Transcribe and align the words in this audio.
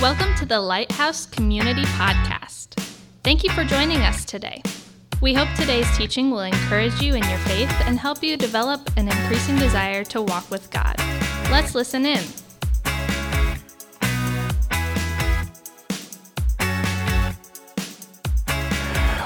Welcome 0.00 0.32
to 0.36 0.46
the 0.46 0.60
Lighthouse 0.60 1.26
Community 1.26 1.82
Podcast. 1.82 2.74
Thank 3.24 3.42
you 3.42 3.50
for 3.50 3.64
joining 3.64 3.98
us 4.02 4.24
today. 4.24 4.62
We 5.20 5.34
hope 5.34 5.48
today's 5.56 5.90
teaching 5.98 6.30
will 6.30 6.42
encourage 6.42 7.02
you 7.02 7.16
in 7.16 7.28
your 7.28 7.38
faith 7.38 7.72
and 7.84 7.98
help 7.98 8.22
you 8.22 8.36
develop 8.36 8.88
an 8.96 9.08
increasing 9.08 9.56
desire 9.56 10.04
to 10.04 10.22
walk 10.22 10.48
with 10.52 10.70
God. 10.70 10.94
Let's 11.50 11.74
listen 11.74 12.06
in. 12.06 12.22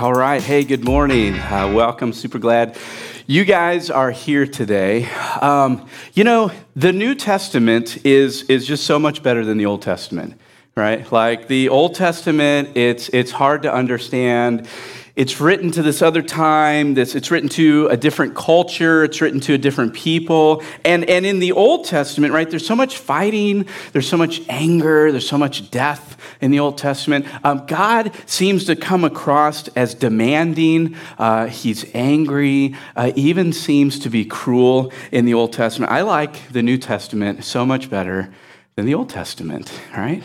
All 0.00 0.14
right. 0.14 0.43
Hey, 0.43 0.64
good 0.64 0.86
morning. 0.86 1.34
Uh, 1.34 1.70
welcome. 1.75 2.14
Super 2.14 2.39
glad 2.39 2.79
you 3.27 3.45
guys 3.45 3.89
are 3.89 4.11
here 4.11 4.46
today. 4.46 5.07
Um, 5.40 5.86
you 6.14 6.25
know, 6.25 6.50
the 6.75 6.93
New 6.93 7.14
Testament 7.14 8.04
is, 8.04 8.43
is 8.45 8.67
just 8.67 8.84
so 8.84 8.98
much 8.98 9.23
better 9.23 9.45
than 9.45 9.59
the 9.59 9.67
Old 9.67 9.82
Testament, 9.82 10.40
right? 10.75 11.11
Like 11.12 11.49
the 11.49 11.68
Old 11.68 11.94
Testament, 11.94 12.76
it's, 12.76 13.08
it's 13.11 13.31
hard 13.31 13.62
to 13.62 13.72
understand. 13.72 14.68
It's 15.14 15.43
written 15.43 15.71
to 15.72 15.82
this 15.82 16.00
other 16.00 16.22
time 16.22 16.95
this 16.95 17.14
it's 17.14 17.31
written 17.31 17.50
to 17.50 17.86
a 17.89 17.98
different 17.98 18.35
culture 18.35 19.04
it's 19.04 19.21
written 19.21 19.40
to 19.40 19.53
a 19.53 19.58
different 19.58 19.93
people. 19.93 20.62
And 20.86 21.04
and 21.04 21.26
in 21.26 21.39
the 21.39 21.53
old 21.53 21.85
testament 21.85 22.32
right 22.32 22.48
there's 22.48 22.67
so 22.67 22.75
much 22.75 22.96
fighting 22.96 23.67
there's 23.93 24.08
so 24.08 24.17
much 24.17 24.40
anger 24.48 25.12
there's 25.12 25.29
so 25.29 25.36
much 25.36 25.71
death 25.71 26.17
in 26.40 26.50
the 26.50 26.61
old 26.61 26.79
testament. 26.79 27.26
Um, 27.45 27.67
god 27.67 28.12
seems 28.25 28.64
to 28.64 28.75
come 28.75 29.04
across 29.04 29.68
as 29.68 29.93
demanding 29.93 30.96
uh, 31.18 31.46
he's 31.48 31.84
angry 31.93 32.75
uh, 32.97 33.12
even 33.14 33.53
seems 33.53 33.98
to 33.98 34.09
be 34.09 34.25
cruel 34.25 34.95
in 35.11 35.27
the 35.27 35.34
old 35.34 35.53
testament. 35.53 35.92
I 35.92 36.00
like 36.00 36.48
the 36.53 36.62
new 36.62 36.78
testament 36.78 37.45
so 37.45 37.67
much 37.67 37.91
better 37.91 38.33
than 38.77 38.87
the 38.87 38.95
old 38.95 39.11
testament 39.11 39.78
right 39.95 40.23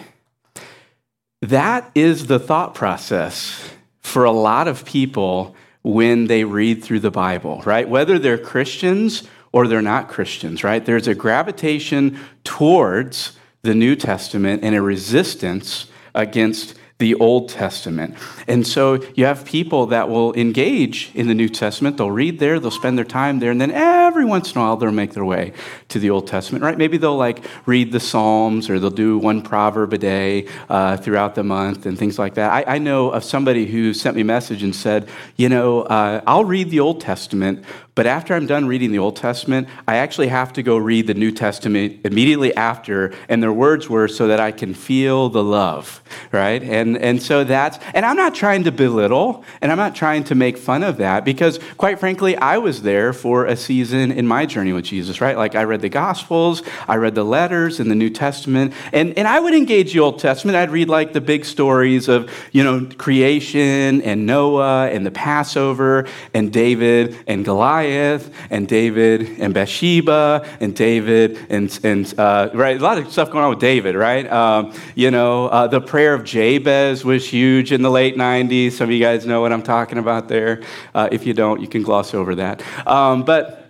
that 1.41 1.91
is 1.93 2.27
the 2.27 2.39
thought 2.39 2.73
process 2.73 3.69
for 4.01 4.23
a 4.23 4.31
lot 4.31 4.67
of 4.67 4.85
people 4.85 5.55
when 5.83 6.27
they 6.27 6.43
read 6.43 6.83
through 6.83 6.99
the 6.99 7.11
Bible, 7.11 7.61
right? 7.65 7.87
Whether 7.87 8.17
they're 8.19 8.37
Christians 8.37 9.23
or 9.51 9.67
they're 9.67 9.81
not 9.81 10.09
Christians, 10.09 10.63
right? 10.63 10.83
There's 10.83 11.07
a 11.07 11.15
gravitation 11.15 12.19
towards 12.43 13.37
the 13.61 13.75
New 13.75 13.95
Testament 13.95 14.63
and 14.63 14.75
a 14.75 14.81
resistance 14.81 15.87
against 16.13 16.76
the 16.99 17.13
Old 17.15 17.49
Testament. 17.49 18.15
And 18.47 18.65
so 18.65 19.03
you 19.15 19.25
have 19.25 19.45
people 19.45 19.87
that 19.87 20.09
will 20.09 20.33
engage 20.33 21.11
in 21.13 21.27
the 21.27 21.35
New 21.35 21.49
Testament. 21.49 21.97
They'll 21.97 22.09
read 22.09 22.39
there, 22.39 22.59
they'll 22.59 22.71
spend 22.71 22.97
their 22.97 23.05
time 23.05 23.39
there, 23.39 23.51
and 23.51 23.61
then 23.61 23.71
every 23.71 24.25
once 24.25 24.51
in 24.51 24.57
a 24.57 24.63
while 24.63 24.77
they'll 24.77 24.91
make 24.91 25.13
their 25.13 25.25
way 25.25 25.53
to 25.89 25.99
the 25.99 26.09
Old 26.09 26.27
Testament, 26.27 26.63
right? 26.63 26.77
Maybe 26.77 26.97
they'll 26.97 27.15
like 27.15 27.45
read 27.67 27.91
the 27.91 27.99
Psalms 27.99 28.69
or 28.69 28.79
they'll 28.79 28.89
do 28.89 29.17
one 29.19 29.43
proverb 29.43 29.93
a 29.93 29.97
day 29.97 30.47
uh, 30.69 30.97
throughout 30.97 31.35
the 31.35 31.43
month 31.43 31.85
and 31.85 31.97
things 31.97 32.17
like 32.17 32.33
that. 32.35 32.51
I, 32.51 32.75
I, 32.75 32.77
know 32.77 33.11
of 33.11 33.23
somebody 33.23 33.65
who 33.65 33.93
sent 33.93 34.15
me 34.15 34.21
a 34.21 34.25
message 34.25 34.63
and 34.63 34.75
said, 34.75 35.09
you 35.35 35.49
know, 35.49 35.81
uh, 35.81 36.21
I'll 36.25 36.45
read 36.45 36.69
the 36.69 36.79
Old 36.79 37.01
Testament, 37.01 37.65
but 37.97 38.05
after 38.05 38.35
I'm 38.35 38.45
done 38.45 38.67
reading 38.67 38.91
the 38.91 38.99
Old 38.99 39.15
Testament, 39.15 39.67
I 39.87 39.95
actually 39.95 40.27
have 40.27 40.53
to 40.53 40.61
go 40.61 40.77
read 40.77 41.07
the 41.07 41.15
New 41.15 41.31
Testament 41.31 42.01
immediately 42.03 42.55
after. 42.55 43.11
And 43.27 43.41
their 43.41 43.51
words 43.51 43.89
were 43.89 44.07
so 44.07 44.27
that 44.27 44.39
I 44.39 44.51
can 44.51 44.75
feel 44.75 45.29
the 45.29 45.43
love, 45.43 46.03
right? 46.31 46.61
And, 46.61 46.95
and 46.99 47.19
so 47.19 47.43
that's, 47.43 47.79
and 47.95 48.05
I'm 48.05 48.15
not 48.15 48.35
trying 48.35 48.65
to 48.65 48.71
belittle 48.71 49.43
and 49.61 49.71
I'm 49.71 49.79
not 49.79 49.95
trying 49.95 50.23
to 50.25 50.35
make 50.35 50.59
fun 50.59 50.83
of 50.83 50.97
that 50.97 51.25
because, 51.25 51.59
quite 51.77 51.99
frankly, 51.99 52.37
I 52.37 52.59
was 52.59 52.83
there 52.83 53.13
for 53.13 53.47
a 53.47 53.57
season 53.57 54.11
in 54.11 54.27
my 54.27 54.45
journey 54.45 54.73
with 54.73 54.85
Jesus, 54.85 55.19
right? 55.19 55.35
Like 55.35 55.55
I 55.55 55.63
read 55.63 55.81
the 55.81 55.89
Gospels, 55.89 56.61
I 56.87 56.97
read 56.97 57.15
the 57.15 57.25
letters 57.25 57.79
in 57.79 57.89
the 57.89 57.95
New 57.95 58.11
Testament, 58.11 58.75
and, 58.93 59.17
and 59.17 59.27
I 59.27 59.39
would 59.39 59.55
engage 59.55 59.93
the 59.93 60.01
Old 60.01 60.19
Testament. 60.19 60.55
I'd 60.55 60.69
read 60.69 60.87
like 60.87 61.13
the 61.13 61.21
big 61.21 61.45
stories 61.45 62.09
of, 62.09 62.31
you 62.51 62.63
know, 62.63 62.87
creation 62.99 64.03
and 64.03 64.27
Noah 64.27 64.87
and 64.89 65.03
the 65.03 65.09
Passover 65.09 66.05
and 66.35 66.53
David 66.53 67.17
and 67.25 67.43
Goliath 67.43 67.86
Goliath 67.87 68.29
and 68.49 68.67
David 68.67 69.39
and 69.39 69.53
Bathsheba 69.53 70.45
and 70.59 70.75
David 70.75 71.39
and, 71.49 71.79
and 71.83 72.19
uh, 72.19 72.49
right, 72.53 72.77
a 72.77 72.83
lot 72.83 72.97
of 72.97 73.09
stuff 73.11 73.31
going 73.31 73.45
on 73.45 73.49
with 73.51 73.59
David, 73.59 73.95
right? 73.95 74.29
Um, 74.29 74.73
you 74.95 75.09
know, 75.09 75.47
uh, 75.47 75.67
the 75.67 75.79
prayer 75.79 76.13
of 76.13 76.25
Jabez 76.25 77.05
was 77.05 77.27
huge 77.27 77.71
in 77.71 77.81
the 77.81 77.89
late 77.89 78.17
90s. 78.17 78.73
Some 78.73 78.89
of 78.89 78.91
you 78.91 78.99
guys 78.99 79.25
know 79.25 79.39
what 79.39 79.53
I'm 79.53 79.63
talking 79.63 79.97
about 79.97 80.27
there. 80.27 80.63
Uh, 80.93 81.07
if 81.11 81.25
you 81.25 81.33
don't, 81.33 81.61
you 81.61 81.67
can 81.67 81.81
gloss 81.81 82.13
over 82.13 82.35
that. 82.35 82.61
Um, 82.85 83.23
but, 83.23 83.69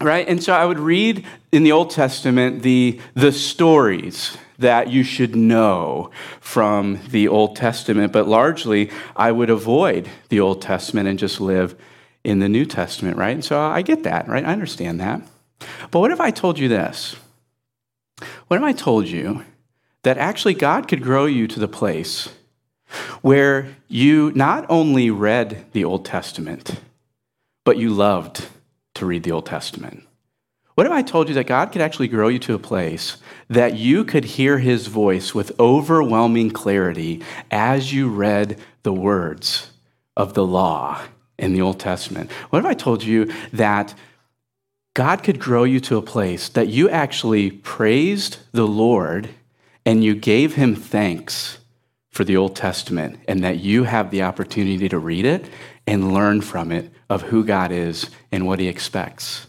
right, 0.00 0.26
and 0.26 0.42
so 0.42 0.52
I 0.52 0.64
would 0.64 0.80
read 0.80 1.24
in 1.52 1.62
the 1.62 1.70
Old 1.72 1.90
Testament 1.90 2.62
the, 2.62 3.00
the 3.14 3.30
stories 3.30 4.36
that 4.58 4.90
you 4.90 5.04
should 5.04 5.36
know 5.36 6.10
from 6.40 6.98
the 7.10 7.28
Old 7.28 7.54
Testament, 7.54 8.12
but 8.12 8.26
largely 8.26 8.90
I 9.14 9.30
would 9.30 9.50
avoid 9.50 10.08
the 10.30 10.40
Old 10.40 10.62
Testament 10.62 11.08
and 11.08 11.18
just 11.18 11.40
live 11.40 11.76
in 12.24 12.38
the 12.38 12.48
New 12.48 12.64
Testament, 12.64 13.16
right? 13.16 13.34
And 13.34 13.44
so 13.44 13.60
I 13.60 13.82
get 13.82 14.04
that, 14.04 14.28
right? 14.28 14.44
I 14.44 14.52
understand 14.52 15.00
that. 15.00 15.22
But 15.90 16.00
what 16.00 16.10
if 16.10 16.20
I 16.20 16.30
told 16.30 16.58
you 16.58 16.68
this? 16.68 17.16
What 18.48 18.56
if 18.56 18.62
I 18.62 18.72
told 18.72 19.08
you 19.08 19.44
that 20.02 20.18
actually 20.18 20.54
God 20.54 20.88
could 20.88 21.02
grow 21.02 21.26
you 21.26 21.46
to 21.48 21.60
the 21.60 21.68
place 21.68 22.28
where 23.22 23.76
you 23.88 24.32
not 24.34 24.66
only 24.68 25.10
read 25.10 25.66
the 25.72 25.84
Old 25.84 26.04
Testament, 26.04 26.80
but 27.64 27.78
you 27.78 27.90
loved 27.90 28.46
to 28.94 29.06
read 29.06 29.22
the 29.22 29.32
Old 29.32 29.46
Testament? 29.46 30.06
What 30.74 30.86
if 30.86 30.92
I 30.92 31.02
told 31.02 31.28
you 31.28 31.34
that 31.34 31.46
God 31.46 31.70
could 31.70 31.82
actually 31.82 32.08
grow 32.08 32.28
you 32.28 32.38
to 32.40 32.54
a 32.54 32.58
place 32.58 33.18
that 33.48 33.76
you 33.76 34.04
could 34.04 34.24
hear 34.24 34.58
his 34.58 34.86
voice 34.86 35.34
with 35.34 35.58
overwhelming 35.60 36.50
clarity 36.50 37.22
as 37.50 37.92
you 37.92 38.08
read 38.08 38.58
the 38.82 38.92
words 38.92 39.70
of 40.16 40.34
the 40.34 40.46
law 40.46 41.02
in 41.42 41.52
the 41.52 41.60
Old 41.60 41.78
Testament? 41.78 42.30
What 42.48 42.60
if 42.60 42.64
I 42.64 42.72
told 42.72 43.02
you 43.02 43.30
that 43.52 43.94
God 44.94 45.22
could 45.22 45.38
grow 45.38 45.64
you 45.64 45.80
to 45.80 45.96
a 45.96 46.02
place 46.02 46.48
that 46.50 46.68
you 46.68 46.88
actually 46.88 47.50
praised 47.50 48.38
the 48.52 48.66
Lord 48.66 49.28
and 49.84 50.04
you 50.04 50.14
gave 50.14 50.54
him 50.54 50.74
thanks 50.74 51.58
for 52.10 52.24
the 52.24 52.36
Old 52.36 52.54
Testament 52.54 53.18
and 53.26 53.42
that 53.42 53.58
you 53.58 53.84
have 53.84 54.10
the 54.10 54.22
opportunity 54.22 54.88
to 54.88 54.98
read 54.98 55.24
it 55.24 55.46
and 55.86 56.12
learn 56.12 56.40
from 56.40 56.70
it 56.70 56.90
of 57.08 57.22
who 57.22 57.44
God 57.44 57.72
is 57.72 58.10
and 58.30 58.46
what 58.46 58.60
he 58.60 58.68
expects? 58.68 59.46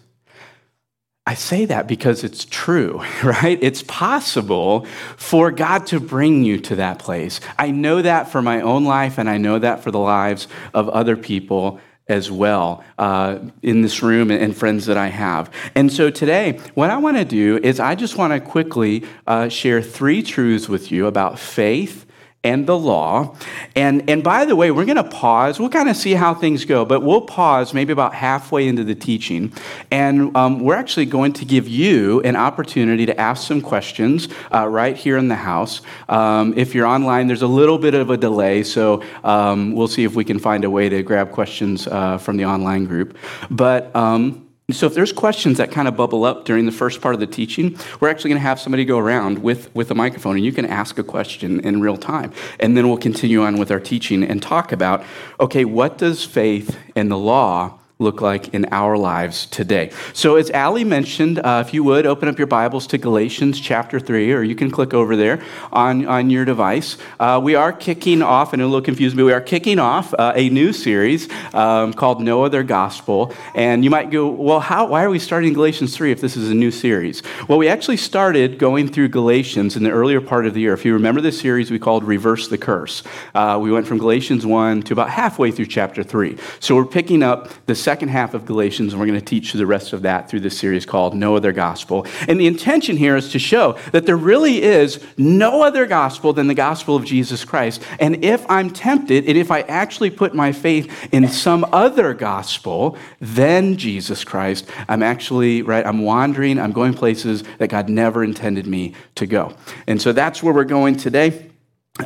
I 1.26 1.36
say 1.36 1.64
that 1.66 1.88
because 1.88 2.26
it's 2.26 2.44
true, 2.44 3.02
right? 3.24 3.58
It's 3.62 3.84
possible 3.84 4.86
for 5.16 5.52
God 5.52 5.88
to 5.88 6.00
bring 6.00 6.44
you 6.44 6.60
to 6.62 6.76
that 6.78 7.00
place. 7.00 7.40
I 7.58 7.72
know 7.72 8.02
that 8.02 8.30
for 8.30 8.42
my 8.42 8.62
own 8.62 8.84
life, 8.84 9.18
and 9.18 9.30
I 9.30 9.38
know 9.38 9.58
that 9.60 9.84
for 9.84 9.92
the 9.92 10.00
lives 10.00 10.48
of 10.74 10.90
other 10.90 11.16
people 11.16 11.80
as 12.10 12.30
well 12.30 12.84
uh, 12.98 13.40
in 13.62 13.82
this 13.82 14.04
room 14.04 14.30
and 14.30 14.56
friends 14.56 14.88
that 14.88 14.98
I 14.98 15.08
have. 15.08 15.50
And 15.74 15.92
so 15.92 16.10
today, 16.10 16.60
what 16.74 16.90
I 16.90 16.98
want 16.98 17.16
to 17.16 17.24
do 17.24 17.58
is 17.64 17.80
I 17.80 17.96
just 17.96 18.18
want 18.18 18.34
to 18.34 18.42
quickly 18.42 19.06
uh, 19.26 19.48
share 19.48 19.82
three 19.82 20.22
truths 20.22 20.68
with 20.68 20.92
you 20.92 21.08
about 21.08 21.40
faith 21.40 22.03
and 22.44 22.68
the 22.68 22.78
law. 22.78 23.36
And, 23.76 24.10
and 24.10 24.24
by 24.24 24.46
the 24.46 24.56
way, 24.56 24.70
we're 24.72 24.86
going 24.86 24.98
to 24.98 25.04
pause. 25.04 25.60
We'll 25.60 25.70
kind 25.70 25.90
of 25.90 25.96
see 25.96 26.14
how 26.14 26.34
things 26.34 26.66
go, 26.66 26.84
but 26.84 27.02
we'll 27.02 27.22
pause 27.22 27.74
maybe 27.74 27.94
about 27.94 28.14
halfway 28.14 28.68
into 28.68 28.84
the 28.84 28.96
teaching. 28.96 29.54
And 29.92 30.36
um, 30.36 30.60
we're 30.60 30.76
actually 30.76 31.06
going 31.06 31.34
to 31.34 31.46
give 31.46 31.68
you 31.68 32.22
an 32.22 32.36
opportunity 32.36 33.06
to 33.06 33.20
ask 33.20 33.48
some 33.48 33.62
questions 33.62 34.28
uh, 34.54 34.68
right 34.68 34.98
here 34.98 35.18
in 35.18 35.30
the 35.30 35.36
house. 35.36 35.82
Um, 36.10 36.54
if 36.58 36.76
you're 36.76 36.88
online, 36.88 37.28
there's 37.28 37.42
a 37.42 37.48
little 37.48 37.78
bit 37.78 37.94
of 37.94 38.10
a 38.10 38.18
delay, 38.18 38.64
so 38.64 39.02
um, 39.24 39.74
we'll 39.74 39.88
see 39.88 40.04
if 40.04 40.16
we 40.16 40.26
can 40.26 40.40
find 40.40 40.66
a 40.66 40.70
way 40.70 40.90
to 40.90 41.02
grab 41.02 41.32
questions 41.32 41.88
uh, 41.88 42.18
from 42.18 42.38
the 42.38 42.46
online 42.46 42.86
group. 42.86 43.18
But 43.50 43.96
um, 43.96 44.43
so 44.72 44.88
if 44.88 44.94
there's 44.94 45.12
questions 45.12 45.58
that 45.58 45.72
kind 45.72 45.88
of 45.90 45.98
bubble 45.98 46.24
up 46.24 46.46
during 46.46 46.66
the 46.66 46.72
first 46.72 47.02
part 47.02 47.14
of 47.14 47.20
the 47.20 47.28
teaching, 47.28 47.78
we're 48.00 48.10
actually 48.10 48.30
going 48.30 48.42
to 48.42 48.48
have 48.48 48.60
somebody 48.62 48.86
go 48.86 48.98
around 48.98 49.40
with, 49.40 49.74
with 49.76 49.92
a 49.92 49.96
microphone 49.96 50.38
and 50.38 50.46
you 50.46 50.54
can 50.54 50.66
ask 50.66 50.98
a 50.98 51.04
question 51.04 51.60
in 51.60 51.82
real 51.82 51.98
time. 51.98 52.32
And 52.62 52.78
then 52.78 52.88
we'll 52.88 52.98
continue 52.98 53.44
on 53.44 53.58
with 53.58 53.72
our 53.72 53.80
teaching 53.80 54.24
and 54.24 54.42
talk 54.42 54.72
about, 54.72 55.04
okay, 55.40 55.66
what 55.66 55.98
does 55.98 56.24
faith 56.24 56.78
and 56.96 57.12
the 57.12 57.18
law 57.18 57.78
look 58.00 58.22
like 58.22 58.54
in 58.54 58.66
our 58.72 58.98
lives 58.98 59.46
today. 59.46 59.92
So, 60.14 60.36
as 60.36 60.52
Ali 60.52 60.84
mentioned, 60.84 61.40
uh, 61.40 61.64
if 61.66 61.74
you 61.74 61.84
would 61.84 62.06
open 62.06 62.28
up 62.28 62.38
your 62.38 62.48
Bibles 62.48 62.86
to 62.88 62.98
Galatians 62.98 63.60
chapter 63.60 64.00
3, 64.00 64.34
or 64.34 64.44
you 64.44 64.56
can 64.56 64.70
click 64.70 64.94
over 64.94 65.16
there 65.16 65.42
on, 65.72 66.06
on 66.06 66.30
your 66.30 66.44
device. 66.44 66.98
Uh, 67.20 67.40
we 67.42 67.56
are 67.56 67.72
kicking 67.72 68.22
off, 68.22 68.52
and 68.54 68.62
a 68.62 68.66
little 68.66 68.82
confused, 68.82 69.16
but 69.16 69.26
we 69.26 69.32
are 69.32 69.42
kicking 69.42 69.80
off 69.80 70.14
uh, 70.16 70.34
a 70.36 70.50
new 70.50 70.74
series 70.74 71.30
um, 71.54 71.94
called 71.94 72.22
No 72.22 72.44
Other 72.44 72.64
Gospel. 72.64 73.34
And 73.56 73.84
you 73.84 73.90
might 73.90 74.12
go, 74.12 74.28
well, 74.28 74.60
how, 74.60 74.88
why 74.88 75.04
are 75.04 75.10
we 75.10 75.20
starting 75.20 75.54
Galatians 75.54 75.96
3 75.96 76.12
if 76.12 76.20
this 76.20 76.36
is 76.36 76.50
a 76.50 76.56
new 76.56 76.72
series? 76.72 77.24
Well, 77.48 77.58
we 77.58 77.68
actually 77.68 77.98
started 77.98 78.60
going 78.60 78.90
through 78.90 79.10
Galatians 79.10 79.76
in 79.76 79.84
the 79.84 79.92
earlier 79.92 80.20
part 80.20 80.46
of 80.46 80.54
the 80.54 80.62
year. 80.62 80.74
If 80.74 80.84
you 80.84 80.94
remember 80.94 81.22
this 81.22 81.40
series, 81.40 81.72
we 81.72 81.80
called 81.80 82.04
Reverse 82.04 82.48
the 82.48 82.58
Curse. 82.58 83.04
Uh, 83.34 83.60
we 83.62 83.72
went 83.72 83.88
from 83.88 83.98
Galatians 83.98 84.46
1 84.46 84.82
to 84.84 84.94
about 84.94 85.10
halfway 85.10 85.52
through 85.52 85.68
chapter 85.68 86.04
3. 86.04 86.38
So, 86.60 86.76
we're 86.76 86.86
picking 86.86 87.24
up 87.24 87.50
the 87.68 87.76
second 87.76 87.93
second 87.94 88.10
half 88.10 88.34
of 88.34 88.44
Galatians, 88.48 88.92
and 88.92 89.00
we're 89.00 89.06
going 89.06 89.20
to 89.20 89.24
teach 89.24 89.54
the 89.54 89.68
rest 89.68 89.94
of 89.94 90.02
that 90.02 90.28
through 90.28 90.40
this 90.40 90.58
series 90.58 90.84
called 90.84 91.14
No 91.14 91.36
Other 91.36 91.52
Gospel. 91.52 92.08
And 92.28 92.40
the 92.40 92.48
intention 92.48 92.98
here 92.98 93.16
is 93.16 93.32
to 93.34 93.38
show 93.38 93.78
that 93.92 94.08
there 94.08 94.18
really 94.18 94.64
is 94.64 95.00
no 95.16 95.62
other 95.62 95.86
gospel 95.86 96.34
than 96.34 96.48
the 96.48 96.56
gospel 96.56 96.96
of 96.96 97.06
Jesus 97.06 97.46
Christ. 97.46 97.84
And 98.00 98.26
if 98.26 98.50
I'm 98.50 98.72
tempted, 98.72 99.28
and 99.28 99.38
if 99.38 99.52
I 99.52 99.62
actually 99.62 100.10
put 100.10 100.34
my 100.34 100.52
faith 100.52 100.92
in 101.14 101.28
some 101.28 101.68
other 101.72 102.16
gospel 102.16 102.98
than 103.22 103.78
Jesus 103.78 104.24
Christ, 104.24 104.68
I'm 104.90 105.04
actually, 105.04 105.62
right, 105.62 105.86
I'm 105.86 106.02
wandering, 106.02 106.58
I'm 106.58 106.72
going 106.72 106.96
places 106.96 107.44
that 107.60 107.68
God 107.68 107.90
never 107.90 108.24
intended 108.24 108.66
me 108.66 108.96
to 109.14 109.28
go. 109.28 109.56
And 109.86 110.02
so 110.02 110.14
that's 110.14 110.42
where 110.42 110.52
we're 110.52 110.64
going 110.64 110.96
today. 110.96 111.52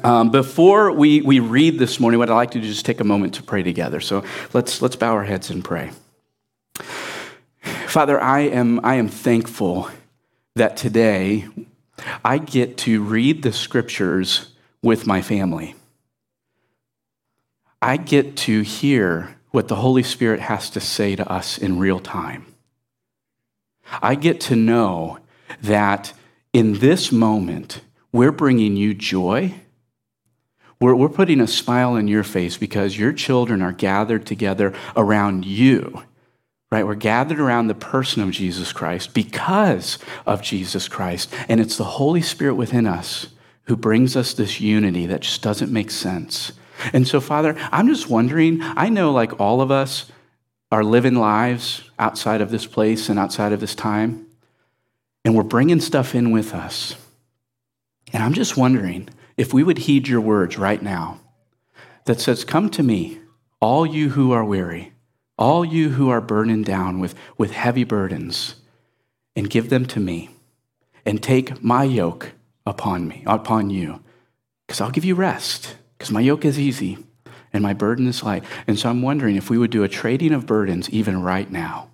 Um, 0.03 0.31
before 0.31 0.91
we, 0.91 1.21
we 1.21 1.39
read 1.39 1.79
this 1.79 1.97
morning, 1.97 2.19
what 2.19 2.29
I'd 2.29 2.35
like 2.35 2.51
to 2.51 2.59
do 2.59 2.67
is 2.67 2.73
just 2.73 2.85
take 2.85 2.99
a 2.99 3.05
moment 3.05 3.35
to 3.35 3.43
pray 3.43 3.63
together. 3.63 4.01
So 4.01 4.25
let's, 4.51 4.81
let's 4.81 4.97
bow 4.97 5.13
our 5.13 5.23
heads 5.23 5.49
and 5.49 5.63
pray. 5.63 5.91
Father, 7.87 8.21
I 8.21 8.41
am, 8.41 8.81
I 8.83 8.95
am 8.95 9.07
thankful 9.07 9.89
that 10.55 10.75
today 10.75 11.47
I 12.23 12.37
get 12.37 12.77
to 12.79 13.01
read 13.01 13.43
the 13.43 13.53
scriptures 13.53 14.51
with 14.83 15.07
my 15.07 15.21
family. 15.21 15.73
I 17.81 17.95
get 17.95 18.35
to 18.37 18.61
hear 18.63 19.37
what 19.51 19.69
the 19.69 19.75
Holy 19.77 20.03
Spirit 20.03 20.41
has 20.41 20.69
to 20.71 20.81
say 20.81 21.15
to 21.15 21.31
us 21.31 21.57
in 21.57 21.79
real 21.79 22.01
time. 22.01 22.45
I 24.01 24.15
get 24.15 24.41
to 24.41 24.55
know 24.57 25.19
that 25.61 26.11
in 26.51 26.73
this 26.79 27.09
moment, 27.09 27.79
we're 28.11 28.33
bringing 28.33 28.75
you 28.75 28.93
joy 28.93 29.53
we're, 30.79 30.95
we're 30.95 31.09
putting 31.09 31.41
a 31.41 31.47
smile 31.47 31.95
in 31.95 32.07
your 32.07 32.23
face 32.23 32.57
because 32.57 32.97
your 32.97 33.13
children 33.13 33.61
are 33.61 33.71
gathered 33.71 34.25
together 34.25 34.73
around 34.95 35.45
you, 35.45 36.03
right? 36.71 36.85
We're 36.85 36.95
gathered 36.95 37.39
around 37.39 37.67
the 37.67 37.75
person 37.75 38.21
of 38.21 38.31
Jesus 38.31 38.71
Christ 38.71 39.13
because 39.13 39.97
of 40.25 40.41
Jesus 40.41 40.87
Christ. 40.87 41.33
And 41.49 41.59
it's 41.59 41.77
the 41.77 41.83
Holy 41.83 42.21
Spirit 42.21 42.55
within 42.55 42.85
us 42.85 43.27
who 43.63 43.75
brings 43.75 44.15
us 44.15 44.33
this 44.33 44.61
unity 44.61 45.05
that 45.07 45.21
just 45.21 45.41
doesn't 45.41 45.71
make 45.71 45.91
sense. 45.91 46.53
And 46.93 47.07
so, 47.07 47.19
Father, 47.19 47.55
I'm 47.71 47.87
just 47.87 48.09
wondering, 48.09 48.59
I 48.61 48.89
know 48.89 49.11
like 49.11 49.39
all 49.39 49.61
of 49.61 49.71
us 49.71 50.11
are 50.71 50.83
living 50.83 51.15
lives 51.15 51.89
outside 51.97 52.41
of 52.41 52.51
this 52.51 52.65
place 52.65 53.09
and 53.09 53.17
outside 53.17 53.51
of 53.51 53.59
this 53.59 53.73
time, 53.75 54.27
and 55.25 55.35
we're 55.35 55.43
bringing 55.43 55.81
stuff 55.81 56.13
in 56.13 56.31
with 56.31 56.53
us. 56.53 56.95
And 58.13 58.23
I'm 58.23 58.33
just 58.33 58.55
wondering, 58.55 59.09
if 59.37 59.53
we 59.53 59.63
would 59.63 59.79
heed 59.79 60.07
your 60.07 60.21
words 60.21 60.57
right 60.57 60.81
now 60.81 61.19
that 62.05 62.19
says, 62.19 62.43
Come 62.43 62.69
to 62.71 62.83
me, 62.83 63.19
all 63.61 63.85
you 63.85 64.09
who 64.09 64.31
are 64.31 64.43
weary, 64.43 64.93
all 65.37 65.63
you 65.63 65.89
who 65.89 66.09
are 66.09 66.21
burdened 66.21 66.65
down 66.65 66.99
with, 66.99 67.15
with 67.37 67.51
heavy 67.51 67.83
burdens, 67.83 68.55
and 69.35 69.49
give 69.49 69.69
them 69.69 69.85
to 69.85 69.99
me, 69.99 70.31
and 71.05 71.21
take 71.21 71.63
my 71.63 71.83
yoke 71.83 72.31
upon 72.65 73.07
me, 73.07 73.23
upon 73.27 73.69
you, 73.69 74.03
because 74.65 74.81
I'll 74.81 74.91
give 74.91 75.05
you 75.05 75.15
rest, 75.15 75.77
because 75.97 76.11
my 76.11 76.21
yoke 76.21 76.43
is 76.43 76.59
easy 76.59 76.97
and 77.53 77.63
my 77.63 77.73
burden 77.73 78.07
is 78.07 78.23
light. 78.23 78.43
And 78.67 78.77
so 78.77 78.89
I'm 78.89 79.01
wondering 79.01 79.35
if 79.35 79.49
we 79.49 79.57
would 79.57 79.71
do 79.71 79.83
a 79.83 79.87
trading 79.87 80.33
of 80.33 80.45
burdens 80.45 80.89
even 80.89 81.21
right 81.21 81.49
now 81.49 81.89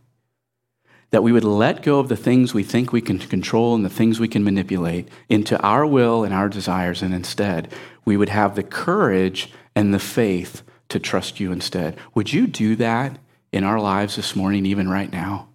that 1.14 1.22
we 1.22 1.32
would 1.32 1.44
let 1.44 1.84
go 1.84 2.00
of 2.00 2.10
the 2.10 2.16
things 2.16 2.56
we 2.56 2.64
think 2.64 2.92
we 2.92 3.00
can 3.00 3.20
control 3.20 3.76
and 3.76 3.86
the 3.86 3.90
things 3.90 4.20
we 4.20 4.28
can 4.28 4.44
manipulate 4.44 5.08
into 5.30 5.56
our 5.62 5.86
will 5.86 6.24
and 6.24 6.34
our 6.34 6.50
desires, 6.50 7.04
and 7.04 7.14
instead 7.14 7.72
we 8.04 8.18
would 8.18 8.30
have 8.30 8.56
the 8.56 8.64
courage 8.64 9.52
and 9.76 9.94
the 9.94 10.00
faith 10.00 10.64
to 10.90 10.98
trust 10.98 11.40
you 11.40 11.52
instead. 11.52 11.96
Would 12.16 12.34
you 12.34 12.48
do 12.48 12.76
that 12.78 13.20
in 13.52 13.64
our 13.64 13.80
lives 13.80 14.16
this 14.16 14.36
morning, 14.36 14.66
even 14.66 14.90
right 14.90 15.12
now? 15.12 15.50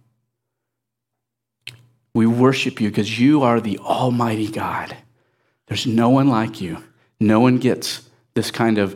We 2.14 2.24
worship 2.24 2.80
you 2.80 2.88
because 2.88 3.18
you 3.18 3.42
are 3.42 3.60
the 3.60 3.78
Almighty 3.80 4.48
God. 4.48 4.96
There's 5.66 5.88
no 5.88 6.08
one 6.08 6.28
like 6.28 6.60
you. 6.60 6.84
No 7.18 7.40
one 7.40 7.58
gets 7.58 8.08
this 8.34 8.52
kind 8.52 8.78
of 8.78 8.94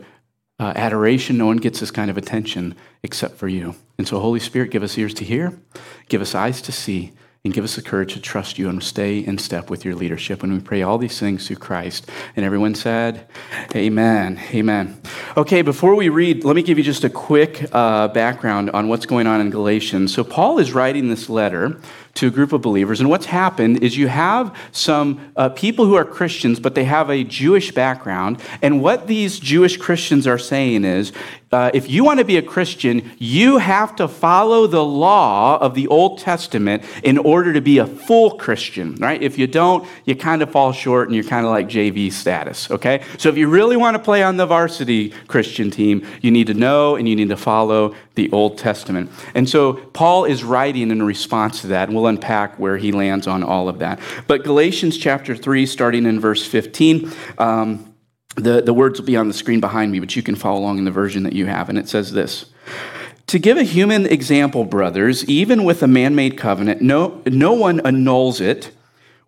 uh, 0.59 0.71
adoration. 0.77 1.37
No 1.37 1.45
one 1.45 1.57
gets 1.57 1.81
this 1.81 1.91
kind 1.91 2.09
of 2.09 2.17
attention 2.17 2.75
except 3.03 3.35
for 3.35 3.49
you. 3.49 3.75
And 3.97 4.07
so, 4.07 4.19
Holy 4.19 4.39
Spirit, 4.39 4.71
give 4.71 4.83
us 4.83 4.97
ears 4.97 5.13
to 5.15 5.23
hear, 5.23 5.59
give 6.09 6.21
us 6.21 6.33
eyes 6.33 6.61
to 6.63 6.71
see, 6.71 7.13
and 7.45 7.53
give 7.53 7.65
us 7.65 7.75
the 7.75 7.81
courage 7.81 8.13
to 8.13 8.21
trust 8.21 8.57
you 8.57 8.69
and 8.69 8.81
stay 8.81 9.19
in 9.19 9.37
step 9.37 9.69
with 9.69 9.83
your 9.83 9.95
leadership. 9.95 10.43
And 10.43 10.53
we 10.53 10.59
pray 10.61 10.81
all 10.81 10.97
these 10.97 11.19
things 11.19 11.45
through 11.45 11.57
Christ. 11.57 12.09
And 12.37 12.45
everyone 12.45 12.73
said, 12.73 13.27
Amen. 13.75 14.39
Amen. 14.53 15.01
Okay, 15.35 15.61
before 15.61 15.93
we 15.93 16.07
read, 16.07 16.45
let 16.45 16.55
me 16.55 16.63
give 16.63 16.77
you 16.77 16.85
just 16.85 17.03
a 17.03 17.09
quick 17.09 17.67
uh, 17.73 18.07
background 18.07 18.71
on 18.71 18.87
what's 18.87 19.05
going 19.05 19.27
on 19.27 19.41
in 19.41 19.49
Galatians. 19.49 20.13
So, 20.13 20.23
Paul 20.23 20.57
is 20.57 20.71
writing 20.71 21.09
this 21.09 21.29
letter 21.29 21.81
to 22.15 22.27
a 22.27 22.29
group 22.29 22.53
of 22.53 22.61
believers. 22.61 22.99
And 22.99 23.09
what's 23.09 23.25
happened 23.25 23.83
is 23.83 23.97
you 23.97 24.07
have 24.07 24.55
some 24.71 25.31
uh, 25.35 25.49
people 25.49 25.85
who 25.85 25.95
are 25.95 26.05
Christians, 26.05 26.59
but 26.59 26.75
they 26.75 26.83
have 26.83 27.09
a 27.09 27.23
Jewish 27.23 27.71
background. 27.71 28.39
And 28.61 28.81
what 28.81 29.07
these 29.07 29.39
Jewish 29.39 29.77
Christians 29.77 30.27
are 30.27 30.37
saying 30.37 30.85
is 30.85 31.11
uh, 31.53 31.69
if 31.73 31.89
you 31.89 32.03
want 32.03 32.17
to 32.17 32.25
be 32.25 32.37
a 32.37 32.41
Christian, 32.41 33.11
you 33.19 33.57
have 33.59 33.95
to 33.97 34.07
follow 34.07 34.65
the 34.65 34.83
law 34.83 35.59
of 35.59 35.75
the 35.75 35.87
Old 35.87 36.17
Testament 36.17 36.83
in 37.03 37.19
order 37.19 37.53
to 37.53 37.61
be 37.61 37.77
a 37.77 37.85
full 37.85 38.31
Christian, 38.31 38.95
right? 38.95 39.21
If 39.21 39.37
you 39.37 39.45
don't, 39.45 39.87
you 40.05 40.15
kind 40.15 40.41
of 40.41 40.51
fall 40.51 40.71
short 40.71 41.07
and 41.07 41.15
you're 41.15 41.23
kind 41.23 41.45
of 41.45 41.51
like 41.51 41.67
JV 41.67 42.11
status, 42.11 42.71
okay? 42.71 43.03
So 43.19 43.29
if 43.29 43.37
you 43.37 43.47
really 43.47 43.77
want 43.77 43.95
to 43.95 44.01
play 44.01 44.23
on 44.23 44.37
the 44.37 44.47
varsity 44.47 45.11
Christian 45.27 45.69
team, 45.69 46.05
you 46.21 46.31
need 46.31 46.47
to 46.47 46.55
know 46.55 46.95
and 46.95 47.07
you 47.07 47.15
need 47.15 47.29
to 47.29 47.37
follow 47.37 47.93
the 48.15 48.31
Old 48.31 48.57
Testament. 48.57 49.11
And 49.35 49.47
so 49.47 49.73
Paul 49.73 50.25
is 50.25 50.43
writing 50.43 50.89
in 50.89 51.03
response 51.03 51.61
to 51.61 51.67
that, 51.67 51.87
and 51.87 51.95
we'll 51.95 52.07
unpack 52.07 52.57
where 52.57 52.77
he 52.77 52.91
lands 52.91 53.27
on 53.27 53.43
all 53.43 53.69
of 53.69 53.79
that. 53.79 53.99
But 54.25 54.43
Galatians 54.43 54.97
chapter 54.97 55.35
3, 55.35 55.65
starting 55.67 56.05
in 56.05 56.19
verse 56.19 56.45
15, 56.45 57.11
um, 57.37 57.92
the, 58.35 58.61
the 58.61 58.73
words 58.73 58.99
will 58.99 59.05
be 59.05 59.17
on 59.17 59.27
the 59.27 59.33
screen 59.33 59.59
behind 59.59 59.91
me, 59.91 59.99
but 59.99 60.15
you 60.15 60.23
can 60.23 60.35
follow 60.35 60.59
along 60.59 60.79
in 60.79 60.85
the 60.85 60.91
version 60.91 61.23
that 61.23 61.33
you 61.33 61.45
have. 61.45 61.69
And 61.69 61.77
it 61.77 61.87
says 61.87 62.11
this 62.11 62.45
To 63.27 63.39
give 63.39 63.57
a 63.57 63.63
human 63.63 64.05
example, 64.05 64.63
brothers, 64.65 65.25
even 65.25 65.63
with 65.63 65.83
a 65.83 65.87
man 65.87 66.15
made 66.15 66.37
covenant, 66.37 66.81
no, 66.81 67.21
no 67.25 67.53
one 67.53 67.79
annuls 67.85 68.41
it 68.41 68.71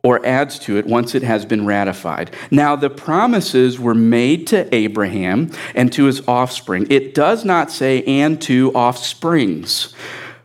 or 0.06 0.24
adds 0.24 0.60
to 0.60 0.78
it 0.78 0.86
once 0.86 1.16
it 1.16 1.24
has 1.24 1.46
been 1.46 1.66
ratified. 1.66 2.30
Now, 2.52 2.76
the 2.76 2.92
promises 2.92 3.80
were 3.80 3.96
made 3.96 4.46
to 4.48 4.74
Abraham 4.74 5.52
and 5.74 5.92
to 5.94 6.06
his 6.06 6.26
offspring. 6.28 6.86
It 6.92 7.16
does 7.16 7.44
not 7.44 7.72
say, 7.72 8.04
and 8.04 8.40
to 8.44 8.72
offsprings, 8.74 9.96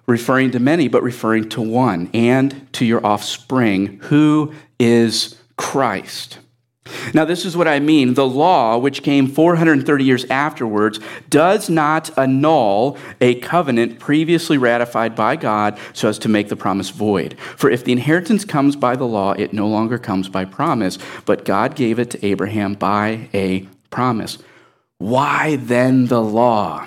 referring 0.06 0.50
to 0.52 0.58
many, 0.58 0.88
but 0.88 1.02
referring 1.02 1.50
to 1.50 1.60
one, 1.60 2.08
and 2.14 2.72
to 2.72 2.86
your 2.86 3.04
offspring, 3.04 3.98
who 4.04 4.54
is 4.78 5.36
Christ. 5.58 6.38
Now, 7.14 7.24
this 7.24 7.44
is 7.44 7.56
what 7.56 7.68
I 7.68 7.80
mean. 7.80 8.14
The 8.14 8.26
law, 8.26 8.78
which 8.78 9.02
came 9.02 9.26
430 9.26 10.04
years 10.04 10.24
afterwards, 10.26 11.00
does 11.28 11.68
not 11.70 12.16
annul 12.18 12.96
a 13.20 13.36
covenant 13.36 13.98
previously 13.98 14.58
ratified 14.58 15.14
by 15.14 15.36
God 15.36 15.78
so 15.92 16.08
as 16.08 16.18
to 16.20 16.28
make 16.28 16.48
the 16.48 16.56
promise 16.56 16.90
void. 16.90 17.38
For 17.56 17.70
if 17.70 17.84
the 17.84 17.92
inheritance 17.92 18.44
comes 18.44 18.76
by 18.76 18.96
the 18.96 19.06
law, 19.06 19.32
it 19.32 19.52
no 19.52 19.66
longer 19.68 19.98
comes 19.98 20.28
by 20.28 20.44
promise, 20.44 20.98
but 21.24 21.44
God 21.44 21.76
gave 21.76 21.98
it 21.98 22.10
to 22.10 22.26
Abraham 22.26 22.74
by 22.74 23.28
a 23.34 23.68
promise. 23.90 24.38
Why 24.98 25.56
then 25.56 26.06
the 26.06 26.20
law? 26.22 26.86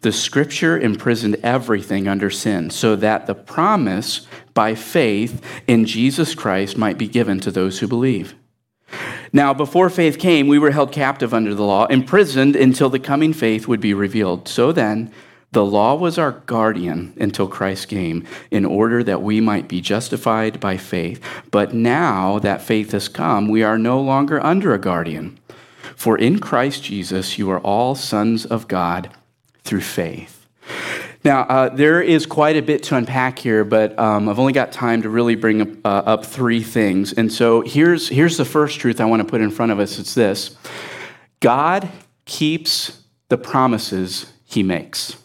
the 0.00 0.12
scripture 0.12 0.78
imprisoned 0.78 1.36
everything 1.42 2.08
under 2.08 2.30
sin 2.30 2.70
so 2.70 2.96
that 2.96 3.26
the 3.26 3.34
promise 3.34 4.26
by 4.54 4.74
faith 4.74 5.44
in 5.66 5.84
Jesus 5.84 6.34
Christ 6.34 6.78
might 6.78 6.98
be 6.98 7.08
given 7.08 7.40
to 7.40 7.50
those 7.50 7.78
who 7.78 7.86
believe. 7.86 8.34
Now, 9.32 9.54
before 9.54 9.90
faith 9.90 10.18
came, 10.18 10.48
we 10.48 10.58
were 10.58 10.72
held 10.72 10.90
captive 10.90 11.32
under 11.32 11.54
the 11.54 11.62
law, 11.62 11.86
imprisoned 11.86 12.56
until 12.56 12.88
the 12.88 12.98
coming 12.98 13.32
faith 13.32 13.68
would 13.68 13.80
be 13.80 13.94
revealed. 13.94 14.48
So 14.48 14.72
then, 14.72 15.12
the 15.52 15.64
law 15.64 15.94
was 15.94 16.18
our 16.18 16.32
guardian 16.32 17.14
until 17.20 17.46
Christ 17.46 17.88
came, 17.88 18.26
in 18.50 18.64
order 18.64 19.04
that 19.04 19.22
we 19.22 19.40
might 19.40 19.68
be 19.68 19.80
justified 19.80 20.58
by 20.58 20.76
faith. 20.76 21.22
But 21.50 21.74
now 21.74 22.38
that 22.40 22.62
faith 22.62 22.92
has 22.92 23.08
come, 23.08 23.48
we 23.48 23.62
are 23.62 23.78
no 23.78 24.00
longer 24.00 24.44
under 24.44 24.74
a 24.74 24.80
guardian. 24.80 25.38
For 25.94 26.16
in 26.16 26.38
Christ 26.38 26.82
Jesus, 26.84 27.38
you 27.38 27.50
are 27.50 27.60
all 27.60 27.94
sons 27.94 28.46
of 28.46 28.66
God 28.66 29.10
through 29.70 29.80
faith. 29.80 30.48
Now, 31.22 31.42
uh, 31.42 31.68
there 31.68 32.02
is 32.02 32.26
quite 32.26 32.56
a 32.56 32.60
bit 32.60 32.82
to 32.84 32.96
unpack 32.96 33.38
here, 33.38 33.64
but 33.64 33.96
um, 34.00 34.28
I've 34.28 34.40
only 34.40 34.52
got 34.52 34.72
time 34.72 35.02
to 35.02 35.08
really 35.08 35.36
bring 35.36 35.60
up, 35.62 35.68
uh, 35.84 36.10
up 36.10 36.26
three 36.26 36.60
things. 36.60 37.12
And 37.12 37.32
so 37.32 37.60
here's, 37.60 38.08
here's 38.08 38.36
the 38.36 38.44
first 38.44 38.80
truth 38.80 39.00
I 39.00 39.04
want 39.04 39.22
to 39.22 39.28
put 39.28 39.40
in 39.40 39.48
front 39.52 39.70
of 39.70 39.78
us 39.78 40.00
it's 40.00 40.14
this 40.14 40.56
God 41.38 41.88
keeps 42.24 43.04
the 43.28 43.38
promises 43.38 44.32
he 44.44 44.64
makes. 44.64 45.16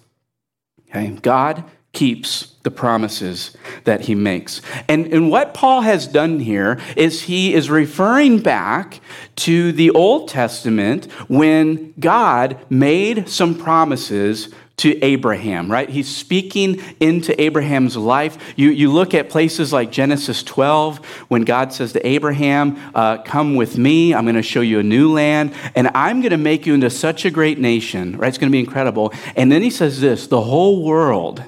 Okay? 0.90 1.18
God 1.24 1.64
keeps 1.96 2.54
the 2.62 2.70
promises 2.70 3.56
that 3.86 4.02
he 4.02 4.14
makes. 4.14 4.62
And, 4.88 5.08
and 5.14 5.32
what 5.32 5.54
Paul 5.54 5.82
has 5.82 6.08
done 6.08 6.40
here 6.40 6.80
is 6.98 7.24
he 7.24 7.54
is 7.54 7.70
referring 7.70 8.40
back 8.40 9.00
to 9.38 9.72
the 9.72 9.92
Old 9.92 10.28
Testament 10.28 11.06
when 11.28 11.94
God 12.00 12.60
made 12.70 13.30
some 13.30 13.56
promises 13.56 14.50
to 14.78 15.02
Abraham, 15.02 15.72
right? 15.72 15.90
He's 15.90 16.14
speaking 16.14 16.82
into 17.00 17.40
Abraham's 17.42 17.96
life. 17.96 18.38
You, 18.58 18.72
you 18.72 18.92
look 18.92 19.14
at 19.14 19.30
places 19.30 19.72
like 19.72 19.90
Genesis 19.90 20.44
12, 20.44 20.98
when 21.30 21.44
God 21.44 21.72
says 21.72 21.94
to 21.94 22.06
Abraham, 22.06 22.78
uh, 22.94 23.20
Come 23.20 23.56
with 23.56 23.78
me, 23.78 24.14
I'm 24.14 24.26
going 24.26 24.36
to 24.36 24.44
show 24.44 24.60
you 24.60 24.80
a 24.80 24.84
new 24.84 25.14
land, 25.14 25.54
and 25.76 25.90
I'm 25.96 26.20
going 26.20 26.32
to 26.32 26.38
make 26.38 26.66
you 26.66 26.74
into 26.74 26.90
such 26.90 27.24
a 27.24 27.32
great 27.32 27.58
nation, 27.58 28.18
right? 28.18 28.28
It's 28.28 28.38
going 28.38 28.52
to 28.52 28.56
be 28.56 28.60
incredible. 28.60 29.14
And 29.38 29.50
then 29.50 29.62
he 29.62 29.70
says 29.70 30.02
this 30.02 30.28
the 30.28 30.42
whole 30.42 30.84
world 30.84 31.42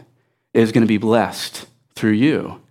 is 0.58 0.72
going 0.72 0.82
to 0.82 0.88
be 0.88 0.98
blessed 0.98 1.66
through 1.96 2.12
you. 2.12 2.62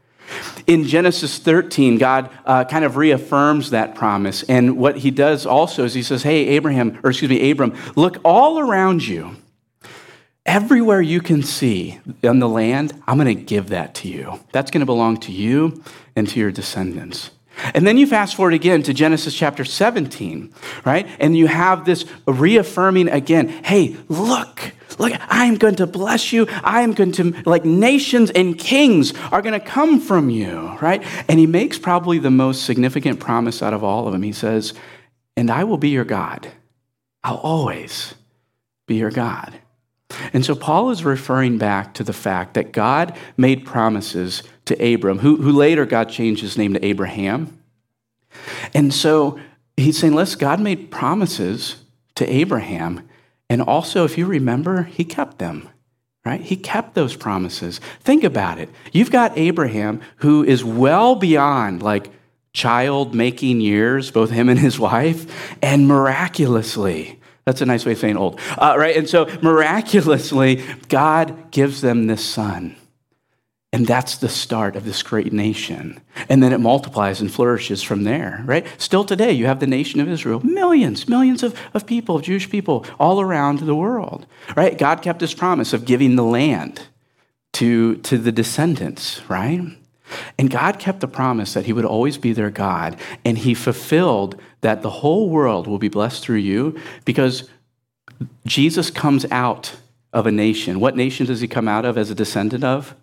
In 0.67 0.85
Genesis 0.85 1.39
13, 1.39 1.99
God 1.99 2.31
uh, 2.45 2.65
kind 2.65 2.85
of 2.85 2.97
reaffirms 2.97 3.71
that 3.71 3.95
promise. 3.95 4.43
And 4.45 4.77
what 4.77 4.99
he 4.99 5.13
does 5.13 5.47
also 5.47 5.85
is 5.85 5.95
he 5.95 6.03
says, 6.03 6.25
Hey, 6.25 6.49
Abraham, 6.49 6.99
or 7.05 7.11
excuse 7.11 7.31
me, 7.31 7.51
Abram, 7.51 7.75
look 7.95 8.19
all 8.25 8.59
around 8.59 9.07
you. 9.07 9.37
Everywhere 10.45 11.01
you 11.01 11.21
can 11.21 11.43
see 11.43 12.01
on 12.25 12.41
the 12.41 12.49
land, 12.49 13.01
I'm 13.07 13.19
going 13.19 13.37
to 13.37 13.43
give 13.43 13.69
that 13.69 13.95
to 13.97 14.09
you. 14.09 14.41
That's 14.53 14.71
going 14.71 14.81
to 14.81 14.87
belong 14.87 15.19
to 15.19 15.33
you 15.33 15.83
and 16.15 16.29
to 16.29 16.41
your 16.41 16.53
descendants. 16.53 17.31
And 17.75 17.87
then 17.87 17.97
you 17.97 18.07
fast 18.07 18.35
forward 18.35 18.55
again 18.55 18.83
to 18.85 18.95
Genesis 18.95 19.35
chapter 19.35 19.65
17, 19.65 20.53
right? 20.85 21.07
And 21.19 21.37
you 21.37 21.47
have 21.47 21.85
this 21.85 22.05
reaffirming 22.27 23.09
again 23.09 23.49
hey, 23.49 23.97
look, 24.09 24.73
look, 24.99 25.13
I 25.31 25.47
am 25.47 25.57
going 25.57 25.77
to 25.77 25.87
bless 25.87 26.33
you. 26.33 26.47
I 26.63 26.83
am 26.83 26.93
going 26.93 27.13
to, 27.13 27.43
like, 27.45 27.65
nations 27.65 28.31
and 28.31 28.59
kings 28.59 29.15
are 29.33 29.43
going 29.43 29.59
to 29.59 29.65
come 29.65 30.01
from 30.01 30.31
you, 30.31 30.77
right? 30.81 31.03
And 31.29 31.39
he 31.39 31.47
makes 31.47 31.79
probably 31.79 32.19
the 32.19 32.31
most 32.31 32.65
significant 32.65 33.21
promise 33.21 33.63
out 33.63 33.75
of 33.75 33.83
all 33.83 34.07
of 34.07 34.13
them. 34.13 34.23
He 34.23 34.33
says, 34.33 34.75
And 35.37 35.51
I 35.51 35.65
will 35.65 35.79
be 35.79 35.91
your 35.91 36.05
God. 36.05 36.51
I'll 37.25 37.37
always 37.37 38.15
be 38.87 38.97
your 38.97 39.11
God. 39.11 39.59
And 40.33 40.45
so 40.45 40.55
Paul 40.55 40.91
is 40.91 41.05
referring 41.05 41.59
back 41.59 41.95
to 41.95 42.05
the 42.05 42.13
fact 42.13 42.55
that 42.55 42.73
God 42.73 43.17
made 43.37 43.67
promises 43.67 44.43
to 44.67 44.95
Abram, 44.95 45.19
who, 45.19 45.37
who 45.37 45.53
later 45.53 45.85
God 45.85 46.09
changed 46.09 46.43
his 46.43 46.57
name 46.57 46.75
to 46.75 46.85
Abraham. 46.85 47.61
And 48.75 48.93
so 48.95 49.39
he's 49.77 49.99
saying, 49.99 50.15
listen, 50.15 50.39
God 50.39 50.61
made 50.61 50.91
promises 50.91 51.77
to 52.17 52.31
Abraham. 52.31 53.09
And 53.49 53.63
also, 53.63 54.05
if 54.05 54.19
you 54.19 54.27
remember, 54.27 54.85
he 54.85 55.05
kept 55.05 55.39
them, 55.39 55.69
right? 56.25 56.41
He 56.41 56.57
kept 56.57 56.95
those 56.95 57.17
promises. 57.17 57.81
Think 58.01 58.25
about 58.25 58.59
it. 58.59 58.69
You've 58.93 59.11
got 59.11 59.37
Abraham, 59.37 60.01
who 60.17 60.45
is 60.45 60.65
well 60.65 61.15
beyond 61.15 61.83
like 61.83 62.11
child 62.53 63.15
making 63.15 63.61
years, 63.61 64.11
both 64.11 64.31
him 64.31 64.49
and 64.49 64.59
his 64.59 64.79
wife, 64.79 65.55
and 65.63 65.87
miraculously, 65.87 67.16
that's 67.47 67.61
a 67.61 67.67
nice 67.67 67.87
way 67.87 67.93
of 67.93 67.99
saying 67.99 68.17
old, 68.17 68.41
uh, 68.59 68.75
right? 68.77 68.97
And 68.97 69.09
so 69.09 69.27
miraculously, 69.41 70.65
God 70.89 71.53
gives 71.53 71.81
them 71.81 72.09
this 72.09 72.25
son. 72.25 72.77
And 73.73 73.87
that's 73.87 74.17
the 74.17 74.29
start 74.29 74.75
of 74.75 74.85
this 74.85 75.03
great 75.03 75.33
nation. 75.33 76.01
And 76.29 76.43
then 76.43 76.53
it 76.53 76.61
multiplies 76.61 77.21
and 77.21 77.33
flourishes 77.33 77.83
from 77.83 78.05
there, 78.05 78.43
right? 78.47 78.67
Still 78.79 79.05
today, 79.05 79.33
you 79.33 79.47
have 79.47 79.61
the 79.61 79.67
nation 79.67 80.01
of 80.01 80.09
Israel, 80.09 80.41
millions, 80.41 81.09
millions 81.09 81.43
of, 81.43 81.59
of 81.75 81.87
people, 81.87 82.19
Jewish 82.21 82.51
people 82.51 82.85
all 82.99 83.21
around 83.21 83.61
the 83.61 83.75
world, 83.75 84.27
right? 84.57 84.77
God 84.77 85.03
kept 85.03 85.21
his 85.21 85.35
promise 85.35 85.73
of 85.73 85.85
giving 85.85 86.17
the 86.17 86.25
land 86.25 86.83
to, 87.55 87.97
to 87.99 88.19
the 88.19 88.33
descendants, 88.33 89.21
right? 89.29 89.61
And 90.39 90.51
God 90.51 90.79
kept 90.79 91.01
the 91.01 91.09
promise 91.09 91.55
that 91.55 91.67
He 91.67 91.73
would 91.73 91.85
always 91.85 92.19
be 92.19 92.33
their 92.33 92.51
God, 92.51 92.99
and 93.25 93.39
He 93.39 93.55
fulfilled 93.55 94.41
that 94.61 94.83
the 94.83 94.91
whole 94.91 95.29
world 95.29 95.67
will 95.67 95.79
be 95.79 95.89
blessed 95.89 96.23
through 96.23 96.37
you 96.37 96.79
because 97.05 97.49
Jesus 98.47 98.91
comes 98.91 99.27
out 99.31 99.77
of 100.13 100.27
a 100.27 100.33
nation. 100.33 100.81
What 100.81 100.97
nation 100.97 101.27
does 101.27 101.41
He 101.41 101.49
come 101.49 101.69
out 101.69 101.85
of 101.85 101.99
as 101.99 102.11
a 102.11 102.15
descendant 102.15 102.65
of? 102.65 102.95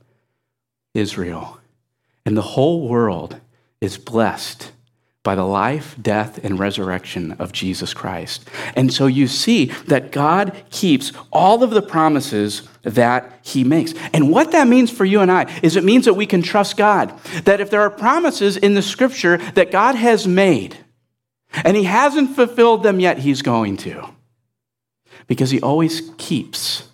Israel. 0.93 1.59
And 2.25 2.37
the 2.37 2.41
whole 2.41 2.87
world 2.87 3.39
is 3.81 3.97
blessed 3.97 4.71
by 5.23 5.35
the 5.35 5.45
life, 5.45 5.95
death, 6.01 6.43
and 6.43 6.59
resurrection 6.59 7.31
of 7.39 7.53
Jesus 7.53 7.93
Christ. 7.93 8.47
And 8.75 8.93
so 8.93 9.07
you 9.07 9.27
see 9.27 9.65
that 9.87 10.11
God 10.11 10.53
keeps 10.69 11.13
all 11.31 11.63
of 11.63 11.71
the 11.71 11.81
promises 11.81 12.67
that 12.83 13.39
he 13.41 13.63
makes. 13.63 13.93
And 14.11 14.29
what 14.29 14.51
that 14.51 14.67
means 14.67 14.91
for 14.91 15.05
you 15.05 15.21
and 15.21 15.31
I 15.31 15.49
is 15.63 15.77
it 15.77 15.85
means 15.85 16.05
that 16.05 16.15
we 16.15 16.25
can 16.25 16.41
trust 16.41 16.75
God. 16.75 17.17
That 17.45 17.61
if 17.61 17.69
there 17.69 17.81
are 17.81 17.89
promises 17.89 18.57
in 18.57 18.73
the 18.73 18.81
scripture 18.81 19.37
that 19.55 19.71
God 19.71 19.95
has 19.95 20.27
made 20.27 20.77
and 21.63 21.77
he 21.77 21.85
hasn't 21.85 22.35
fulfilled 22.35 22.83
them 22.83 22.99
yet, 22.99 23.19
he's 23.19 23.41
going 23.41 23.77
to. 23.77 24.09
Because 25.27 25.51
he 25.51 25.61
always 25.61 26.11
keeps 26.17 26.89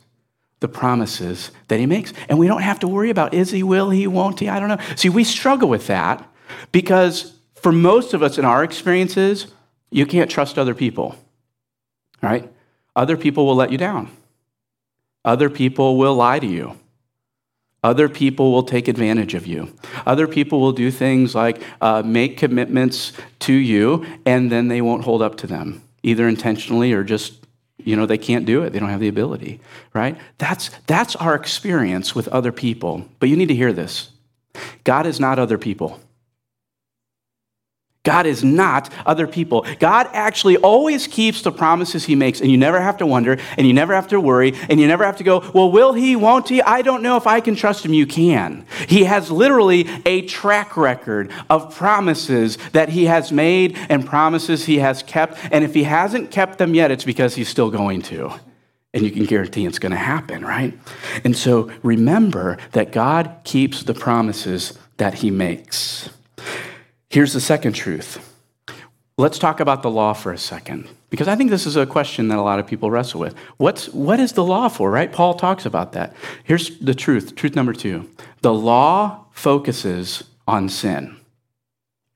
the 0.60 0.68
promises 0.68 1.50
that 1.68 1.80
he 1.80 1.88
makes. 1.88 2.14
And 2.28 2.38
we 2.38 2.46
don't 2.46 2.62
have 2.62 2.80
to 2.82 2.88
worry 2.88 3.10
about 3.10 3.34
is 3.34 3.50
he, 3.50 3.64
will 3.64 3.90
he, 3.90 4.06
won't 4.06 4.40
he? 4.40 4.50
I 4.50 4.60
don't 4.60 4.70
know. 4.70 4.80
See, 4.96 5.10
we 5.10 5.24
struggle 5.24 5.68
with 5.68 5.88
that 5.88 6.30
because 6.72 7.39
for 7.62 7.72
most 7.72 8.14
of 8.14 8.24
us 8.24 8.38
in 8.38 8.46
our 8.46 8.64
experiences, 8.64 9.48
you 9.92 10.06
can't 10.06 10.30
trust 10.30 10.58
other 10.58 10.76
people, 10.76 11.16
right? 12.22 12.50
Other 12.96 13.18
people 13.18 13.46
will 13.46 13.56
let 13.56 13.72
you 13.72 13.78
down. 13.78 14.10
Other 15.26 15.50
people 15.50 15.98
will 15.98 16.16
lie 16.16 16.40
to 16.40 16.48
you. 16.48 16.78
Other 17.84 18.10
people 18.10 18.52
will 18.52 18.64
take 18.64 18.88
advantage 18.88 19.34
of 19.34 19.48
you. 19.48 19.74
Other 20.06 20.28
people 20.28 20.60
will 20.60 20.74
do 20.74 20.92
things 20.92 21.34
like 21.34 21.62
uh, 21.80 22.02
make 22.04 22.38
commitments 22.38 23.14
to 23.40 23.54
you 23.54 24.06
and 24.26 24.52
then 24.52 24.68
they 24.68 24.82
won't 24.82 25.06
hold 25.06 25.22
up 25.22 25.38
to 25.38 25.48
them, 25.48 25.82
either 26.04 26.28
intentionally 26.28 26.92
or 26.92 27.04
just, 27.04 27.46
you 27.78 27.96
know, 27.96 28.06
they 28.06 28.18
can't 28.18 28.46
do 28.46 28.64
it. 28.64 28.72
They 28.74 28.80
don't 28.80 28.90
have 28.90 29.00
the 29.00 29.08
ability, 29.08 29.62
right? 29.94 30.18
That's, 30.40 30.72
that's 30.88 31.16
our 31.18 31.36
experience 31.36 32.14
with 32.14 32.28
other 32.30 32.52
people. 32.52 33.06
But 33.20 33.30
you 33.30 33.38
need 33.38 33.48
to 33.48 33.56
hear 33.56 33.72
this 33.72 34.12
God 34.84 35.06
is 35.06 35.20
not 35.20 35.40
other 35.40 35.58
people. 35.58 36.02
God 38.04 38.26
is 38.26 38.46
not 38.46 38.94
other 39.06 39.28
people. 39.28 39.66
God 39.80 40.08
actually 40.14 40.56
always 40.58 41.06
keeps 41.06 41.42
the 41.42 41.52
promises 41.52 42.06
he 42.06 42.16
makes, 42.16 42.40
and 42.40 42.50
you 42.50 42.58
never 42.58 42.80
have 42.80 42.98
to 42.98 43.06
wonder, 43.06 43.38
and 43.58 43.68
you 43.68 43.74
never 43.74 43.94
have 43.94 44.08
to 44.08 44.22
worry, 44.22 44.54
and 44.70 44.80
you 44.80 44.88
never 44.88 45.04
have 45.04 45.18
to 45.18 45.24
go, 45.24 45.52
well, 45.54 45.70
will 45.70 45.92
he, 45.92 46.16
won't 46.16 46.48
he? 46.48 46.62
I 46.62 46.82
don't 46.82 47.04
know 47.04 47.18
if 47.18 47.28
I 47.28 47.42
can 47.42 47.56
trust 47.56 47.84
him. 47.84 47.94
You 47.94 48.08
can. 48.08 48.66
He 48.88 49.04
has 49.04 49.30
literally 49.30 49.86
a 50.06 50.22
track 50.22 50.78
record 50.78 51.30
of 51.50 51.76
promises 51.76 52.58
that 52.72 52.88
he 52.88 53.06
has 53.06 53.34
made 53.34 53.78
and 53.90 54.06
promises 54.06 54.66
he 54.66 54.78
has 54.78 55.04
kept, 55.04 55.38
and 55.52 55.66
if 55.66 55.74
he 55.74 55.84
hasn't 55.84 56.32
kept 56.32 56.58
them 56.58 56.74
yet, 56.74 56.92
it's 56.92 57.04
because 57.04 57.36
he's 57.36 57.50
still 57.50 57.70
going 57.70 58.02
to. 58.04 58.32
And 58.94 59.04
you 59.04 59.12
can 59.12 59.26
guarantee 59.26 59.66
it's 59.66 59.78
going 59.78 59.92
to 59.92 59.98
happen, 59.98 60.44
right? 60.44 60.74
And 61.24 61.38
so 61.38 61.70
remember 61.84 62.58
that 62.72 62.94
God 62.94 63.42
keeps 63.44 63.84
the 63.84 63.94
promises 63.94 64.80
that 64.98 65.16
he 65.16 65.30
makes. 65.30 66.10
Here's 67.10 67.34
the 67.34 67.42
second 67.42 67.74
truth. 67.74 68.36
Let's 69.18 69.40
talk 69.40 69.60
about 69.60 69.82
the 69.82 69.90
law 69.90 70.14
for 70.14 70.32
a 70.32 70.38
second, 70.38 70.88
because 71.10 71.28
I 71.28 71.36
think 71.36 71.50
this 71.50 71.66
is 71.66 71.76
a 71.76 71.86
question 71.86 72.28
that 72.28 72.38
a 72.38 72.42
lot 72.42 72.60
of 72.60 72.68
people 72.68 72.92
wrestle 72.92 73.20
with. 73.20 73.36
What's, 73.58 73.90
what 73.90 74.20
is 74.20 74.34
the 74.34 74.46
law 74.46 74.70
for, 74.70 74.92
right? 74.92 75.12
Paul 75.12 75.34
talks 75.34 75.66
about 75.66 75.92
that. 75.94 76.16
Here's 76.44 76.78
the 76.80 76.94
truth. 76.94 77.36
Truth 77.36 77.56
number 77.56 77.74
two 77.74 78.08
the 78.42 78.54
law 78.54 79.26
focuses 79.32 80.24
on 80.48 80.70
sin. 80.70 81.18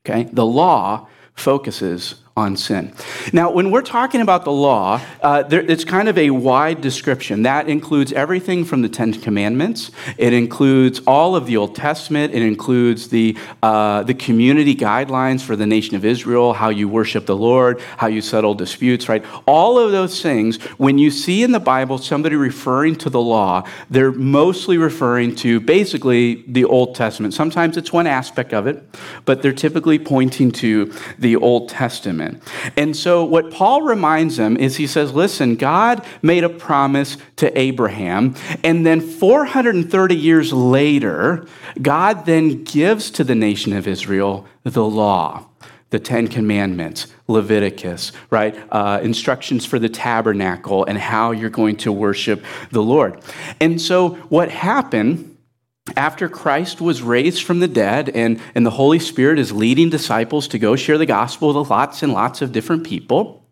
Okay? 0.06 0.30
The 0.32 0.46
law 0.46 1.08
focuses 1.34 2.16
on 2.36 2.58
sin. 2.58 2.92
Now, 3.32 3.52
when 3.52 3.70
we're 3.70 3.84
talking 3.84 4.20
about 4.20 4.44
the 4.44 4.52
law, 4.52 5.00
uh, 5.22 5.44
there, 5.44 5.62
it's 5.62 5.86
kind 5.86 6.10
of 6.10 6.18
a 6.18 6.32
wide 6.32 6.82
description. 6.82 7.44
That 7.44 7.70
includes 7.70 8.12
everything 8.12 8.66
from 8.66 8.82
the 8.82 8.90
Ten 8.90 9.14
Commandments. 9.14 9.92
It 10.18 10.34
includes 10.34 11.00
all 11.06 11.36
of 11.36 11.46
the 11.46 11.58
Old 11.58 11.76
Testament. 11.76 12.34
It 12.34 12.42
includes 12.42 13.10
the, 13.10 13.38
uh, 13.62 14.02
the 14.02 14.16
community 14.16 14.76
guidelines 14.76 15.42
for 15.42 15.56
the 15.56 15.68
nation 15.68 15.96
of 15.96 16.04
Israel, 16.04 16.54
how 16.54 16.70
you 16.70 16.90
worship 16.90 17.28
the 17.28 17.36
Lord, 17.36 17.80
how 17.98 18.08
you 18.08 18.22
settle 18.22 18.56
disputes, 18.56 19.08
right? 19.08 19.24
All 19.46 19.78
of 19.78 19.92
those 19.92 20.20
things, 20.20 20.58
when 20.80 20.98
you 20.98 21.12
see 21.12 21.44
in 21.44 21.52
the 21.52 21.60
Bible 21.60 22.00
somebody 22.00 22.36
referring 22.36 22.96
to 22.96 23.12
the 23.12 23.22
law, 23.22 23.64
they're 23.92 24.12
mostly 24.12 24.80
referring 24.80 25.36
to 25.36 25.60
basically 25.60 26.44
the 26.48 26.66
Old 26.66 26.96
Testament. 26.96 27.36
Sometimes 27.36 27.78
it's 27.78 27.94
one 27.94 28.08
aspect 28.08 28.56
of 28.56 28.66
it, 28.66 28.84
but 29.26 29.44
they're 29.44 29.54
typically 29.54 30.00
pointing 30.00 30.52
to 30.54 30.92
the 31.20 31.36
Old 31.36 31.70
Testament. 31.70 32.23
Testament. 32.24 32.74
And 32.78 32.96
so, 32.96 33.24
what 33.24 33.52
Paul 33.52 33.82
reminds 33.82 34.38
them 34.38 34.58
is 34.58 34.78
he 34.78 34.88
says, 34.88 35.14
Listen, 35.14 35.56
God 35.56 36.06
made 36.22 36.44
a 36.44 36.50
promise 36.50 37.18
to 37.38 37.58
Abraham, 37.58 38.36
and 38.64 38.86
then 38.86 39.02
430 39.02 40.16
years 40.16 40.54
later, 40.54 41.46
God 41.82 42.26
then 42.26 42.64
gives 42.64 43.12
to 43.12 43.24
the 43.24 43.36
nation 43.36 43.74
of 43.74 43.88
Israel 43.88 44.48
the 44.64 44.86
law 44.86 45.48
the 45.90 46.00
Ten 46.00 46.28
Commandments, 46.28 47.06
Leviticus, 47.28 48.14
right? 48.32 48.58
Uh, 48.72 49.00
instructions 49.04 49.64
for 49.64 49.78
the 49.78 49.90
tabernacle 49.90 50.84
and 50.86 50.98
how 50.98 51.30
you're 51.30 51.52
going 51.52 51.78
to 51.78 51.92
worship 51.92 52.44
the 52.72 52.82
Lord. 52.82 53.22
And 53.62 53.80
so, 53.80 54.16
what 54.30 54.50
happened 54.50 55.33
after 55.96 56.30
Christ 56.30 56.82
was 56.82 57.02
raised 57.02 57.44
from 57.44 57.60
the 57.60 57.68
dead 57.68 58.10
and, 58.10 58.40
and 58.56 58.66
the 58.66 58.72
Holy 58.72 59.00
Spirit 59.00 59.40
is 59.40 59.52
leading 59.52 59.90
disciples 59.90 60.48
to 60.50 60.60
go 60.60 60.76
share 60.76 60.98
the 60.98 61.06
gospel 61.06 61.54
with 61.54 61.70
lots 61.70 62.02
and 62.04 62.14
lots 62.14 62.42
of 62.42 62.52
different 62.52 62.86
people, 62.86 63.46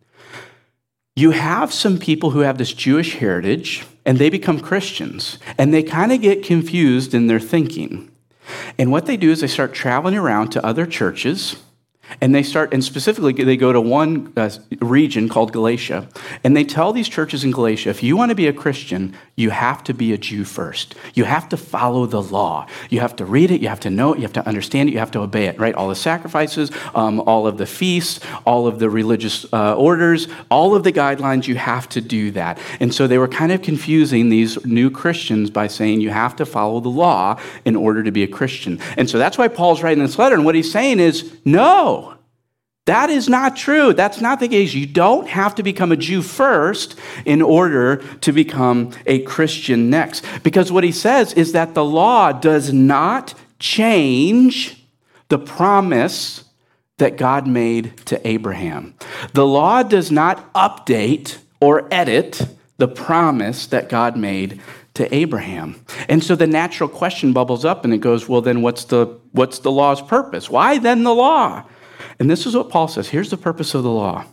you 1.16 1.32
have 1.32 1.74
some 1.74 1.98
people 1.98 2.32
who 2.32 2.40
have 2.40 2.58
this 2.58 2.74
Jewish 2.74 3.16
heritage 3.16 3.86
and 4.06 4.18
they 4.18 4.30
become 4.30 4.60
Christians 4.60 5.40
and 5.58 5.74
they 5.74 5.84
kind 5.84 6.12
of 6.12 6.22
get 6.22 6.44
confused 6.44 7.14
in 7.14 7.28
their 7.28 7.40
thinking. 7.40 8.10
And 8.78 8.92
what 8.92 9.06
they 9.06 9.18
do 9.18 9.32
is 9.32 9.42
they 9.42 9.48
start 9.48 9.74
traveling 9.74 10.16
around 10.16 10.50
to 10.50 10.66
other 10.66 10.86
churches 10.86 11.58
and 12.20 12.36
they 12.36 12.44
start, 12.44 12.74
and 12.74 12.84
specifically, 12.84 13.32
they 13.32 13.58
go 13.58 13.72
to 13.72 13.80
one 13.80 14.34
uh, 14.36 14.50
region 14.80 15.30
called 15.30 15.54
Galatia, 15.54 16.08
and 16.44 16.58
they 16.58 16.64
tell 16.64 16.92
these 16.92 17.08
churches 17.08 17.44
in 17.44 17.52
Galatia 17.52 17.90
if 17.90 18.04
you 18.04 18.18
want 18.18 18.30
to 18.30 18.36
be 18.36 18.48
a 18.48 18.54
Christian, 18.54 19.16
you 19.36 19.50
have 19.50 19.84
to 19.86 19.94
be 19.94 20.14
a 20.14 20.18
Jew 20.18 20.44
first. 20.44 20.96
You 21.14 21.24
have 21.24 21.50
to 21.50 21.58
follow 21.58 22.06
the 22.06 22.22
law. 22.22 22.68
You 22.90 23.00
have 23.00 23.16
to 23.18 23.26
read 23.26 23.52
it, 23.52 23.62
you 23.62 23.70
have 23.70 23.80
to 23.82 23.90
know 23.90 24.14
it, 24.14 24.18
you 24.18 24.24
have 24.24 24.34
to 24.34 24.48
understand 24.48 24.90
it, 24.90 24.94
you 24.94 25.00
have 25.00 25.12
to 25.12 25.20
obey 25.20 25.46
it, 25.46 25.60
right? 25.60 25.74
All 25.74 25.90
the 25.90 25.96
sacrifices, 25.96 26.72
um, 26.94 27.22
all 27.22 27.48
of 27.48 27.58
the 27.58 27.66
feasts, 27.66 28.20
all 28.46 28.68
of 28.68 28.80
the 28.80 28.90
religious 28.90 29.46
uh, 29.54 29.76
orders, 29.76 30.28
all 30.50 30.76
of 30.76 30.84
the 30.84 30.92
guidelines, 30.92 31.48
you 31.48 31.56
have 31.56 31.88
to 31.90 32.02
do 32.02 32.32
that. 32.32 32.60
And 32.80 32.94
so 32.94 33.08
they 33.08 33.18
were 33.18 33.28
kind 33.28 33.52
of 33.52 33.62
confusing 33.62 34.30
these 34.30 34.64
new 34.66 34.90
Christians 34.92 35.50
by 35.50 35.68
saying 35.68 36.02
you 36.02 36.10
have 36.12 36.36
to 36.38 36.46
follow 36.46 36.80
the 36.80 36.90
law 36.90 37.40
in 37.66 37.76
order 37.76 38.04
to 38.04 38.12
be 38.12 38.24
a 38.24 38.28
Christian. 38.28 38.80
And 38.98 39.10
so 39.10 39.18
that's 39.18 39.38
why 39.38 39.48
Paul's 39.48 39.82
writing 39.82 40.04
this 40.04 40.18
letter, 40.18 40.36
and 40.36 40.46
what 40.46 40.56
he's 40.56 40.72
saying 40.72 41.00
is 41.00 41.32
no. 41.46 42.01
That 42.86 43.12
is 43.12 43.30
not 43.30 43.56
true. 43.56 43.94
That's 43.94 44.22
not 44.22 44.40
the 44.40 44.48
case. 44.48 44.74
You 44.74 44.88
don't 44.88 45.28
have 45.28 45.54
to 45.56 45.64
become 45.64 45.92
a 45.92 45.98
Jew 45.98 46.22
first 46.24 46.98
in 47.26 47.42
order 47.42 47.98
to 48.22 48.32
become 48.32 48.92
a 49.06 49.20
Christian 49.20 49.90
next. 49.92 50.26
Because 50.42 50.72
what 50.72 50.84
he 50.84 50.92
says 50.92 51.34
is 51.34 51.52
that 51.52 51.76
the 51.76 51.86
law 51.86 52.32
does 52.32 52.74
not 52.74 53.36
change 53.60 54.88
the 55.30 55.38
promise 55.38 56.44
that 56.98 57.18
God 57.18 57.48
made 57.48 57.98
to 58.08 58.28
Abraham. 58.28 58.96
The 59.34 59.46
law 59.46 59.84
does 59.84 60.12
not 60.12 60.52
update 60.54 61.38
or 61.60 61.88
edit 61.92 62.42
the 62.78 62.88
promise 62.88 63.68
that 63.68 63.90
God 63.90 64.18
made 64.18 64.60
to 64.96 65.14
Abraham. 65.14 65.84
And 66.10 66.24
so 66.24 66.36
the 66.36 66.48
natural 66.48 66.90
question 66.90 67.32
bubbles 67.32 67.64
up 67.64 67.86
and 67.86 67.94
it 67.94 68.00
goes, 68.00 68.28
well 68.28 68.42
then 68.42 68.62
what's 68.62 68.86
the 68.86 69.06
what's 69.32 69.60
the 69.60 69.72
law's 69.72 70.02
purpose? 70.02 70.50
Why 70.50 70.80
then 70.80 71.04
the 71.04 71.14
law? 71.14 71.64
And 72.22 72.30
this 72.30 72.46
is 72.46 72.56
what 72.56 72.70
Paul 72.70 72.88
says 72.88 73.10
here's 73.10 73.32
the 73.32 73.36
purpose 73.36 73.74
of 73.74 73.82
the 73.82 73.90
law. 73.90 74.26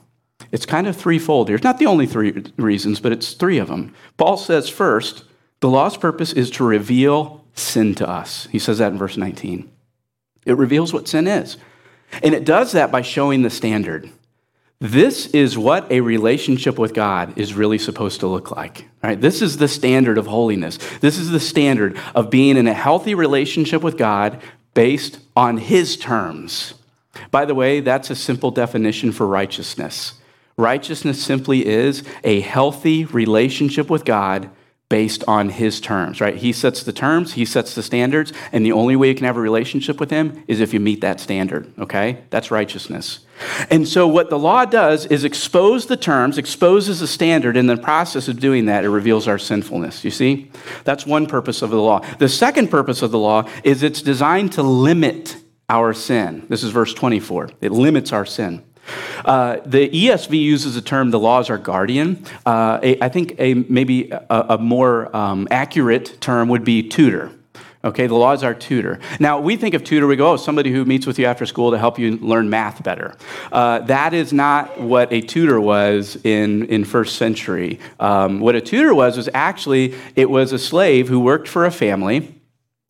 It's 0.53 0.67
kind 0.67 0.87
of 0.87 0.95
threefold 0.95 1.49
here. 1.49 1.55
It's 1.55 1.65
not 1.65 1.79
the 1.79 1.87
only 1.87 2.07
three 2.07 2.45
reasons, 2.59 3.01
but 3.01 3.13
it's 3.13 3.33
three 3.33 3.57
of 3.57 3.69
them. 3.69 3.95
Paul 4.19 4.37
says, 4.37 4.69
first, 4.69 5.25
the 5.61 5.71
law's 5.71 5.97
purpose 5.97 6.35
is 6.35 6.51
to 6.51 6.65
reveal 6.65 7.47
sin 7.55 7.95
to 7.95 8.07
us. 8.07 8.47
He 8.53 8.59
says 8.59 8.77
that 8.77 8.93
in 8.93 8.99
verse 8.99 9.17
19. 9.17 9.71
It 10.45 10.59
reveals 10.59 10.93
what 10.93 11.09
sin 11.09 11.27
is. 11.27 11.57
And 12.23 12.35
it 12.35 12.45
does 12.45 12.73
that 12.73 12.93
by 12.93 13.01
showing 13.01 13.41
the 13.41 13.49
standard. 13.49 14.11
This 14.81 15.29
is 15.29 15.57
what 15.57 15.91
a 15.91 16.03
relationship 16.03 16.79
with 16.79 16.93
God 16.93 17.39
is 17.39 17.55
really 17.55 17.79
supposed 17.79 18.21
to 18.21 18.27
look 18.27 18.51
like. 18.51 18.87
Right? 19.03 19.19
This 19.19 19.41
is 19.41 19.57
the 19.57 19.67
standard 19.67 20.19
of 20.19 20.27
holiness. 20.27 20.77
This 21.01 21.17
is 21.17 21.31
the 21.31 21.41
standard 21.41 21.99
of 22.15 22.29
being 22.29 22.59
in 22.59 22.67
a 22.67 22.75
healthy 22.75 23.15
relationship 23.15 23.83
with 23.83 23.97
God 23.97 24.43
based 24.75 25.21
on 25.35 25.57
his 25.57 25.97
terms. 25.97 26.75
By 27.31 27.45
the 27.45 27.55
way, 27.55 27.81
that's 27.81 28.11
a 28.11 28.17
simple 28.17 28.51
definition 28.51 29.13
for 29.13 29.27
righteousness. 29.27 30.15
Righteousness 30.57 31.23
simply 31.23 31.67
is 31.67 32.03
a 32.25 32.41
healthy 32.41 33.05
relationship 33.05 33.89
with 33.89 34.05
God 34.05 34.51
based 34.89 35.23
on 35.29 35.51
his 35.51 35.81
terms, 35.81 36.19
right? 36.21 36.37
He 36.37 36.51
sets 36.51 36.83
the 36.83 36.95
terms, 36.95 37.35
he 37.35 37.45
sets 37.45 37.75
the 37.75 37.83
standards, 37.83 38.33
and 38.53 38.65
the 38.65 38.73
only 38.73 38.97
way 38.97 39.09
you 39.09 39.15
can 39.15 39.27
have 39.27 39.37
a 39.37 39.41
relationship 39.41 40.01
with 40.01 40.11
him 40.11 40.43
is 40.49 40.61
if 40.61 40.73
you 40.73 40.81
meet 40.81 41.03
that 41.03 41.21
standard, 41.21 41.71
okay? 41.79 42.25
That's 42.31 42.51
righteousness. 42.51 43.21
And 43.71 43.87
so 43.87 44.09
what 44.09 44.31
the 44.31 44.39
law 44.39 44.65
does 44.65 45.05
is 45.07 45.25
expose 45.25 45.87
the 45.87 45.97
terms, 45.97 46.39
exposes 46.39 47.01
the 47.01 47.07
standard, 47.07 47.57
and 47.59 47.71
in 47.71 47.77
the 47.77 47.83
process 47.83 48.29
of 48.29 48.41
doing 48.41 48.65
that, 48.65 48.85
it 48.85 48.89
reveals 48.89 49.29
our 49.29 49.39
sinfulness. 49.39 50.05
You 50.05 50.11
see? 50.11 50.51
That's 50.85 51.05
one 51.05 51.27
purpose 51.27 51.61
of 51.61 51.69
the 51.69 51.81
law. 51.81 52.01
The 52.19 52.29
second 52.29 52.69
purpose 52.69 53.03
of 53.03 53.11
the 53.11 53.19
law 53.19 53.47
is 53.65 53.83
it's 53.83 54.01
designed 54.01 54.53
to 54.53 54.63
limit 54.63 55.37
our 55.69 55.93
sin. 55.93 56.47
This 56.49 56.63
is 56.63 56.71
verse 56.71 56.95
24. 56.95 57.51
It 57.61 57.73
limits 57.73 58.13
our 58.13 58.25
sin. 58.25 58.65
Uh, 59.25 59.59
the 59.67 59.89
ESV 59.91 60.41
uses 60.41 60.75
the 60.75 60.81
term 60.81 61.11
"the 61.11 61.19
law 61.19 61.41
is 61.41 61.51
our 61.51 61.59
guardian." 61.59 62.25
Uh, 62.47 62.81
a, 62.83 63.05
I 63.05 63.09
think 63.11 63.35
a 63.39 63.55
maybe 63.55 64.11
a, 64.11 64.47
a 64.51 64.59
more 64.59 65.15
um, 65.15 65.47
accurate 65.51 66.19
term 66.21 66.49
would 66.49 66.65
be 66.65 66.89
tutor. 66.89 67.33
Okay, 67.85 68.09
the 68.09 68.15
law 68.15 68.33
is 68.33 68.43
our 68.43 68.55
tutor. 68.55 68.99
Now, 69.21 69.39
we 69.39 69.57
think 69.57 69.75
of 69.75 69.85
tutor, 69.85 70.09
we 70.09 70.17
go, 70.17 70.33
oh, 70.33 70.37
somebody 70.37 70.73
who 70.73 70.85
meets 70.85 71.07
with 71.07 71.17
you 71.17 71.27
after 71.27 71.47
school 71.47 71.71
to 71.71 71.79
help 71.79 71.97
you 71.97 72.17
learn 72.17 72.51
math 72.51 72.83
better. 72.83 73.15
Uh, 73.53 73.79
that 73.81 74.15
is 74.15 74.33
not 74.33 74.81
what 74.81 75.13
a 75.13 75.21
tutor 75.21 75.61
was 75.61 76.17
in, 76.25 76.65
in 76.67 76.85
first 76.85 77.17
century. 77.17 77.79
Um, 78.01 78.41
what 78.41 78.57
a 78.57 78.61
tutor 78.61 78.95
was 78.95 79.17
was 79.17 79.29
actually, 79.33 79.95
it 80.17 80.29
was 80.29 80.53
a 80.53 80.59
slave 80.59 81.07
who 81.07 81.21
worked 81.21 81.47
for 81.47 81.65
a 81.67 81.71
family 81.71 82.38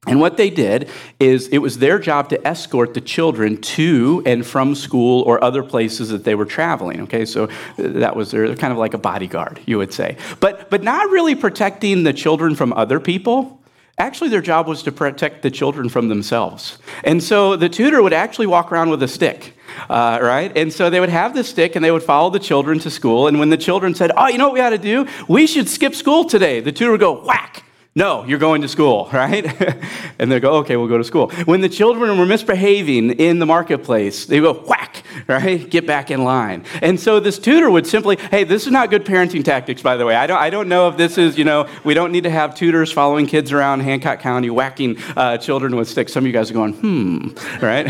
and 0.07 0.21
what 0.21 0.37
they 0.37 0.49
did 0.49 0.89
is 1.19 1.49
it 1.49 1.59
was 1.59 1.79
their 1.79 1.99
job 1.99 2.29
to 2.29 2.47
escort 2.47 2.95
the 2.95 3.01
children 3.01 3.61
to 3.61 4.23
and 4.25 4.47
from 4.47 4.77
school 4.77 5.23
or 5.23 5.43
other 5.43 5.65
places 5.65 6.11
that 6.11 6.23
they 6.23 6.37
were 6.37 6.45
traveling. 6.45 7.01
Okay, 7.03 7.25
so 7.25 7.45
uh, 7.45 7.49
that 7.77 8.15
was 8.15 8.31
their 8.31 8.55
kind 8.55 8.73
of 8.73 8.79
like 8.79 8.95
a 8.95 8.99
bodyguard, 8.99 9.61
you 9.67 9.77
would 9.77 9.93
say. 9.93 10.17
But 10.39 10.71
but 10.71 10.85
not 10.85 11.11
really 11.11 11.35
protecting 11.35 12.05
the 12.05 12.13
children 12.13 12.55
from 12.55 12.73
other 12.75 13.01
people. 13.01 13.61
Actually, 13.99 14.31
their 14.31 14.41
job 14.41 14.69
was 14.69 14.85
to 14.85 14.93
protect 14.93 15.43
the 15.43 15.51
children 15.51 15.89
from 15.89 16.09
themselves. 16.09 16.79
And 17.03 17.21
so 17.21 17.57
the 17.57 17.69
tutor 17.69 18.01
would 18.01 18.13
actually 18.13 18.47
walk 18.47 18.71
around 18.71 18.91
with 18.91 19.03
a 19.03 19.09
stick. 19.09 19.55
Uh, 19.91 20.19
right? 20.23 20.57
And 20.57 20.73
so 20.73 20.89
they 20.91 21.01
would 21.01 21.09
have 21.09 21.35
the 21.35 21.45
stick 21.45 21.77
and 21.77 21.85
they 21.85 21.91
would 21.91 22.03
follow 22.03 22.31
the 22.31 22.39
children 22.39 22.79
to 22.81 22.91
school. 22.91 23.27
And 23.27 23.39
when 23.39 23.51
the 23.51 23.57
children 23.57 23.95
said, 23.95 24.13
Oh, 24.17 24.29
you 24.29 24.39
know 24.39 24.47
what 24.47 24.55
we 24.55 24.61
ought 24.61 24.71
to 24.71 24.79
do? 24.79 25.07
We 25.29 25.47
should 25.47 25.69
skip 25.69 25.95
school 25.95 26.25
today, 26.25 26.61
the 26.61 26.73
tutor 26.73 26.93
would 26.93 27.01
go, 27.01 27.25
whack, 27.25 27.65
no, 27.95 28.25
you're 28.25 28.39
going 28.39 28.63
to 28.63 28.69
school, 28.69 29.09
right? 29.13 29.45
and 30.19 30.31
they 30.31 30.41
go, 30.41 30.59
okay, 30.59 30.77
we'll 30.77 30.89
go 30.89 30.99
to 30.99 31.05
school. 31.05 31.31
When 31.47 31.61
the 31.61 31.69
children 31.69 32.17
were 32.19 32.27
misbehaving 32.27 33.13
in 33.13 33.39
the 33.39 33.47
marketplace, 33.47 34.27
they 34.27 34.41
go, 34.41 34.53
whack, 34.53 35.03
right? 35.29 35.69
Get 35.69 35.87
back 35.87 36.11
in 36.11 36.23
line. 36.25 36.65
And 36.81 37.01
so 37.01 37.19
this 37.21 37.39
tutor 37.39 37.71
would 37.71 37.87
simply, 37.87 38.17
hey, 38.17 38.45
this 38.45 38.67
is 38.67 38.73
not 38.73 38.91
good 38.91 39.05
parenting 39.05 39.45
tactics, 39.45 39.83
by 39.83 39.97
the 39.97 40.07
way. 40.07 40.15
I 40.15 40.27
don't, 40.27 40.39
I 40.39 40.51
don't 40.51 40.69
know 40.69 40.89
if 40.89 40.97
this 40.97 41.19
is, 41.19 41.37
you 41.37 41.45
know, 41.45 41.69
we 41.85 41.95
don't 41.95 42.13
need 42.13 42.25
to 42.25 42.31
have 42.31 42.55
tutors 42.55 42.93
following 42.93 43.27
kids 43.27 43.53
around 43.53 43.81
Hancock 43.81 44.21
County 44.21 44.51
whacking 44.51 44.99
uh, 45.17 45.39
children 45.39 45.75
with 45.75 45.89
sticks. 45.89 46.13
Some 46.13 46.25
of 46.25 46.27
you 46.27 46.33
guys 46.33 46.51
are 46.51 46.55
going, 46.55 46.75
hmm, 46.75 47.29
right? 47.63 47.87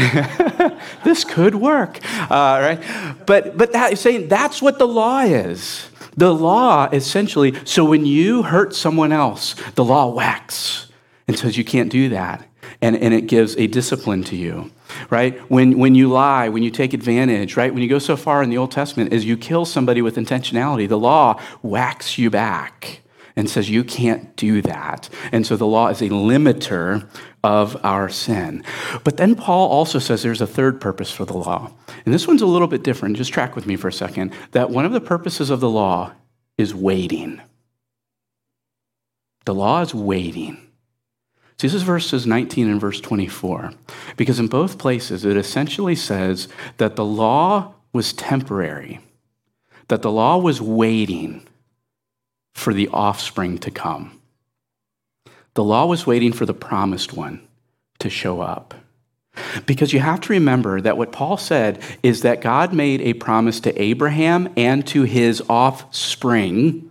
this 1.04 1.24
could 1.24 1.54
work, 1.54 1.98
uh, 2.30 2.58
right? 2.62 3.16
But, 3.26 3.58
but 3.58 3.72
that, 3.72 3.98
saying 3.98 4.28
that's 4.28 4.62
what 4.62 4.78
the 4.78 4.88
law 4.88 5.20
is. 5.20 5.88
The 6.18 6.34
law 6.34 6.88
essentially, 6.90 7.54
so 7.64 7.84
when 7.84 8.04
you 8.04 8.42
hurt 8.42 8.74
someone 8.74 9.12
else, 9.12 9.54
the 9.76 9.84
law 9.84 10.08
whacks 10.12 10.90
and 11.28 11.38
says 11.38 11.56
you 11.56 11.64
can't 11.64 11.92
do 11.92 12.08
that. 12.08 12.44
And, 12.82 12.96
and 12.96 13.14
it 13.14 13.28
gives 13.28 13.56
a 13.56 13.68
discipline 13.68 14.24
to 14.24 14.36
you, 14.36 14.72
right? 15.10 15.38
When, 15.48 15.78
when 15.78 15.94
you 15.94 16.08
lie, 16.08 16.48
when 16.48 16.64
you 16.64 16.70
take 16.72 16.92
advantage, 16.92 17.56
right? 17.56 17.72
When 17.72 17.84
you 17.84 17.88
go 17.88 18.00
so 18.00 18.16
far 18.16 18.42
in 18.42 18.50
the 18.50 18.58
Old 18.58 18.72
Testament 18.72 19.12
as 19.12 19.24
you 19.24 19.36
kill 19.36 19.64
somebody 19.64 20.02
with 20.02 20.16
intentionality, 20.16 20.88
the 20.88 20.98
law 20.98 21.40
whacks 21.62 22.18
you 22.18 22.30
back 22.30 23.00
and 23.36 23.48
says 23.48 23.70
you 23.70 23.84
can't 23.84 24.34
do 24.34 24.60
that. 24.62 25.08
And 25.30 25.46
so 25.46 25.56
the 25.56 25.66
law 25.66 25.86
is 25.86 26.02
a 26.02 26.08
limiter 26.08 27.08
of 27.44 27.82
our 27.84 28.08
sin. 28.08 28.64
But 29.04 29.16
then 29.16 29.34
Paul 29.34 29.68
also 29.68 29.98
says 29.98 30.22
there's 30.22 30.40
a 30.40 30.46
third 30.46 30.80
purpose 30.80 31.10
for 31.10 31.24
the 31.24 31.36
law. 31.36 31.72
And 32.04 32.12
this 32.12 32.26
one's 32.26 32.42
a 32.42 32.46
little 32.46 32.68
bit 32.68 32.82
different. 32.82 33.16
Just 33.16 33.32
track 33.32 33.54
with 33.54 33.66
me 33.66 33.76
for 33.76 33.88
a 33.88 33.92
second. 33.92 34.32
That 34.52 34.70
one 34.70 34.84
of 34.84 34.92
the 34.92 35.00
purposes 35.00 35.50
of 35.50 35.60
the 35.60 35.70
law 35.70 36.12
is 36.56 36.74
waiting. 36.74 37.40
The 39.44 39.54
law 39.54 39.80
is 39.80 39.94
waiting. 39.94 40.56
See, 41.60 41.66
this 41.66 41.74
is 41.74 41.82
verses 41.82 42.26
19 42.26 42.68
and 42.68 42.80
verse 42.80 43.00
24. 43.00 43.72
Because 44.16 44.38
in 44.38 44.48
both 44.48 44.78
places, 44.78 45.24
it 45.24 45.36
essentially 45.36 45.96
says 45.96 46.48
that 46.76 46.96
the 46.96 47.04
law 47.04 47.74
was 47.92 48.12
temporary, 48.12 49.00
that 49.88 50.02
the 50.02 50.12
law 50.12 50.36
was 50.36 50.60
waiting 50.60 51.46
for 52.54 52.74
the 52.74 52.88
offspring 52.88 53.58
to 53.58 53.70
come. 53.70 54.17
The 55.58 55.64
law 55.64 55.86
was 55.86 56.06
waiting 56.06 56.32
for 56.32 56.46
the 56.46 56.54
promised 56.54 57.14
one 57.14 57.40
to 57.98 58.08
show 58.08 58.40
up. 58.40 58.74
Because 59.66 59.92
you 59.92 59.98
have 59.98 60.20
to 60.20 60.32
remember 60.32 60.80
that 60.80 60.96
what 60.96 61.10
Paul 61.10 61.36
said 61.36 61.82
is 62.00 62.22
that 62.22 62.40
God 62.40 62.72
made 62.72 63.00
a 63.00 63.14
promise 63.14 63.58
to 63.62 63.82
Abraham 63.82 64.52
and 64.56 64.86
to 64.86 65.02
his 65.02 65.42
offspring, 65.48 66.88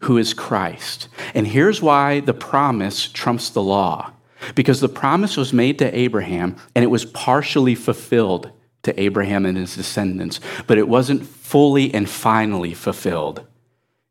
who 0.00 0.18
is 0.18 0.34
Christ. 0.34 1.08
And 1.32 1.46
here's 1.46 1.80
why 1.80 2.20
the 2.20 2.34
promise 2.34 3.08
trumps 3.08 3.48
the 3.48 3.62
law. 3.62 4.12
Because 4.54 4.80
the 4.80 4.90
promise 4.90 5.38
was 5.38 5.54
made 5.54 5.78
to 5.78 5.98
Abraham 5.98 6.56
and 6.74 6.84
it 6.84 6.88
was 6.88 7.06
partially 7.06 7.74
fulfilled 7.74 8.50
to 8.82 9.00
Abraham 9.00 9.46
and 9.46 9.56
his 9.56 9.76
descendants, 9.76 10.40
but 10.66 10.76
it 10.76 10.88
wasn't 10.90 11.24
fully 11.24 11.94
and 11.94 12.06
finally 12.06 12.74
fulfilled 12.74 13.46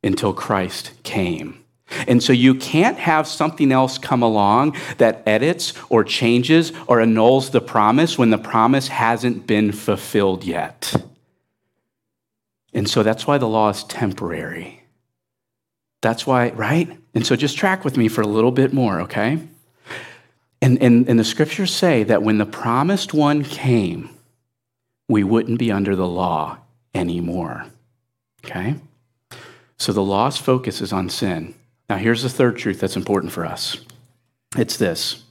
until 0.03 0.33
Christ 0.33 0.93
came. 1.03 1.63
And 2.07 2.21
so 2.21 2.33
you 2.33 2.55
can't 2.55 2.97
have 2.97 3.27
something 3.27 3.71
else 3.71 3.97
come 3.97 4.21
along 4.21 4.77
that 4.97 5.23
edits 5.25 5.73
or 5.89 6.03
changes 6.03 6.71
or 6.87 7.01
annuls 7.01 7.49
the 7.49 7.61
promise 7.61 8.17
when 8.17 8.29
the 8.29 8.37
promise 8.37 8.87
hasn't 8.87 9.47
been 9.47 9.71
fulfilled 9.71 10.43
yet. 10.43 10.93
And 12.73 12.89
so 12.89 13.03
that's 13.03 13.25
why 13.25 13.37
the 13.37 13.47
law 13.47 13.69
is 13.69 13.83
temporary. 13.83 14.83
That's 16.01 16.25
why, 16.25 16.51
right? 16.51 16.97
And 17.13 17.25
so 17.25 17.35
just 17.35 17.57
track 17.57 17.83
with 17.83 17.97
me 17.97 18.07
for 18.07 18.21
a 18.21 18.27
little 18.27 18.51
bit 18.51 18.71
more, 18.71 19.01
okay? 19.01 19.39
And, 20.61 20.81
and, 20.81 21.09
and 21.09 21.19
the 21.19 21.23
scriptures 21.23 21.73
say 21.73 22.03
that 22.03 22.21
when 22.23 22.37
the 22.37 22.45
promised 22.45 23.13
one 23.13 23.43
came, 23.43 24.09
we 25.07 25.23
wouldn't 25.23 25.59
be 25.59 25.71
under 25.71 25.95
the 25.95 26.07
law 26.07 26.59
anymore, 26.93 27.65
okay? 28.45 28.75
So 29.77 29.91
the 29.91 30.03
law's 30.03 30.37
focus 30.37 30.81
is 30.81 30.93
on 30.93 31.09
sin. 31.09 31.55
Now, 31.89 31.97
here's 31.97 32.21
the 32.21 32.29
third 32.29 32.57
truth 32.57 32.79
that's 32.79 32.95
important 32.95 33.31
for 33.33 33.45
us 33.45 33.77
it's 34.57 34.77
this 34.77 35.23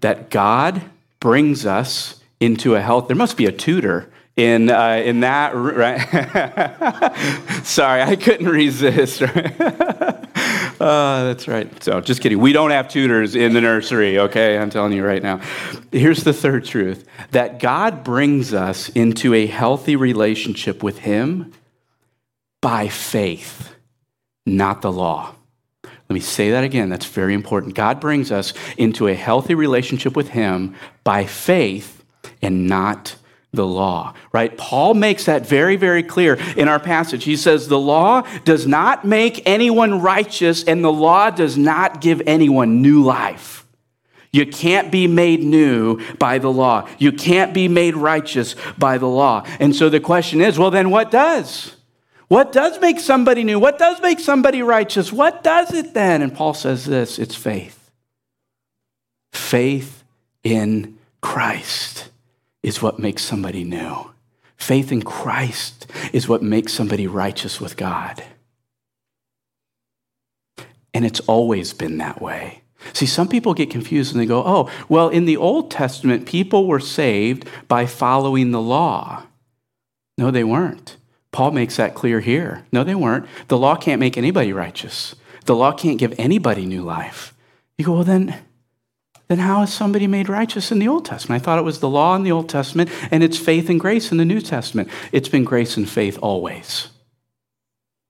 that 0.00 0.30
God 0.30 0.82
brings 1.20 1.66
us 1.66 2.20
into 2.40 2.74
a 2.74 2.80
health. 2.80 3.08
There 3.08 3.16
must 3.16 3.36
be 3.36 3.46
a 3.46 3.52
tutor 3.52 4.10
in, 4.36 4.70
uh, 4.70 5.02
in 5.04 5.20
that, 5.20 5.54
right? 5.54 5.98
Sorry, 7.64 8.02
I 8.02 8.16
couldn't 8.16 8.48
resist. 8.48 9.22
Uh, 10.78 11.24
that's 11.24 11.48
right. 11.48 11.82
So, 11.82 12.02
just 12.02 12.20
kidding. 12.20 12.38
We 12.38 12.52
don't 12.52 12.70
have 12.70 12.88
tutors 12.88 13.34
in 13.34 13.54
the 13.54 13.62
nursery, 13.62 14.18
okay? 14.18 14.58
I'm 14.58 14.68
telling 14.68 14.92
you 14.92 15.04
right 15.06 15.22
now. 15.22 15.40
Here's 15.90 16.22
the 16.22 16.34
third 16.34 16.66
truth 16.66 17.06
that 17.30 17.60
God 17.60 18.04
brings 18.04 18.52
us 18.52 18.90
into 18.90 19.32
a 19.32 19.46
healthy 19.46 19.96
relationship 19.96 20.82
with 20.82 20.98
Him 20.98 21.52
by 22.60 22.88
faith, 22.88 23.74
not 24.44 24.82
the 24.82 24.92
law. 24.92 25.34
Let 26.08 26.14
me 26.14 26.20
say 26.20 26.50
that 26.50 26.64
again. 26.64 26.88
That's 26.88 27.06
very 27.06 27.34
important. 27.34 27.74
God 27.74 28.00
brings 28.00 28.30
us 28.30 28.54
into 28.76 29.08
a 29.08 29.14
healthy 29.14 29.54
relationship 29.54 30.14
with 30.14 30.28
Him 30.28 30.76
by 31.02 31.26
faith 31.26 32.04
and 32.40 32.68
not 32.68 33.16
the 33.52 33.66
law, 33.66 34.14
right? 34.32 34.56
Paul 34.56 34.94
makes 34.94 35.24
that 35.24 35.46
very, 35.46 35.76
very 35.76 36.02
clear 36.02 36.34
in 36.56 36.68
our 36.68 36.78
passage. 36.78 37.24
He 37.24 37.36
says, 37.36 37.66
The 37.66 37.78
law 37.78 38.22
does 38.44 38.66
not 38.66 39.04
make 39.04 39.42
anyone 39.46 40.00
righteous, 40.00 40.62
and 40.64 40.84
the 40.84 40.92
law 40.92 41.30
does 41.30 41.56
not 41.56 42.00
give 42.00 42.22
anyone 42.26 42.82
new 42.82 43.02
life. 43.02 43.66
You 44.30 44.46
can't 44.46 44.92
be 44.92 45.06
made 45.06 45.42
new 45.42 46.00
by 46.18 46.38
the 46.38 46.52
law. 46.52 46.88
You 46.98 47.10
can't 47.10 47.54
be 47.54 47.68
made 47.68 47.96
righteous 47.96 48.54
by 48.76 48.98
the 48.98 49.06
law. 49.06 49.46
And 49.58 49.74
so 49.74 49.88
the 49.88 50.00
question 50.00 50.40
is 50.40 50.58
well, 50.58 50.70
then 50.70 50.90
what 50.90 51.10
does? 51.10 51.75
What 52.28 52.52
does 52.52 52.80
make 52.80 52.98
somebody 52.98 53.44
new? 53.44 53.58
What 53.58 53.78
does 53.78 54.00
make 54.00 54.18
somebody 54.18 54.62
righteous? 54.62 55.12
What 55.12 55.44
does 55.44 55.72
it 55.72 55.94
then? 55.94 56.22
And 56.22 56.34
Paul 56.34 56.54
says 56.54 56.84
this 56.84 57.18
it's 57.18 57.34
faith. 57.34 57.90
Faith 59.32 60.02
in 60.42 60.98
Christ 61.20 62.08
is 62.62 62.82
what 62.82 62.98
makes 62.98 63.22
somebody 63.22 63.62
new. 63.62 64.10
Faith 64.56 64.90
in 64.90 65.02
Christ 65.02 65.86
is 66.12 66.28
what 66.28 66.42
makes 66.42 66.72
somebody 66.72 67.06
righteous 67.06 67.60
with 67.60 67.76
God. 67.76 68.22
And 70.92 71.04
it's 71.04 71.20
always 71.20 71.74
been 71.74 71.98
that 71.98 72.20
way. 72.22 72.62
See, 72.92 73.06
some 73.06 73.28
people 73.28 73.54
get 73.54 73.70
confused 73.70 74.12
and 74.12 74.20
they 74.20 74.26
go, 74.26 74.42
oh, 74.44 74.70
well, 74.88 75.08
in 75.08 75.26
the 75.26 75.36
Old 75.36 75.70
Testament, 75.70 76.26
people 76.26 76.66
were 76.66 76.80
saved 76.80 77.46
by 77.68 77.86
following 77.86 78.50
the 78.50 78.60
law. 78.60 79.24
No, 80.16 80.30
they 80.30 80.44
weren't. 80.44 80.96
Paul 81.36 81.50
makes 81.50 81.76
that 81.76 81.94
clear 81.94 82.20
here. 82.20 82.64
No, 82.72 82.82
they 82.82 82.94
weren't. 82.94 83.26
The 83.48 83.58
law 83.58 83.76
can't 83.76 84.00
make 84.00 84.16
anybody 84.16 84.54
righteous, 84.54 85.14
the 85.44 85.54
law 85.54 85.70
can't 85.70 85.98
give 85.98 86.14
anybody 86.16 86.64
new 86.64 86.80
life. 86.80 87.34
You 87.76 87.84
go, 87.84 87.92
well, 87.92 88.04
then, 88.04 88.42
then 89.28 89.40
how 89.40 89.60
is 89.60 89.70
somebody 89.70 90.06
made 90.06 90.30
righteous 90.30 90.72
in 90.72 90.78
the 90.78 90.88
Old 90.88 91.04
Testament? 91.04 91.42
I 91.42 91.44
thought 91.44 91.58
it 91.58 91.62
was 91.62 91.80
the 91.80 91.90
law 91.90 92.16
in 92.16 92.22
the 92.22 92.32
Old 92.32 92.48
Testament 92.48 92.88
and 93.10 93.22
it's 93.22 93.36
faith 93.36 93.68
and 93.68 93.78
grace 93.78 94.10
in 94.10 94.16
the 94.16 94.24
New 94.24 94.40
Testament. 94.40 94.88
It's 95.12 95.28
been 95.28 95.44
grace 95.44 95.76
and 95.76 95.86
faith 95.86 96.18
always. 96.22 96.88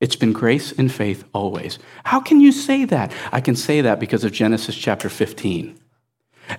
It's 0.00 0.14
been 0.14 0.32
grace 0.32 0.70
and 0.70 0.92
faith 0.92 1.24
always. 1.32 1.80
How 2.04 2.20
can 2.20 2.40
you 2.40 2.52
say 2.52 2.84
that? 2.84 3.10
I 3.32 3.40
can 3.40 3.56
say 3.56 3.80
that 3.80 3.98
because 3.98 4.22
of 4.22 4.30
Genesis 4.30 4.76
chapter 4.76 5.08
15. 5.08 5.76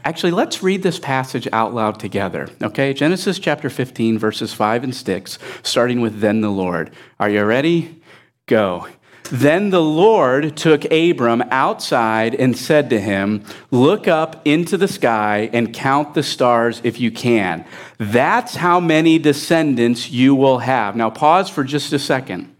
Actually, 0.04 0.32
let's 0.32 0.62
read 0.62 0.84
this 0.84 1.00
passage 1.00 1.47
out 1.54 1.73
loud 1.73 2.00
together, 2.00 2.50
okay? 2.62 2.93
Genesis 2.93 3.39
chapter 3.39 3.69
15, 3.69 4.19
verses 4.19 4.54
5 4.54 4.84
and 4.84 4.95
6, 4.95 5.39
starting 5.63 6.02
with 6.02 6.19
Then 6.19 6.41
the 6.41 6.50
Lord. 6.50 6.91
Are 7.19 7.30
you 7.30 7.43
ready? 7.43 8.02
Go. 8.47 8.88
Then 9.32 9.71
the 9.71 9.82
Lord 9.82 10.56
took 10.56 10.86
Abram 10.86 11.43
outside 11.52 12.34
and 12.36 12.58
said 12.58 12.89
to 12.91 13.00
him, 13.00 13.43
Look 13.71 14.08
up 14.08 14.41
into 14.45 14.78
the 14.78 14.88
sky 14.88 15.50
and 15.52 15.73
count 15.73 16.13
the 16.13 16.23
stars 16.23 16.80
if 16.84 17.00
you 17.00 17.12
can. 17.12 17.65
That's 17.97 18.56
how 18.56 18.80
many 18.80 19.19
descendants 19.19 20.10
you 20.10 20.34
will 20.34 20.60
have. 20.60 20.95
Now, 20.95 21.10
pause 21.10 21.50
for 21.50 21.63
just 21.63 21.91
a 21.91 22.00
second. 22.00 22.56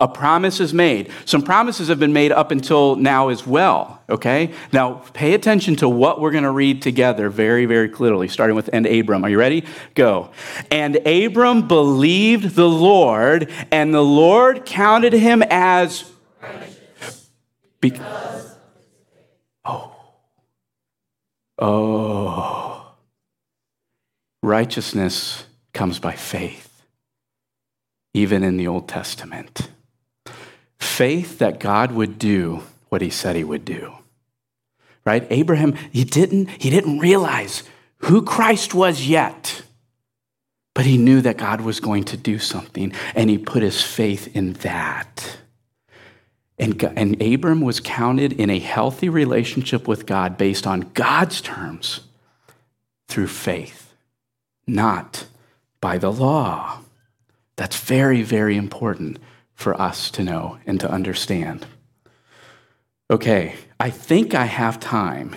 A 0.00 0.08
promise 0.08 0.60
is 0.60 0.72
made. 0.72 1.10
Some 1.26 1.42
promises 1.42 1.88
have 1.88 2.00
been 2.00 2.14
made 2.14 2.32
up 2.32 2.50
until 2.50 2.96
now 2.96 3.28
as 3.28 3.46
well, 3.46 4.00
okay? 4.08 4.50
Now, 4.72 4.94
pay 5.12 5.34
attention 5.34 5.76
to 5.76 5.90
what 5.90 6.22
we're 6.22 6.30
going 6.30 6.44
to 6.44 6.50
read 6.50 6.80
together 6.80 7.28
very, 7.28 7.66
very 7.66 7.90
clearly, 7.90 8.26
starting 8.26 8.56
with 8.56 8.70
and 8.72 8.86
Abram. 8.86 9.24
Are 9.24 9.28
you 9.28 9.38
ready? 9.38 9.66
Go. 9.94 10.30
And 10.70 11.06
Abram 11.06 11.68
believed 11.68 12.54
the 12.54 12.68
Lord, 12.68 13.52
and 13.70 13.92
the 13.92 14.02
Lord 14.02 14.64
counted 14.64 15.12
him 15.12 15.42
as. 15.50 16.10
Because. 17.82 18.56
Oh. 19.66 19.92
Oh. 21.58 22.94
Righteousness 24.42 25.44
comes 25.74 25.98
by 25.98 26.12
faith, 26.12 26.86
even 28.14 28.42
in 28.42 28.56
the 28.56 28.66
Old 28.66 28.88
Testament 28.88 29.68
faith 30.80 31.38
that 31.38 31.60
God 31.60 31.92
would 31.92 32.18
do 32.18 32.62
what 32.88 33.02
he 33.02 33.10
said 33.10 33.36
he 33.36 33.44
would 33.44 33.64
do. 33.64 33.94
Right? 35.04 35.26
Abraham, 35.30 35.74
he 35.92 36.04
didn't, 36.04 36.48
he 36.48 36.70
didn't 36.70 36.98
realize 36.98 37.62
who 37.98 38.22
Christ 38.22 38.74
was 38.74 39.06
yet. 39.06 39.62
But 40.74 40.86
he 40.86 40.96
knew 40.96 41.20
that 41.20 41.36
God 41.36 41.60
was 41.62 41.80
going 41.80 42.04
to 42.04 42.16
do 42.16 42.38
something, 42.38 42.92
and 43.14 43.28
he 43.28 43.38
put 43.38 43.62
his 43.62 43.82
faith 43.82 44.34
in 44.36 44.54
that. 44.54 45.38
And, 46.58 46.82
and 46.96 47.20
Abram 47.20 47.60
was 47.60 47.80
counted 47.80 48.34
in 48.34 48.50
a 48.50 48.58
healthy 48.58 49.08
relationship 49.08 49.88
with 49.88 50.06
God 50.06 50.38
based 50.38 50.66
on 50.66 50.92
God's 50.94 51.40
terms 51.40 52.00
through 53.08 53.26
faith, 53.26 53.94
not 54.66 55.26
by 55.80 55.98
the 55.98 56.12
law. 56.12 56.80
That's 57.56 57.78
very, 57.78 58.22
very 58.22 58.56
important 58.56 59.18
for 59.60 59.80
us 59.80 60.10
to 60.12 60.24
know 60.24 60.58
and 60.66 60.80
to 60.80 60.90
understand. 60.90 61.66
Okay, 63.10 63.56
I 63.78 63.90
think 63.90 64.34
I 64.34 64.46
have 64.46 64.80
time. 64.80 65.36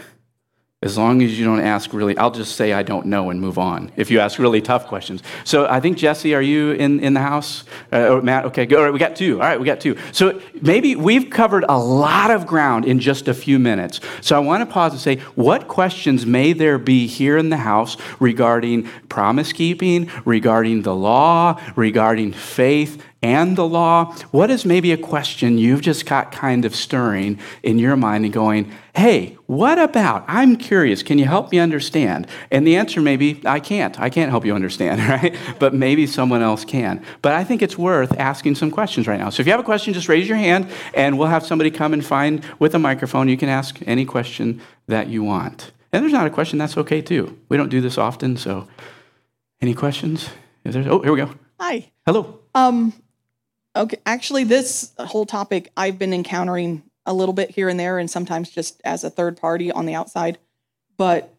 As 0.81 0.97
long 0.97 1.21
as 1.21 1.39
you 1.39 1.45
don't 1.45 1.61
ask 1.61 1.93
really, 1.93 2.17
I'll 2.17 2.31
just 2.31 2.57
say 2.57 2.73
I 2.73 2.83
don't 2.83 3.05
know 3.05 3.29
and 3.29 3.39
move 3.39 3.57
on 3.57 3.89
if 3.95 4.11
you 4.11 4.19
ask 4.19 4.37
really 4.37 4.61
tough 4.61 4.87
questions. 4.87 5.23
So 5.45 5.65
I 5.65 5.79
think, 5.79 5.97
Jesse, 5.97 6.35
are 6.35 6.41
you 6.41 6.71
in, 6.71 6.99
in 6.99 7.13
the 7.13 7.21
house? 7.21 7.63
Uh, 7.89 8.19
Matt, 8.21 8.43
okay, 8.45 8.65
go. 8.65 8.77
All 8.77 8.83
right, 8.83 8.93
we 8.93 8.99
got 8.99 9.15
two. 9.15 9.41
All 9.41 9.47
right, 9.47 9.57
we 9.57 9.65
got 9.65 9.79
two. 9.79 9.97
So 10.11 10.41
maybe 10.61 10.97
we've 10.97 11.29
covered 11.29 11.63
a 11.69 11.77
lot 11.77 12.31
of 12.31 12.45
ground 12.45 12.83
in 12.83 12.99
just 12.99 13.29
a 13.29 13.33
few 13.33 13.59
minutes. 13.59 14.01
So 14.19 14.35
I 14.35 14.39
want 14.39 14.61
to 14.61 14.73
pause 14.73 14.91
and 14.91 14.99
say, 14.99 15.17
what 15.35 15.69
questions 15.69 16.25
may 16.25 16.51
there 16.51 16.77
be 16.77 17.07
here 17.07 17.37
in 17.37 17.49
the 17.49 17.57
house 17.57 17.95
regarding 18.19 18.83
promise 19.07 19.53
keeping, 19.53 20.11
regarding 20.25 20.81
the 20.81 20.95
law, 20.95 21.61
regarding 21.77 22.33
faith, 22.33 23.01
and 23.23 23.55
the 23.55 23.67
law? 23.67 24.13
What 24.31 24.51
is 24.51 24.65
maybe 24.65 24.91
a 24.91 24.97
question 24.97 25.57
you've 25.57 25.81
just 25.81 26.05
got 26.05 26.31
kind 26.31 26.65
of 26.65 26.75
stirring 26.75 27.39
in 27.63 27.79
your 27.79 27.95
mind 27.95 28.25
and 28.25 28.33
going, 28.33 28.71
hey, 28.95 29.37
what 29.47 29.79
about? 29.79 30.25
I'm 30.27 30.55
curious. 30.57 31.01
Can 31.01 31.17
you 31.17 31.25
help 31.25 31.51
me 31.51 31.57
understand? 31.57 32.27
And 32.51 32.67
the 32.67 32.75
answer 32.75 33.01
may 33.01 33.17
be, 33.17 33.41
I 33.45 33.59
can't. 33.59 33.99
I 33.99 34.09
can't 34.09 34.29
help 34.29 34.45
you 34.45 34.53
understand, 34.53 34.99
right? 35.09 35.35
But 35.57 35.73
maybe 35.73 36.05
someone 36.05 36.41
else 36.41 36.65
can. 36.65 37.03
But 37.21 37.33
I 37.33 37.43
think 37.43 37.61
it's 37.61 37.77
worth 37.77 38.19
asking 38.19 38.55
some 38.55 38.69
questions 38.69 39.07
right 39.07 39.19
now. 39.19 39.29
So 39.29 39.41
if 39.41 39.47
you 39.47 39.53
have 39.53 39.59
a 39.59 39.63
question, 39.63 39.93
just 39.93 40.09
raise 40.09 40.27
your 40.27 40.37
hand 40.37 40.69
and 40.93 41.17
we'll 41.17 41.29
have 41.29 41.45
somebody 41.45 41.71
come 41.71 41.93
and 41.93 42.05
find 42.05 42.43
with 42.59 42.75
a 42.75 42.79
microphone. 42.79 43.29
You 43.29 43.37
can 43.37 43.49
ask 43.49 43.79
any 43.87 44.05
question 44.05 44.61
that 44.87 45.07
you 45.07 45.23
want. 45.23 45.71
And 45.93 46.03
there's 46.03 46.13
not 46.13 46.27
a 46.27 46.31
question, 46.31 46.59
that's 46.59 46.77
okay 46.77 47.01
too. 47.01 47.39
We 47.49 47.57
don't 47.57 47.69
do 47.69 47.79
this 47.79 47.97
often, 47.97 48.35
so 48.35 48.67
any 49.61 49.73
questions? 49.73 50.29
Oh, 50.65 51.01
here 51.01 51.11
we 51.11 51.17
go. 51.17 51.33
Hi. 51.59 51.91
Hello. 52.05 52.39
Um, 52.55 52.93
okay. 53.75 53.97
Actually, 54.05 54.43
this 54.43 54.91
whole 54.97 55.25
topic 55.25 55.71
I've 55.75 55.99
been 55.99 56.13
encountering 56.13 56.83
a 57.05 57.13
little 57.13 57.33
bit 57.33 57.51
here 57.51 57.69
and 57.69 57.79
there, 57.79 57.99
and 57.99 58.09
sometimes 58.09 58.49
just 58.49 58.81
as 58.83 59.03
a 59.03 59.09
third 59.09 59.37
party 59.37 59.71
on 59.71 59.85
the 59.85 59.93
outside. 59.93 60.37
But 60.97 61.33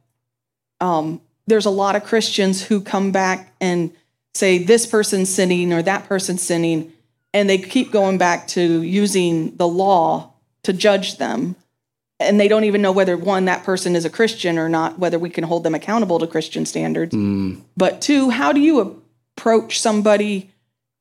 um, 0.81 1.21
there's 1.47 1.67
a 1.67 1.71
lot 1.71 1.97
of 1.97 2.05
Christians 2.05 2.65
who 2.65 2.81
come 2.81 3.13
back 3.13 3.55
and 3.61 3.93
say 4.35 4.59
this 4.59 4.87
person's 4.87 5.33
sinning 5.33 5.73
or 5.73 5.83
that 5.83 6.07
person's 6.07 6.43
sinning, 6.43 6.93
and 7.33 7.49
they 7.49 7.59
keep 7.59 7.93
going 7.93 8.19
back 8.19 8.47
to 8.49 8.83
using 8.83 9.57
the 9.57 9.69
law 9.69 10.33
to 10.65 10.73
judge 10.73 11.19
them. 11.19 11.57
And 12.21 12.39
they 12.39 12.49
don't 12.49 12.65
even 12.65 12.81
know 12.81 12.93
whether 12.93 13.17
one, 13.17 13.47
that 13.47 13.65
person 13.65 13.97
is 13.97 14.05
a 14.05 14.11
Christian 14.11 14.57
or 14.59 14.69
not, 14.69 14.99
whether 14.99 15.19
we 15.19 15.31
can 15.31 15.45
hold 15.45 15.65
them 15.65 15.75
accountable 15.75 16.19
to 16.21 16.27
Christian 16.27 16.65
standards. 16.65 17.15
Mm, 17.15 17.63
But 17.77 18.01
two, 18.01 18.31
how 18.31 18.53
do 18.53 18.61
you 18.61 19.03
approach 19.37 19.81
somebody 19.81 20.51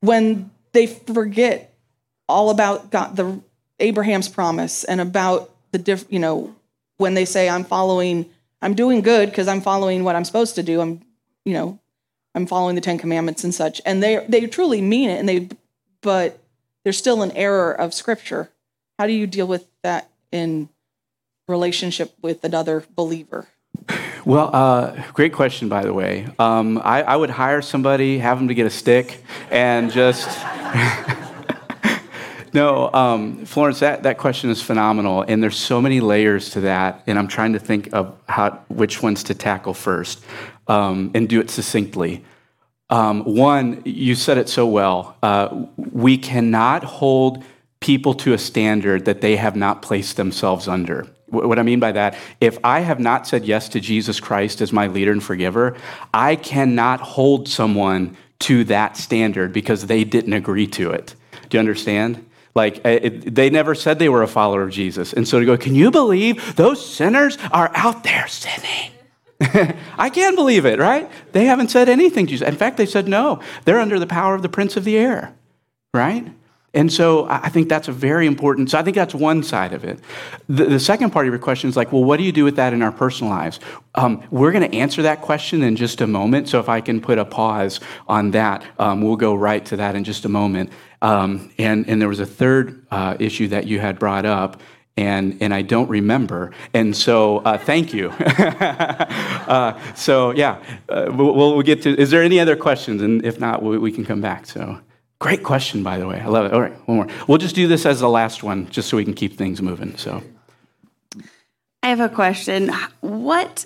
when 0.02 0.50
they 0.74 0.88
forget 0.88 1.74
all 2.28 2.50
about 2.50 2.92
God, 2.92 3.16
the 3.16 3.40
Abraham's 3.80 4.28
promise 4.28 4.84
and 4.84 5.00
about 5.00 5.52
the 5.72 5.78
diff, 5.78 6.06
you 6.10 6.20
know, 6.20 6.56
when 6.98 7.14
they 7.14 7.26
say 7.26 7.50
I'm 7.50 7.64
following, 7.64 8.30
I'm 8.62 8.74
doing 8.74 9.02
good 9.02 9.30
because 9.30 9.48
I'm 9.48 9.62
following 9.62 10.04
what 10.04 10.16
I'm 10.16 10.26
supposed 10.26 10.56
to 10.56 10.64
do. 10.64 10.82
I'm, 10.82 11.02
you 11.46 11.54
know, 11.54 11.80
I'm 12.36 12.46
following 12.48 12.76
the 12.76 12.82
Ten 12.82 12.98
Commandments 12.98 13.44
and 13.44 13.54
such, 13.54 13.82
and 13.86 14.02
they 14.02 14.26
they 14.28 14.48
truly 14.48 14.82
mean 14.82 15.10
it, 15.10 15.20
and 15.20 15.30
they, 15.30 15.50
but 16.02 16.40
there's 16.84 16.98
still 16.98 17.22
an 17.22 17.32
error 17.32 17.72
of 17.72 17.94
Scripture. 17.94 18.50
How 18.98 19.08
do 19.08 19.14
you 19.14 19.28
deal 19.28 19.48
with 19.48 19.68
that 19.84 20.10
in 20.32 20.70
relationship 21.48 22.14
with 22.22 22.44
another 22.44 22.86
believer? 22.96 23.48
Well, 24.26 24.50
uh, 24.54 25.04
great 25.12 25.34
question, 25.34 25.68
by 25.68 25.84
the 25.84 25.94
way. 25.94 26.28
Um, 26.40 26.80
I, 26.84 27.04
I 27.04 27.16
would 27.16 27.30
hire 27.30 27.62
somebody, 27.62 28.20
have 28.20 28.38
them 28.40 28.48
to 28.48 28.54
get 28.54 28.66
a 28.66 28.72
stick, 28.72 29.22
and 29.52 29.92
just. 29.92 30.30
no, 32.54 32.92
um, 32.94 33.46
Florence, 33.46 33.80
that, 33.80 34.04
that 34.04 34.18
question 34.18 34.50
is 34.50 34.62
phenomenal, 34.62 35.24
and 35.28 35.42
there's 35.42 35.58
so 35.58 35.82
many 35.82 36.00
layers 36.00 36.50
to 36.52 36.62
that, 36.62 37.04
and 37.08 37.18
I'm 37.20 37.28
trying 37.28 37.54
to 37.54 37.60
think 37.60 37.94
of 37.94 38.16
how 38.28 38.52
which 38.70 39.02
ones 39.04 39.24
to 39.24 39.34
tackle 39.34 39.74
first, 39.74 40.24
um, 40.68 41.12
and 41.14 41.28
do 41.30 41.40
it 41.40 41.50
succinctly. 41.50 42.24
Um, 42.90 43.24
one, 43.24 43.82
you 43.86 44.16
said 44.16 44.38
it 44.38 44.50
so 44.50 44.68
well. 44.68 45.18
Uh, 45.24 45.66
we 45.78 46.18
cannot 46.18 46.84
hold 46.84 47.44
people 47.80 48.14
to 48.14 48.34
a 48.34 48.38
standard 48.38 49.06
that 49.06 49.22
they 49.22 49.36
have 49.36 49.56
not 49.56 49.82
placed 49.82 50.16
themselves 50.16 50.68
under. 50.68 51.08
What 51.28 51.58
I 51.58 51.64
mean 51.64 51.80
by 51.80 51.92
that, 51.94 52.16
if 52.40 52.60
I 52.64 52.82
have 52.82 53.00
not 53.00 53.26
said 53.26 53.46
yes 53.46 53.68
to 53.70 53.80
Jesus 53.80 54.20
Christ 54.20 54.62
as 54.62 54.72
my 54.72 54.86
leader 54.88 55.12
and 55.12 55.24
forgiver, 55.24 55.76
I 56.14 56.36
cannot 56.36 57.00
hold 57.02 57.50
someone 57.50 58.16
to 58.44 58.64
that 58.66 58.98
standard 58.98 59.54
because 59.54 59.88
they 59.88 60.04
didn't 60.04 60.34
agree 60.34 60.68
to 60.68 60.92
it. 60.92 61.16
Do 61.50 61.58
you 61.58 61.60
understand? 61.60 62.26
Like, 62.56 62.78
uh, 62.86 63.00
it, 63.02 63.36
they 63.36 63.50
never 63.50 63.74
said 63.74 64.00
they 64.00 64.10
were 64.10 64.24
a 64.24 64.28
follower 64.28 64.62
of 64.62 64.70
Jesus. 64.70 65.14
And 65.14 65.28
so 65.28 65.40
to 65.40 65.46
go, 65.46 65.58
can 65.58 65.76
you 65.76 65.90
believe 65.90 66.56
those 66.56 66.86
sinners 66.86 67.38
are 67.52 67.72
out 67.74 68.04
there 68.04 68.28
sinning? 68.28 68.92
I 69.98 70.10
can't 70.10 70.36
believe 70.36 70.66
it, 70.66 70.80
right? 70.80 71.10
They 71.32 71.46
haven't 71.46 71.70
said 71.70 71.90
anything 71.90 72.28
to 72.28 72.32
Jesus. 72.32 72.48
In 72.48 72.56
fact, 72.56 72.78
they 72.78 72.86
said 72.86 73.08
no. 73.08 73.42
They're 73.66 73.80
under 73.80 74.00
the 74.00 74.08
power 74.08 74.36
of 74.36 74.42
the 74.42 74.50
prince 74.50 74.78
of 74.78 74.84
the 74.84 74.98
air, 74.98 75.34
right? 75.94 76.28
And 76.76 76.92
so 76.92 77.28
I 77.30 77.50
think 77.50 77.70
that's 77.70 77.88
a 77.88 77.92
very 77.92 78.26
important. 78.26 78.72
So 78.72 78.80
I 78.80 78.84
think 78.84 78.96
that's 78.96 79.14
one 79.14 79.44
side 79.44 79.74
of 79.74 79.84
it. 79.84 80.00
The, 80.50 80.66
the 80.66 80.80
second 80.80 81.12
part 81.12 81.28
of 81.28 81.32
your 81.32 81.40
question 81.40 81.70
is 81.70 81.78
like, 81.78 81.92
well, 81.92 82.04
what 82.04 82.18
do 82.18 82.24
you 82.24 82.32
do 82.32 82.44
with 82.44 82.56
that 82.56 82.74
in 82.74 82.82
our 82.82 82.92
personal 82.92 83.32
lives? 83.32 83.60
Um, 83.94 84.24
we're 84.32 84.52
going 84.52 84.70
to 84.70 84.76
answer 84.76 85.04
that 85.04 85.22
question 85.22 85.62
in 85.62 85.76
just 85.76 86.02
a 86.02 86.08
moment. 86.08 86.50
So 86.50 86.60
if 86.60 86.70
I 86.70 86.82
can 86.82 87.00
put 87.00 87.20
a 87.20 87.26
pause 87.26 87.80
on 88.08 88.32
that, 88.32 88.66
um, 88.80 89.04
we'll 89.04 89.18
go 89.18 89.36
right 89.36 89.64
to 89.66 89.78
that 89.78 89.96
in 89.96 90.04
just 90.04 90.26
a 90.26 90.30
moment. 90.30 90.72
Um, 91.04 91.52
and, 91.60 91.88
and 91.88 92.02
there 92.02 92.10
was 92.10 92.20
a 92.20 92.26
third 92.26 92.84
uh, 92.90 93.18
issue 93.20 93.50
that 93.50 93.68
you 93.68 93.80
had 93.80 94.00
brought 94.00 94.26
up, 94.26 94.60
and, 94.98 95.38
and 95.42 95.54
I 95.54 95.62
don't 95.62 95.90
remember. 95.90 96.54
And 96.74 96.96
so 96.96 97.40
uh, 97.40 97.58
thank 97.60 97.94
you. 97.94 98.10
uh, 98.20 99.80
so 99.94 100.32
yeah, 100.32 100.64
uh, 100.90 101.12
we'll, 101.14 101.36
we'll 101.36 101.62
get 101.62 101.84
to. 101.84 101.96
Is 102.00 102.10
there 102.10 102.24
any 102.24 102.40
other 102.40 102.56
questions? 102.56 103.04
And 103.04 103.24
if 103.24 103.40
not, 103.40 103.62
we, 103.62 103.78
we 103.78 103.92
can 103.92 104.06
come 104.06 104.22
back. 104.22 104.48
So 104.48 104.80
great 105.24 105.42
question, 105.42 105.84
by 105.84 105.98
the 105.98 106.06
way. 106.06 106.20
I 106.20 106.28
love 106.28 106.46
it. 106.46 106.54
All 106.54 106.60
right, 106.60 106.74
one 106.86 106.98
more. 106.98 107.08
We'll 107.30 107.38
just 107.38 107.56
do 107.56 107.66
this 107.66 107.86
as 107.86 108.02
the 108.02 108.10
last 108.10 108.44
one, 108.44 108.70
just 108.70 108.90
so 108.90 108.98
we 108.98 109.06
can 109.06 109.14
keep 109.14 109.38
things 109.38 109.62
moving. 109.62 109.96
So 109.96 110.22
I 111.82 111.88
have 111.88 112.02
a 112.02 112.10
question. 112.10 112.70
What 113.00 113.66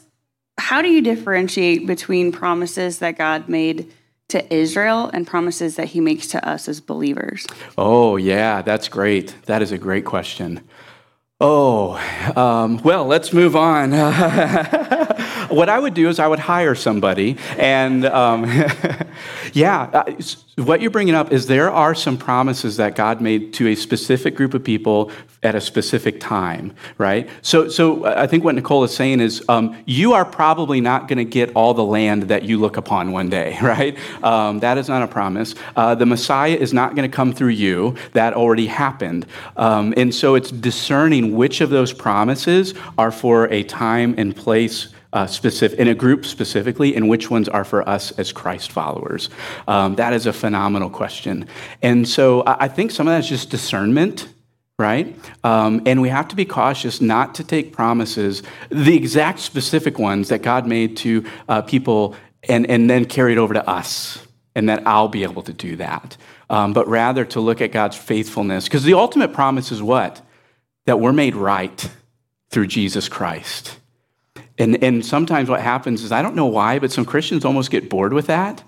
how 0.59 0.83
do 0.83 0.89
you 0.89 1.01
differentiate 1.01 1.87
between 1.87 2.31
promises 2.31 2.99
that 2.99 3.17
God 3.17 3.49
made 3.49 3.91
to 4.27 4.53
Israel 4.53 5.09
and 5.11 5.25
promises 5.25 5.77
that 5.77 5.87
he 5.87 5.99
makes 5.99 6.27
to 6.27 6.47
us 6.47 6.69
as 6.69 6.79
believers? 6.79 7.47
Oh, 7.75 8.17
yeah, 8.17 8.61
that's 8.61 8.87
great. 8.87 9.33
That 9.45 9.63
is 9.63 9.71
a 9.71 9.79
great 9.79 10.05
question. 10.05 10.61
Oh, 11.39 11.99
um, 12.35 12.77
well, 12.83 13.05
let's 13.05 13.33
move 13.33 13.55
on. 13.55 13.91
what 15.49 15.69
I 15.69 15.79
would 15.79 15.93
do 15.93 16.09
is 16.09 16.19
I 16.19 16.27
would 16.27 16.39
hire 16.39 16.75
somebody, 16.75 17.37
and 17.57 18.05
um, 18.05 18.45
yeah, 19.53 19.89
uh, 19.93 20.13
what 20.57 20.81
you're 20.81 20.91
bringing 20.91 21.15
up 21.15 21.31
is 21.31 21.47
there 21.47 21.69
are 21.69 21.93
some 21.93 22.17
promises 22.17 22.77
that 22.77 22.95
God 22.95 23.21
made 23.21 23.53
to 23.55 23.67
a 23.67 23.75
specific 23.75 24.35
group 24.35 24.53
of 24.53 24.63
people 24.63 25.11
at 25.43 25.53
a 25.53 25.61
specific 25.61 26.19
time, 26.19 26.73
right? 26.97 27.29
So, 27.43 27.69
so 27.69 28.05
uh, 28.05 28.15
I 28.17 28.25
think 28.25 28.43
what 28.43 28.55
Nicole 28.55 28.83
is 28.83 28.93
saying 28.93 29.19
is 29.19 29.43
um, 29.47 29.77
you 29.85 30.13
are 30.13 30.25
probably 30.25 30.81
not 30.81 31.07
going 31.07 31.19
to 31.19 31.25
get 31.25 31.51
all 31.55 31.75
the 31.75 31.83
land 31.83 32.23
that 32.23 32.43
you 32.43 32.57
look 32.57 32.75
upon 32.75 33.11
one 33.11 33.29
day, 33.29 33.57
right? 33.61 33.97
Um, 34.23 34.59
that 34.59 34.77
is 34.77 34.87
not 34.87 35.03
a 35.03 35.07
promise. 35.07 35.53
Uh, 35.75 35.93
the 35.93 36.07
Messiah 36.07 36.55
is 36.55 36.73
not 36.73 36.95
going 36.95 37.09
to 37.09 37.15
come 37.15 37.33
through 37.33 37.49
you. 37.49 37.95
That 38.13 38.33
already 38.33 38.65
happened. 38.65 39.27
Um, 39.57 39.93
and 39.95 40.13
so 40.13 40.33
it's 40.35 40.49
discerning 40.49 41.35
which 41.35 41.61
of 41.61 41.69
those 41.69 41.93
promises 41.93 42.73
are 42.97 43.11
for 43.11 43.45
a 43.49 43.63
time 43.63 44.15
and 44.17 44.35
place 44.35 44.89
uh, 45.13 45.27
specific, 45.27 45.79
in 45.79 45.87
a 45.87 45.95
group 45.95 46.25
specifically, 46.25 46.95
and 46.95 47.09
which 47.09 47.29
ones 47.29 47.47
are 47.47 47.63
for 47.63 47.87
us 47.87 48.11
as 48.11 48.31
Christ 48.31 48.71
followers? 48.71 49.29
Um, 49.67 49.95
that 49.95 50.13
is 50.13 50.25
a 50.25 50.33
phenomenal 50.33 50.89
question. 50.89 51.47
And 51.81 52.07
so 52.07 52.43
I, 52.45 52.67
think 52.67 52.91
some 52.91 53.07
of 53.07 53.13
that's 53.13 53.27
just 53.27 53.49
discernment, 53.49 54.27
right? 54.77 55.15
Um, 55.43 55.81
and 55.85 56.01
we 56.01 56.09
have 56.09 56.27
to 56.29 56.35
be 56.35 56.45
cautious 56.45 57.01
not 57.01 57.35
to 57.35 57.43
take 57.43 57.73
promises, 57.73 58.43
the 58.69 58.95
exact 58.95 59.39
specific 59.39 59.97
ones 59.97 60.29
that 60.29 60.41
God 60.41 60.67
made 60.67 60.97
to 60.97 61.25
uh, 61.47 61.61
people, 61.61 62.15
and, 62.47 62.69
and 62.69 62.89
then 62.89 63.05
carry 63.05 63.31
it 63.31 63.37
over 63.37 63.53
to 63.53 63.67
us, 63.67 64.23
and 64.55 64.69
that 64.69 64.85
I'll 64.85 65.07
be 65.07 65.23
able 65.23 65.43
to 65.43 65.53
do 65.53 65.77
that. 65.77 66.17
Um, 66.49 66.73
but 66.73 66.87
rather 66.87 67.25
to 67.25 67.41
look 67.41 67.61
at 67.61 67.71
God's 67.71 67.97
faithfulness. 67.97 68.65
Because 68.65 68.83
the 68.83 68.93
ultimate 68.93 69.33
promise 69.33 69.71
is 69.71 69.81
what? 69.81 70.21
That 70.85 70.99
we're 70.99 71.11
made 71.11 71.35
right 71.35 71.89
through 72.49 72.67
Jesus 72.67 73.09
Christ. 73.09 73.77
And, 74.57 74.83
and 74.83 75.05
sometimes 75.05 75.49
what 75.49 75.61
happens 75.61 76.03
is, 76.03 76.11
I 76.11 76.21
don't 76.21 76.35
know 76.35 76.47
why, 76.47 76.79
but 76.79 76.91
some 76.91 77.05
Christians 77.05 77.45
almost 77.45 77.69
get 77.69 77.89
bored 77.89 78.13
with 78.13 78.27
that. 78.27 78.63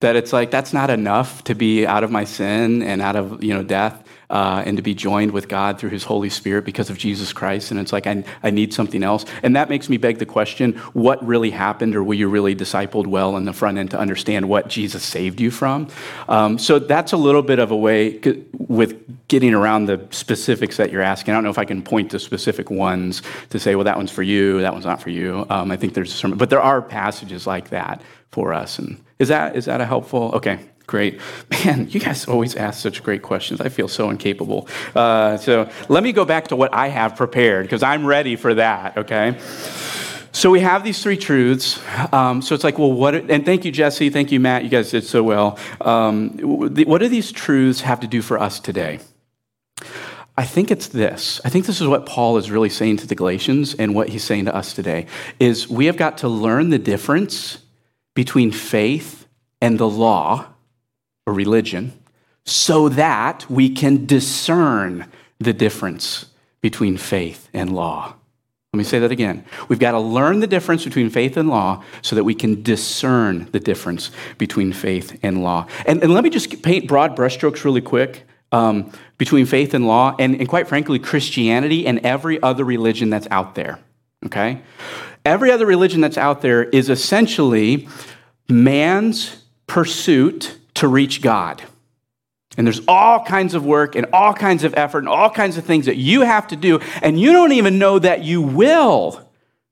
That 0.00 0.16
it's 0.16 0.32
like, 0.32 0.50
that's 0.50 0.72
not 0.72 0.90
enough 0.90 1.44
to 1.44 1.54
be 1.54 1.86
out 1.86 2.04
of 2.04 2.10
my 2.10 2.24
sin 2.24 2.82
and 2.82 3.02
out 3.02 3.16
of 3.16 3.42
you 3.42 3.54
know, 3.54 3.62
death 3.62 4.07
uh, 4.30 4.62
and 4.66 4.76
to 4.76 4.82
be 4.82 4.94
joined 4.94 5.32
with 5.32 5.48
God 5.48 5.78
through 5.78 5.90
his 5.90 6.04
Holy 6.04 6.28
Spirit 6.28 6.64
because 6.64 6.90
of 6.90 6.98
Jesus 6.98 7.32
Christ. 7.32 7.70
And 7.70 7.80
it's 7.80 7.92
like, 7.92 8.06
I, 8.06 8.24
I 8.42 8.50
need 8.50 8.74
something 8.74 9.02
else. 9.02 9.24
And 9.42 9.56
that 9.56 9.68
makes 9.68 9.88
me 9.88 9.96
beg 9.96 10.18
the 10.18 10.26
question 10.26 10.74
what 10.92 11.24
really 11.26 11.50
happened, 11.50 11.96
or 11.96 12.04
were 12.04 12.14
you 12.14 12.28
really 12.28 12.54
discipled 12.54 13.06
well 13.06 13.36
in 13.36 13.44
the 13.44 13.52
front 13.52 13.78
end 13.78 13.90
to 13.92 13.98
understand 13.98 14.48
what 14.48 14.68
Jesus 14.68 15.02
saved 15.02 15.40
you 15.40 15.50
from? 15.50 15.88
Um, 16.28 16.58
so 16.58 16.78
that's 16.78 17.12
a 17.12 17.16
little 17.16 17.42
bit 17.42 17.58
of 17.58 17.70
a 17.70 17.76
way 17.76 18.20
with 18.52 19.28
getting 19.28 19.54
around 19.54 19.86
the 19.86 20.06
specifics 20.10 20.76
that 20.76 20.90
you're 20.90 21.02
asking. 21.02 21.32
I 21.32 21.36
don't 21.36 21.44
know 21.44 21.50
if 21.50 21.58
I 21.58 21.64
can 21.64 21.82
point 21.82 22.10
to 22.10 22.18
specific 22.18 22.70
ones 22.70 23.22
to 23.50 23.58
say, 23.58 23.74
well, 23.74 23.84
that 23.84 23.96
one's 23.96 24.10
for 24.10 24.22
you, 24.22 24.60
that 24.60 24.72
one's 24.72 24.86
not 24.86 25.00
for 25.02 25.10
you. 25.10 25.46
Um, 25.50 25.70
I 25.70 25.76
think 25.76 25.94
there's 25.94 26.12
some, 26.12 26.32
but 26.32 26.50
there 26.50 26.60
are 26.60 26.82
passages 26.82 27.46
like 27.46 27.70
that 27.70 28.02
for 28.30 28.52
us. 28.52 28.78
And 28.78 29.02
is 29.18 29.28
that 29.28 29.56
is 29.56 29.64
that 29.66 29.80
a 29.80 29.86
helpful? 29.86 30.32
Okay, 30.34 30.60
great. 30.88 31.20
Man, 31.64 31.88
you 31.88 32.00
guys 32.00 32.26
always 32.26 32.56
ask 32.56 32.82
such 32.82 33.04
great 33.04 33.22
questions. 33.22 33.60
I 33.60 33.68
feel 33.68 33.86
so 33.86 34.10
incapable. 34.10 34.66
Uh, 34.96 35.36
so 35.36 35.70
let 35.88 36.02
me 36.02 36.10
go 36.10 36.24
back 36.24 36.48
to 36.48 36.56
what 36.56 36.74
I 36.74 36.88
have 36.88 37.14
prepared 37.14 37.66
because 37.66 37.84
I'm 37.84 38.04
ready 38.04 38.34
for 38.34 38.54
that. 38.54 38.96
Okay. 38.98 39.38
So 40.32 40.50
we 40.50 40.60
have 40.60 40.84
these 40.84 41.00
three 41.02 41.16
truths. 41.16 41.80
Um, 42.12 42.42
so 42.42 42.54
it's 42.54 42.64
like, 42.64 42.78
well, 42.78 42.92
what? 42.92 43.14
And 43.14 43.44
thank 43.46 43.64
you, 43.64 43.72
Jesse. 43.72 44.10
Thank 44.10 44.32
you, 44.32 44.40
Matt. 44.40 44.64
You 44.64 44.68
guys 44.68 44.90
did 44.90 45.04
so 45.04 45.22
well. 45.22 45.58
Um, 45.80 46.30
what 46.38 46.98
do 46.98 47.08
these 47.08 47.30
truths 47.30 47.80
have 47.82 48.00
to 48.00 48.06
do 48.06 48.20
for 48.20 48.38
us 48.38 48.60
today? 48.60 49.00
I 50.36 50.44
think 50.44 50.70
it's 50.70 50.88
this. 50.88 51.40
I 51.44 51.48
think 51.48 51.66
this 51.66 51.80
is 51.80 51.88
what 51.88 52.06
Paul 52.06 52.36
is 52.36 52.50
really 52.50 52.68
saying 52.68 52.98
to 52.98 53.08
the 53.08 53.16
Galatians 53.16 53.74
and 53.74 53.94
what 53.94 54.08
he's 54.10 54.22
saying 54.22 54.44
to 54.44 54.54
us 54.54 54.72
today 54.72 55.06
is 55.40 55.68
we 55.68 55.86
have 55.86 55.96
got 55.96 56.18
to 56.18 56.28
learn 56.28 56.70
the 56.70 56.78
difference 56.78 57.58
between 58.14 58.52
faith 58.52 59.26
and 59.60 59.78
the 59.78 59.88
law 59.88 60.46
or 61.28 61.32
religion 61.34 61.92
so 62.44 62.88
that 62.88 63.48
we 63.50 63.68
can 63.68 64.06
discern 64.06 65.04
the 65.38 65.52
difference 65.52 66.26
between 66.62 66.96
faith 66.96 67.48
and 67.52 67.74
law. 67.74 68.14
Let 68.72 68.78
me 68.78 68.84
say 68.84 68.98
that 68.98 69.12
again. 69.12 69.44
We've 69.68 69.78
got 69.78 69.92
to 69.92 69.98
learn 69.98 70.40
the 70.40 70.46
difference 70.46 70.84
between 70.84 71.10
faith 71.10 71.36
and 71.36 71.48
law 71.48 71.84
so 72.00 72.16
that 72.16 72.24
we 72.24 72.34
can 72.34 72.62
discern 72.62 73.48
the 73.52 73.60
difference 73.60 74.10
between 74.38 74.72
faith 74.72 75.18
and 75.22 75.42
law. 75.42 75.66
And, 75.86 76.02
and 76.02 76.14
let 76.14 76.24
me 76.24 76.30
just 76.30 76.62
paint 76.62 76.88
broad 76.88 77.16
brushstrokes 77.16 77.64
really 77.64 77.80
quick 77.82 78.26
um, 78.50 78.90
between 79.18 79.44
faith 79.44 79.74
and 79.74 79.86
law, 79.86 80.16
and, 80.18 80.34
and 80.36 80.48
quite 80.48 80.68
frankly, 80.68 80.98
Christianity 80.98 81.86
and 81.86 81.98
every 82.00 82.42
other 82.42 82.64
religion 82.64 83.10
that's 83.10 83.28
out 83.30 83.54
there. 83.54 83.78
Okay? 84.24 84.62
Every 85.24 85.50
other 85.50 85.66
religion 85.66 86.00
that's 86.00 86.16
out 86.16 86.40
there 86.40 86.64
is 86.64 86.88
essentially 86.88 87.88
man's 88.48 89.42
pursuit 89.66 90.57
to 90.78 90.88
reach 90.88 91.22
God. 91.22 91.62
And 92.56 92.66
there's 92.66 92.80
all 92.88 93.24
kinds 93.24 93.54
of 93.54 93.64
work 93.64 93.94
and 93.94 94.06
all 94.12 94.32
kinds 94.32 94.64
of 94.64 94.74
effort 94.74 95.00
and 95.00 95.08
all 95.08 95.30
kinds 95.30 95.56
of 95.56 95.64
things 95.64 95.86
that 95.86 95.96
you 95.96 96.22
have 96.22 96.48
to 96.48 96.56
do, 96.56 96.80
and 97.02 97.20
you 97.20 97.32
don't 97.32 97.52
even 97.52 97.78
know 97.78 97.98
that 97.98 98.24
you 98.24 98.42
will 98.42 99.28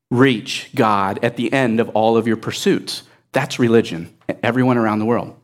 reach 0.09 0.69
God 0.75 1.19
at 1.23 1.35
the 1.35 1.51
end 1.51 1.79
of 1.79 1.89
all 1.89 2.15
of 2.15 2.27
your 2.27 2.37
pursuits. 2.37 3.03
That's 3.31 3.59
religion, 3.59 4.15
everyone 4.43 4.77
around 4.77 4.99
the 4.99 5.05
world. 5.05 5.35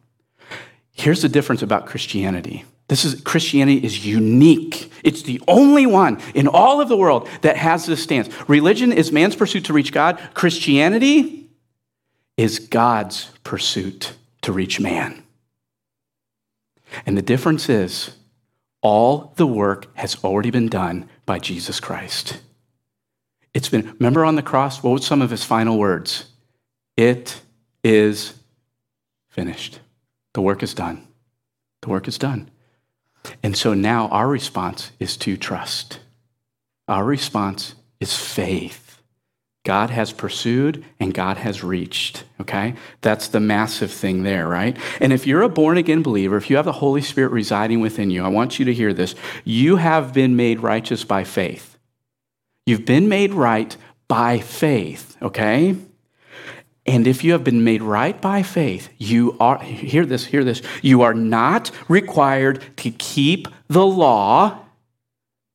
Here's 0.91 1.21
the 1.21 1.29
difference 1.29 1.61
about 1.61 1.85
Christianity. 1.85 2.65
This 2.87 3.05
is 3.05 3.19
Christianity 3.21 3.83
is 3.83 4.05
unique. 4.05 4.91
It's 5.03 5.23
the 5.23 5.41
only 5.47 5.85
one 5.85 6.21
in 6.35 6.47
all 6.47 6.81
of 6.81 6.89
the 6.89 6.97
world 6.97 7.27
that 7.41 7.57
has 7.57 7.85
this 7.85 8.03
stance. 8.03 8.29
Religion 8.47 8.91
is 8.91 9.11
man's 9.11 9.35
pursuit 9.35 9.65
to 9.65 9.73
reach 9.73 9.91
God. 9.91 10.19
Christianity 10.33 11.49
is 12.37 12.59
God's 12.59 13.31
pursuit 13.43 14.13
to 14.41 14.51
reach 14.51 14.79
man. 14.79 15.22
And 17.05 17.17
the 17.17 17.21
difference 17.21 17.69
is 17.69 18.15
all 18.81 19.33
the 19.37 19.47
work 19.47 19.87
has 19.95 20.21
already 20.23 20.51
been 20.51 20.67
done 20.67 21.09
by 21.25 21.39
Jesus 21.39 21.79
Christ. 21.79 22.41
It's 23.53 23.69
been, 23.69 23.95
remember 23.99 24.25
on 24.25 24.35
the 24.35 24.41
cross, 24.41 24.83
what 24.83 24.91
was 24.91 25.05
some 25.05 25.21
of 25.21 25.29
his 25.29 25.43
final 25.43 25.77
words? 25.77 26.25
It 26.97 27.41
is 27.83 28.33
finished. 29.29 29.79
The 30.33 30.41
work 30.41 30.63
is 30.63 30.73
done. 30.73 31.07
The 31.81 31.89
work 31.89 32.07
is 32.07 32.17
done. 32.17 32.49
And 33.41 33.55
so 33.55 33.73
now 33.73 34.07
our 34.09 34.27
response 34.27 34.91
is 34.99 35.15
to 35.17 35.37
trust. 35.37 35.99
Our 36.87 37.05
response 37.05 37.75
is 37.99 38.15
faith. 38.15 38.82
God 39.63 39.89
has 39.91 40.11
pursued 40.11 40.83
and 40.99 41.13
God 41.13 41.37
has 41.37 41.63
reached, 41.63 42.25
okay? 42.41 42.75
That's 43.01 43.29
the 43.29 43.39
massive 43.39 43.91
thing 43.91 44.23
there, 44.23 44.47
right? 44.47 44.77
And 44.99 45.13
if 45.13 45.25
you're 45.25 45.41
a 45.41 45.49
born 45.49 45.77
again 45.77 46.03
believer, 46.03 46.35
if 46.35 46.49
you 46.49 46.57
have 46.57 46.65
the 46.65 46.73
Holy 46.73 47.01
Spirit 47.01 47.31
residing 47.31 47.79
within 47.79 48.11
you, 48.11 48.25
I 48.25 48.27
want 48.27 48.59
you 48.59 48.65
to 48.65 48.73
hear 48.73 48.93
this. 48.93 49.15
You 49.45 49.77
have 49.77 50.13
been 50.13 50.35
made 50.35 50.59
righteous 50.59 51.05
by 51.05 51.23
faith. 51.23 51.77
You've 52.65 52.85
been 52.85 53.07
made 53.07 53.33
right 53.33 53.75
by 54.09 54.39
faith, 54.39 55.15
okay? 55.21 55.77
And 56.85 57.07
if 57.07 57.23
you 57.23 57.31
have 57.31 57.45
been 57.45 57.63
made 57.63 57.81
right 57.81 58.21
by 58.21 58.43
faith, 58.43 58.89
you 58.97 59.37
are, 59.39 59.59
hear 59.59 60.05
this, 60.05 60.25
hear 60.25 60.43
this, 60.43 60.61
you 60.81 61.01
are 61.01 61.13
not 61.13 61.71
required 61.87 62.61
to 62.77 62.91
keep 62.91 63.47
the 63.69 63.85
law 63.85 64.59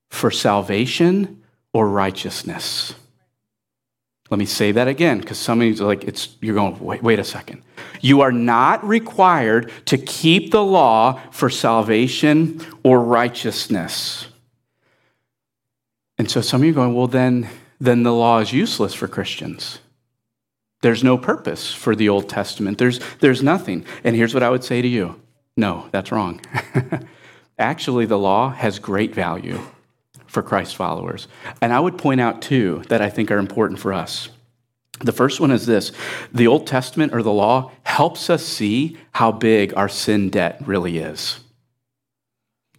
for 0.08 0.30
salvation 0.30 1.42
or 1.74 1.88
righteousness. 1.90 2.94
Let 4.30 4.38
me 4.38 4.44
say 4.44 4.72
that 4.72 4.88
again, 4.88 5.20
because 5.20 5.38
some 5.38 5.62
of 5.62 5.66
you 5.66 5.84
are 5.84 5.86
like 5.86 6.04
it's 6.04 6.36
you're 6.40 6.54
going, 6.54 6.78
wait, 6.80 7.02
wait 7.02 7.18
a 7.18 7.24
second. 7.24 7.62
You 8.00 8.20
are 8.20 8.32
not 8.32 8.86
required 8.86 9.72
to 9.86 9.96
keep 9.96 10.50
the 10.50 10.62
law 10.62 11.20
for 11.30 11.48
salvation 11.48 12.60
or 12.82 13.00
righteousness. 13.02 14.26
And 16.18 16.30
so 16.30 16.40
some 16.40 16.60
of 16.60 16.66
you 16.66 16.72
are 16.72 16.74
going, 16.74 16.94
well, 16.94 17.06
then, 17.06 17.48
then 17.80 18.02
the 18.02 18.12
law 18.12 18.40
is 18.40 18.52
useless 18.52 18.92
for 18.92 19.08
Christians. 19.08 19.78
There's 20.82 21.02
no 21.02 21.16
purpose 21.16 21.72
for 21.72 21.96
the 21.96 22.08
Old 22.08 22.28
Testament. 22.28 22.78
There's, 22.78 23.00
there's 23.20 23.42
nothing. 23.42 23.84
And 24.04 24.14
here's 24.14 24.34
what 24.34 24.42
I 24.42 24.50
would 24.50 24.64
say 24.64 24.82
to 24.82 24.88
you 24.88 25.20
no, 25.56 25.88
that's 25.90 26.12
wrong. 26.12 26.40
Actually, 27.58 28.06
the 28.06 28.18
law 28.18 28.50
has 28.50 28.78
great 28.78 29.12
value 29.12 29.60
for 30.28 30.42
Christ 30.42 30.76
followers. 30.76 31.26
And 31.60 31.72
I 31.72 31.80
would 31.80 31.98
point 31.98 32.20
out 32.20 32.40
two 32.40 32.82
that 32.88 33.02
I 33.02 33.10
think 33.10 33.30
are 33.30 33.38
important 33.38 33.80
for 33.80 33.92
us. 33.92 34.28
The 35.00 35.12
first 35.12 35.40
one 35.40 35.50
is 35.50 35.66
this 35.66 35.92
the 36.32 36.46
Old 36.46 36.66
Testament 36.66 37.14
or 37.14 37.22
the 37.22 37.32
law 37.32 37.72
helps 37.84 38.30
us 38.30 38.44
see 38.44 38.96
how 39.12 39.32
big 39.32 39.74
our 39.74 39.88
sin 39.88 40.30
debt 40.30 40.60
really 40.64 40.98
is. 40.98 41.40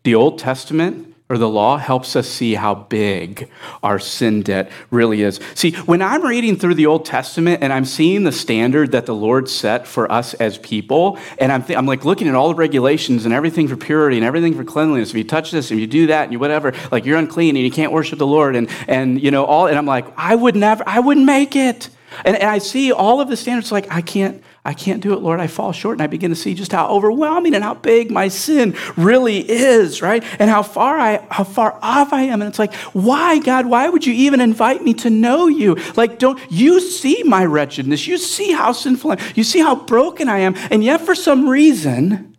The 0.03 0.15
Old 0.15 0.39
Testament 0.39 1.08
or 1.29 1.37
the 1.37 1.47
law 1.47 1.77
helps 1.77 2.15
us 2.15 2.27
see 2.27 2.55
how 2.55 2.73
big 2.73 3.49
our 3.83 3.99
sin 3.99 4.41
debt 4.41 4.71
really 4.89 5.21
is. 5.21 5.39
See, 5.53 5.73
when 5.73 6.01
I'm 6.01 6.25
reading 6.25 6.55
through 6.55 6.73
the 6.73 6.87
Old 6.87 7.05
Testament 7.05 7.61
and 7.61 7.71
I'm 7.71 7.85
seeing 7.85 8.23
the 8.23 8.31
standard 8.31 8.93
that 8.93 9.05
the 9.05 9.13
Lord 9.13 9.47
set 9.47 9.87
for 9.87 10.11
us 10.11 10.33
as 10.33 10.57
people, 10.57 11.19
and 11.37 11.51
I'm, 11.51 11.63
th- 11.63 11.77
I'm 11.77 11.85
like 11.85 12.03
looking 12.03 12.27
at 12.27 12.33
all 12.33 12.49
the 12.49 12.55
regulations 12.55 13.25
and 13.25 13.33
everything 13.33 13.67
for 13.67 13.77
purity 13.77 14.17
and 14.17 14.25
everything 14.25 14.55
for 14.55 14.63
cleanliness. 14.63 15.11
If 15.11 15.17
you 15.17 15.23
touch 15.23 15.51
this 15.51 15.69
and 15.69 15.79
you 15.79 15.85
do 15.85 16.07
that 16.07 16.23
and 16.23 16.33
you 16.33 16.39
whatever, 16.39 16.73
like 16.91 17.05
you're 17.05 17.19
unclean 17.19 17.55
and 17.55 17.63
you 17.63 17.71
can't 17.71 17.91
worship 17.91 18.17
the 18.17 18.27
Lord 18.27 18.55
and, 18.55 18.67
and 18.87 19.21
you 19.21 19.29
know, 19.29 19.45
all, 19.45 19.67
and 19.67 19.77
I'm 19.77 19.85
like, 19.85 20.07
I 20.17 20.33
would 20.33 20.55
never, 20.55 20.83
I 20.87 20.99
wouldn't 20.99 21.27
make 21.27 21.55
it. 21.55 21.89
And, 22.25 22.35
and 22.37 22.49
I 22.49 22.57
see 22.57 22.91
all 22.91 23.21
of 23.21 23.29
the 23.29 23.37
standards 23.37 23.71
like, 23.71 23.91
I 23.91 24.01
can't, 24.01 24.43
I 24.65 24.73
can't 24.73 25.01
do 25.01 25.13
it, 25.13 25.21
Lord. 25.21 25.39
I 25.39 25.47
fall 25.47 25.71
short. 25.71 25.95
And 25.95 26.01
I 26.01 26.07
begin 26.07 26.31
to 26.31 26.35
see 26.35 26.53
just 26.53 26.71
how 26.71 26.89
overwhelming 26.89 27.55
and 27.55 27.63
how 27.63 27.75
big 27.75 28.11
my 28.11 28.27
sin 28.27 28.75
really 28.97 29.39
is, 29.39 30.01
right? 30.01 30.23
And 30.37 30.49
how 30.49 30.63
far 30.63 30.99
I 30.99 31.25
how 31.31 31.45
far 31.45 31.79
off 31.81 32.11
I 32.11 32.23
am. 32.23 32.41
And 32.41 32.49
it's 32.49 32.59
like, 32.59 32.73
why, 32.93 33.39
God, 33.39 33.67
why 33.67 33.87
would 33.87 34.05
you 34.05 34.13
even 34.13 34.41
invite 34.41 34.83
me 34.83 34.93
to 34.95 35.09
know 35.09 35.47
you? 35.47 35.75
Like, 35.95 36.19
don't 36.19 36.39
you 36.51 36.81
see 36.81 37.23
my 37.23 37.45
wretchedness? 37.45 38.05
You 38.05 38.17
see 38.17 38.51
how 38.51 38.73
sinful 38.73 39.11
I 39.11 39.13
am. 39.15 39.33
You 39.35 39.43
see 39.43 39.59
how 39.59 39.75
broken 39.75 40.27
I 40.27 40.39
am. 40.39 40.55
And 40.71 40.83
yet, 40.83 41.01
for 41.01 41.15
some 41.15 41.47
reason, 41.47 42.37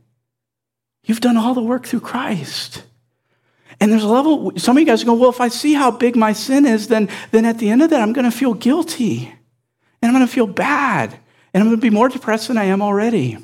you've 1.04 1.20
done 1.20 1.36
all 1.36 1.54
the 1.54 1.62
work 1.62 1.86
through 1.86 2.00
Christ. 2.00 2.84
And 3.80 3.90
there's 3.90 4.04
a 4.04 4.08
level, 4.08 4.52
some 4.56 4.76
of 4.76 4.80
you 4.80 4.86
guys 4.86 5.04
go, 5.04 5.14
well, 5.14 5.30
if 5.30 5.40
I 5.40 5.48
see 5.48 5.72
how 5.72 5.90
big 5.90 6.14
my 6.14 6.34
sin 6.34 6.66
is, 6.66 6.88
then, 6.88 7.08
then 7.30 7.46
at 7.46 7.58
the 7.58 7.70
end 7.70 7.80
of 7.82 7.88
that, 7.90 8.02
I'm 8.02 8.12
going 8.12 8.30
to 8.30 8.36
feel 8.36 8.52
guilty. 8.52 9.32
And 10.02 10.10
I'm 10.10 10.12
going 10.12 10.26
to 10.26 10.32
feel 10.32 10.46
bad 10.46 11.18
and 11.52 11.62
I'm 11.62 11.68
going 11.68 11.78
to 11.78 11.82
be 11.82 11.90
more 11.90 12.08
depressed 12.08 12.48
than 12.48 12.58
I 12.58 12.64
am 12.64 12.82
already. 12.82 13.38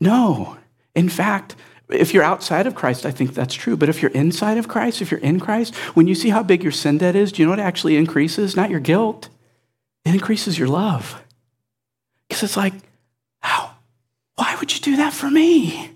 No. 0.00 0.56
In 0.94 1.08
fact, 1.08 1.56
if 1.88 2.12
you're 2.12 2.22
outside 2.22 2.66
of 2.66 2.74
Christ, 2.74 3.06
I 3.06 3.10
think 3.10 3.34
that's 3.34 3.54
true. 3.54 3.76
But 3.76 3.88
if 3.88 4.02
you're 4.02 4.10
inside 4.10 4.58
of 4.58 4.68
Christ, 4.68 5.00
if 5.00 5.10
you're 5.10 5.20
in 5.20 5.40
Christ, 5.40 5.74
when 5.94 6.08
you 6.08 6.14
see 6.14 6.30
how 6.30 6.42
big 6.42 6.62
your 6.62 6.72
sin 6.72 6.98
debt 6.98 7.16
is, 7.16 7.32
do 7.32 7.42
you 7.42 7.46
know 7.46 7.52
what 7.52 7.60
actually 7.60 7.96
increases? 7.96 8.56
Not 8.56 8.70
your 8.70 8.80
guilt, 8.80 9.28
it 10.04 10.14
increases 10.14 10.58
your 10.58 10.68
love. 10.68 11.22
Because 12.28 12.42
it's 12.42 12.56
like, 12.56 12.74
how? 13.40 13.74
Why 14.34 14.56
would 14.58 14.74
you 14.74 14.80
do 14.80 14.96
that 14.96 15.12
for 15.12 15.30
me? 15.30 15.91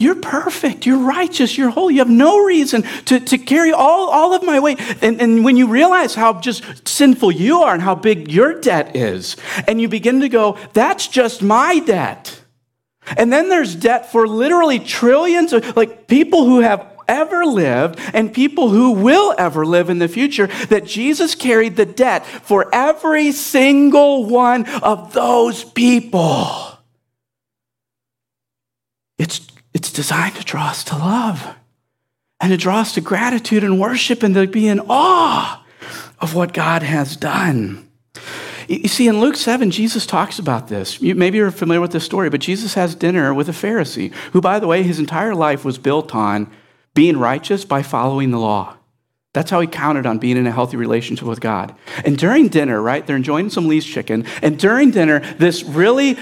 You're 0.00 0.14
perfect. 0.14 0.86
You're 0.86 0.98
righteous. 0.98 1.58
You're 1.58 1.70
holy. 1.70 1.94
You 1.94 2.00
have 2.00 2.08
no 2.08 2.44
reason 2.44 2.82
to, 3.06 3.18
to 3.18 3.36
carry 3.36 3.72
all, 3.72 4.08
all 4.10 4.32
of 4.32 4.44
my 4.44 4.60
weight. 4.60 4.80
And, 5.02 5.20
and 5.20 5.44
when 5.44 5.56
you 5.56 5.66
realize 5.66 6.14
how 6.14 6.40
just 6.40 6.86
sinful 6.86 7.32
you 7.32 7.62
are 7.62 7.74
and 7.74 7.82
how 7.82 7.96
big 7.96 8.30
your 8.30 8.60
debt 8.60 8.94
is, 8.94 9.36
and 9.66 9.80
you 9.80 9.88
begin 9.88 10.20
to 10.20 10.28
go, 10.28 10.56
that's 10.72 11.08
just 11.08 11.42
my 11.42 11.80
debt. 11.80 12.40
And 13.16 13.32
then 13.32 13.48
there's 13.48 13.74
debt 13.74 14.12
for 14.12 14.28
literally 14.28 14.78
trillions 14.78 15.52
of 15.52 15.76
like 15.76 16.06
people 16.06 16.44
who 16.44 16.60
have 16.60 16.86
ever 17.08 17.44
lived 17.44 17.98
and 18.12 18.32
people 18.32 18.68
who 18.68 18.92
will 18.92 19.34
ever 19.36 19.66
live 19.66 19.90
in 19.90 19.98
the 19.98 20.08
future, 20.08 20.46
that 20.68 20.84
Jesus 20.84 21.34
carried 21.34 21.74
the 21.74 21.86
debt 21.86 22.24
for 22.24 22.72
every 22.72 23.32
single 23.32 24.26
one 24.26 24.66
of 24.80 25.12
those 25.12 25.64
people. 25.64 26.78
It's 29.18 29.40
it's 29.74 29.92
designed 29.92 30.36
to 30.36 30.44
draw 30.44 30.68
us 30.68 30.84
to 30.84 30.96
love 30.96 31.54
and 32.40 32.50
to 32.50 32.56
draw 32.56 32.80
us 32.80 32.94
to 32.94 33.00
gratitude 33.00 33.64
and 33.64 33.80
worship 33.80 34.22
and 34.22 34.34
to 34.34 34.46
be 34.46 34.68
in 34.68 34.80
awe 34.88 35.64
of 36.20 36.34
what 36.34 36.52
God 36.52 36.82
has 36.82 37.16
done. 37.16 37.88
You 38.68 38.88
see, 38.88 39.08
in 39.08 39.20
Luke 39.20 39.36
7, 39.36 39.70
Jesus 39.70 40.04
talks 40.04 40.38
about 40.38 40.68
this. 40.68 41.00
maybe 41.00 41.38
you're 41.38 41.50
familiar 41.50 41.80
with 41.80 41.92
this 41.92 42.04
story, 42.04 42.28
but 42.28 42.40
Jesus 42.40 42.74
has 42.74 42.94
dinner 42.94 43.32
with 43.32 43.48
a 43.48 43.52
Pharisee 43.52 44.12
who, 44.32 44.42
by 44.42 44.58
the 44.60 44.66
way, 44.66 44.82
his 44.82 44.98
entire 44.98 45.34
life 45.34 45.64
was 45.64 45.78
built 45.78 46.14
on 46.14 46.50
being 46.94 47.16
righteous 47.16 47.64
by 47.64 47.82
following 47.82 48.30
the 48.30 48.38
law. 48.38 48.76
That's 49.32 49.50
how 49.50 49.60
he 49.60 49.66
counted 49.66 50.04
on 50.04 50.18
being 50.18 50.36
in 50.36 50.46
a 50.46 50.52
healthy 50.52 50.76
relationship 50.76 51.26
with 51.26 51.40
God. 51.40 51.74
And 52.04 52.18
during 52.18 52.48
dinner, 52.48 52.82
right, 52.82 53.06
they're 53.06 53.16
enjoying 53.16 53.50
some 53.50 53.68
Lee's 53.68 53.86
chicken. 53.86 54.26
And 54.42 54.58
during 54.58 54.90
dinner, 54.90 55.20
this 55.36 55.62
really 55.62 56.18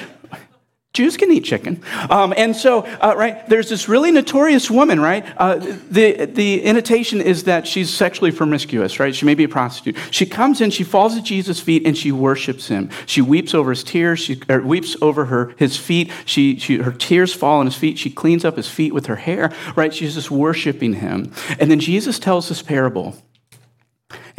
Jews 0.96 1.18
can 1.18 1.30
eat 1.30 1.44
chicken. 1.44 1.82
Um, 2.08 2.32
and 2.38 2.56
so, 2.56 2.80
uh, 2.80 3.14
right, 3.16 3.46
there's 3.50 3.68
this 3.68 3.86
really 3.86 4.10
notorious 4.10 4.70
woman, 4.70 4.98
right? 4.98 5.26
Uh, 5.36 5.56
the, 5.90 6.24
the 6.24 6.62
invitation 6.62 7.20
is 7.20 7.44
that 7.44 7.66
she's 7.66 7.92
sexually 7.92 8.32
promiscuous, 8.32 8.98
right? 8.98 9.14
She 9.14 9.26
may 9.26 9.34
be 9.34 9.44
a 9.44 9.48
prostitute. 9.48 9.96
She 10.10 10.24
comes 10.24 10.62
in, 10.62 10.70
she 10.70 10.84
falls 10.84 11.14
at 11.14 11.22
Jesus' 11.22 11.60
feet, 11.60 11.86
and 11.86 11.96
she 11.98 12.12
worships 12.12 12.68
him. 12.68 12.88
She 13.04 13.20
weeps 13.20 13.52
over 13.52 13.70
his 13.70 13.84
tears, 13.84 14.20
she 14.20 14.40
weeps 14.64 14.96
over 15.02 15.26
her, 15.26 15.54
his 15.58 15.76
feet. 15.76 16.10
She, 16.24 16.58
she, 16.58 16.78
her 16.78 16.92
tears 16.92 17.34
fall 17.34 17.60
on 17.60 17.66
his 17.66 17.76
feet. 17.76 17.98
She 17.98 18.08
cleans 18.10 18.44
up 18.44 18.56
his 18.56 18.68
feet 18.68 18.94
with 18.94 19.04
her 19.06 19.16
hair, 19.16 19.52
right? 19.76 19.92
She's 19.92 20.14
just 20.14 20.30
worshiping 20.30 20.94
him. 20.94 21.30
And 21.60 21.70
then 21.70 21.78
Jesus 21.78 22.18
tells 22.18 22.48
this 22.48 22.62
parable. 22.62 23.16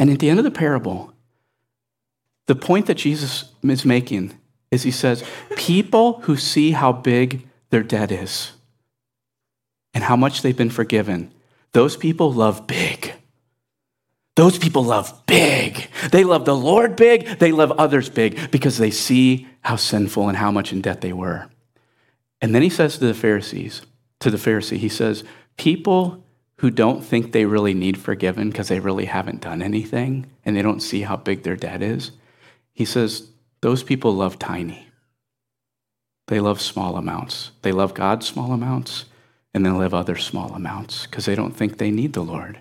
And 0.00 0.10
at 0.10 0.18
the 0.18 0.28
end 0.28 0.40
of 0.40 0.44
the 0.44 0.50
parable, 0.50 1.12
the 2.46 2.56
point 2.56 2.86
that 2.86 2.96
Jesus 2.96 3.52
is 3.62 3.84
making 3.84 4.37
is 4.70 4.82
he 4.82 4.90
says, 4.90 5.24
people 5.56 6.20
who 6.22 6.36
see 6.36 6.72
how 6.72 6.92
big 6.92 7.46
their 7.70 7.82
debt 7.82 8.12
is 8.12 8.52
and 9.94 10.04
how 10.04 10.16
much 10.16 10.42
they've 10.42 10.56
been 10.56 10.70
forgiven, 10.70 11.32
those 11.72 11.96
people 11.96 12.32
love 12.32 12.66
big. 12.66 13.14
Those 14.36 14.56
people 14.56 14.84
love 14.84 15.26
big. 15.26 15.88
They 16.12 16.22
love 16.22 16.44
the 16.44 16.56
Lord 16.56 16.94
big. 16.94 17.26
They 17.40 17.50
love 17.50 17.72
others 17.72 18.08
big 18.08 18.50
because 18.52 18.78
they 18.78 18.90
see 18.90 19.48
how 19.62 19.76
sinful 19.76 20.28
and 20.28 20.36
how 20.36 20.52
much 20.52 20.72
in 20.72 20.80
debt 20.80 21.00
they 21.00 21.12
were. 21.12 21.50
And 22.40 22.54
then 22.54 22.62
he 22.62 22.70
says 22.70 22.98
to 22.98 23.06
the 23.06 23.14
Pharisees, 23.14 23.82
to 24.20 24.30
the 24.30 24.36
Pharisee, 24.36 24.76
he 24.76 24.88
says, 24.88 25.24
people 25.56 26.22
who 26.58 26.70
don't 26.70 27.04
think 27.04 27.32
they 27.32 27.46
really 27.46 27.74
need 27.74 27.98
forgiven 27.98 28.50
because 28.50 28.68
they 28.68 28.80
really 28.80 29.06
haven't 29.06 29.40
done 29.40 29.60
anything 29.60 30.26
and 30.44 30.56
they 30.56 30.62
don't 30.62 30.80
see 30.80 31.02
how 31.02 31.16
big 31.16 31.42
their 31.42 31.56
debt 31.56 31.82
is, 31.82 32.12
he 32.72 32.84
says, 32.84 33.30
those 33.60 33.82
people 33.82 34.14
love 34.14 34.38
tiny. 34.38 34.88
They 36.28 36.40
love 36.40 36.60
small 36.60 36.96
amounts. 36.96 37.52
They 37.62 37.72
love 37.72 37.94
God 37.94 38.22
small 38.22 38.52
amounts 38.52 39.06
and 39.54 39.64
they 39.64 39.70
love 39.70 39.94
other 39.94 40.16
small 40.16 40.54
amounts 40.54 41.06
because 41.06 41.24
they 41.24 41.34
don't 41.34 41.56
think 41.56 41.78
they 41.78 41.90
need 41.90 42.12
the 42.12 42.22
Lord. 42.22 42.58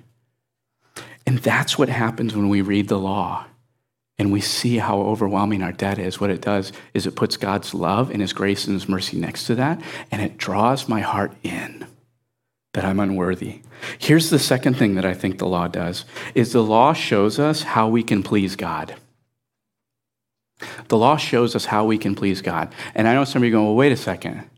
And 1.25 1.39
that's 1.39 1.77
what 1.77 1.89
happens 1.89 2.35
when 2.35 2.49
we 2.49 2.61
read 2.61 2.87
the 2.87 2.97
law 2.97 3.45
and 4.17 4.31
we 4.31 4.41
see 4.41 4.77
how 4.77 4.99
overwhelming 4.99 5.61
our 5.61 5.71
debt 5.71 5.99
is. 5.99 6.19
What 6.19 6.29
it 6.29 6.41
does 6.41 6.71
is 6.93 7.05
it 7.05 7.15
puts 7.15 7.37
God's 7.37 7.73
love 7.73 8.09
and 8.09 8.21
His 8.21 8.33
grace 8.33 8.65
and 8.65 8.73
His 8.73 8.89
mercy 8.89 9.17
next 9.17 9.45
to 9.47 9.55
that, 9.55 9.81
and 10.09 10.21
it 10.21 10.37
draws 10.37 10.89
my 10.89 11.01
heart 11.01 11.33
in 11.43 11.85
that 12.73 12.85
I'm 12.85 12.99
unworthy. 12.99 13.61
Here's 13.99 14.29
the 14.29 14.39
second 14.39 14.75
thing 14.75 14.95
that 14.95 15.05
I 15.05 15.13
think 15.13 15.37
the 15.37 15.47
law 15.47 15.67
does 15.67 16.05
is 16.33 16.53
the 16.53 16.63
law 16.63 16.93
shows 16.93 17.39
us 17.39 17.61
how 17.61 17.87
we 17.87 18.03
can 18.03 18.23
please 18.23 18.55
God. 18.55 18.95
The 20.87 20.97
law 20.97 21.17
shows 21.17 21.55
us 21.55 21.65
how 21.65 21.85
we 21.85 21.97
can 21.97 22.15
please 22.15 22.41
God. 22.41 22.73
And 22.95 23.07
I 23.07 23.13
know 23.13 23.23
some 23.23 23.41
of 23.41 23.47
you 23.47 23.53
are 23.53 23.57
going, 23.57 23.65
well, 23.67 23.75
wait 23.75 23.91
a 23.91 23.97
second. 23.97 24.49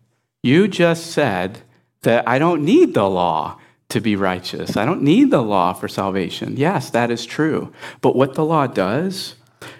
You 0.44 0.68
just 0.68 1.08
said 1.08 1.62
that 2.02 2.28
I 2.28 2.40
don't 2.40 2.64
need 2.64 2.94
the 2.94 3.10
law 3.10 3.60
to 3.90 4.00
be 4.00 4.16
righteous. 4.16 4.78
I 4.78 4.86
don't 4.86 5.02
need 5.02 5.32
the 5.32 5.42
law 5.42 5.74
for 5.74 5.88
salvation. 5.88 6.56
Yes, 6.58 6.90
that 6.92 7.12
is 7.12 7.26
true. 7.26 7.74
But 8.02 8.16
what 8.16 8.36
the 8.36 8.46
law 8.46 8.68
does, 8.68 9.36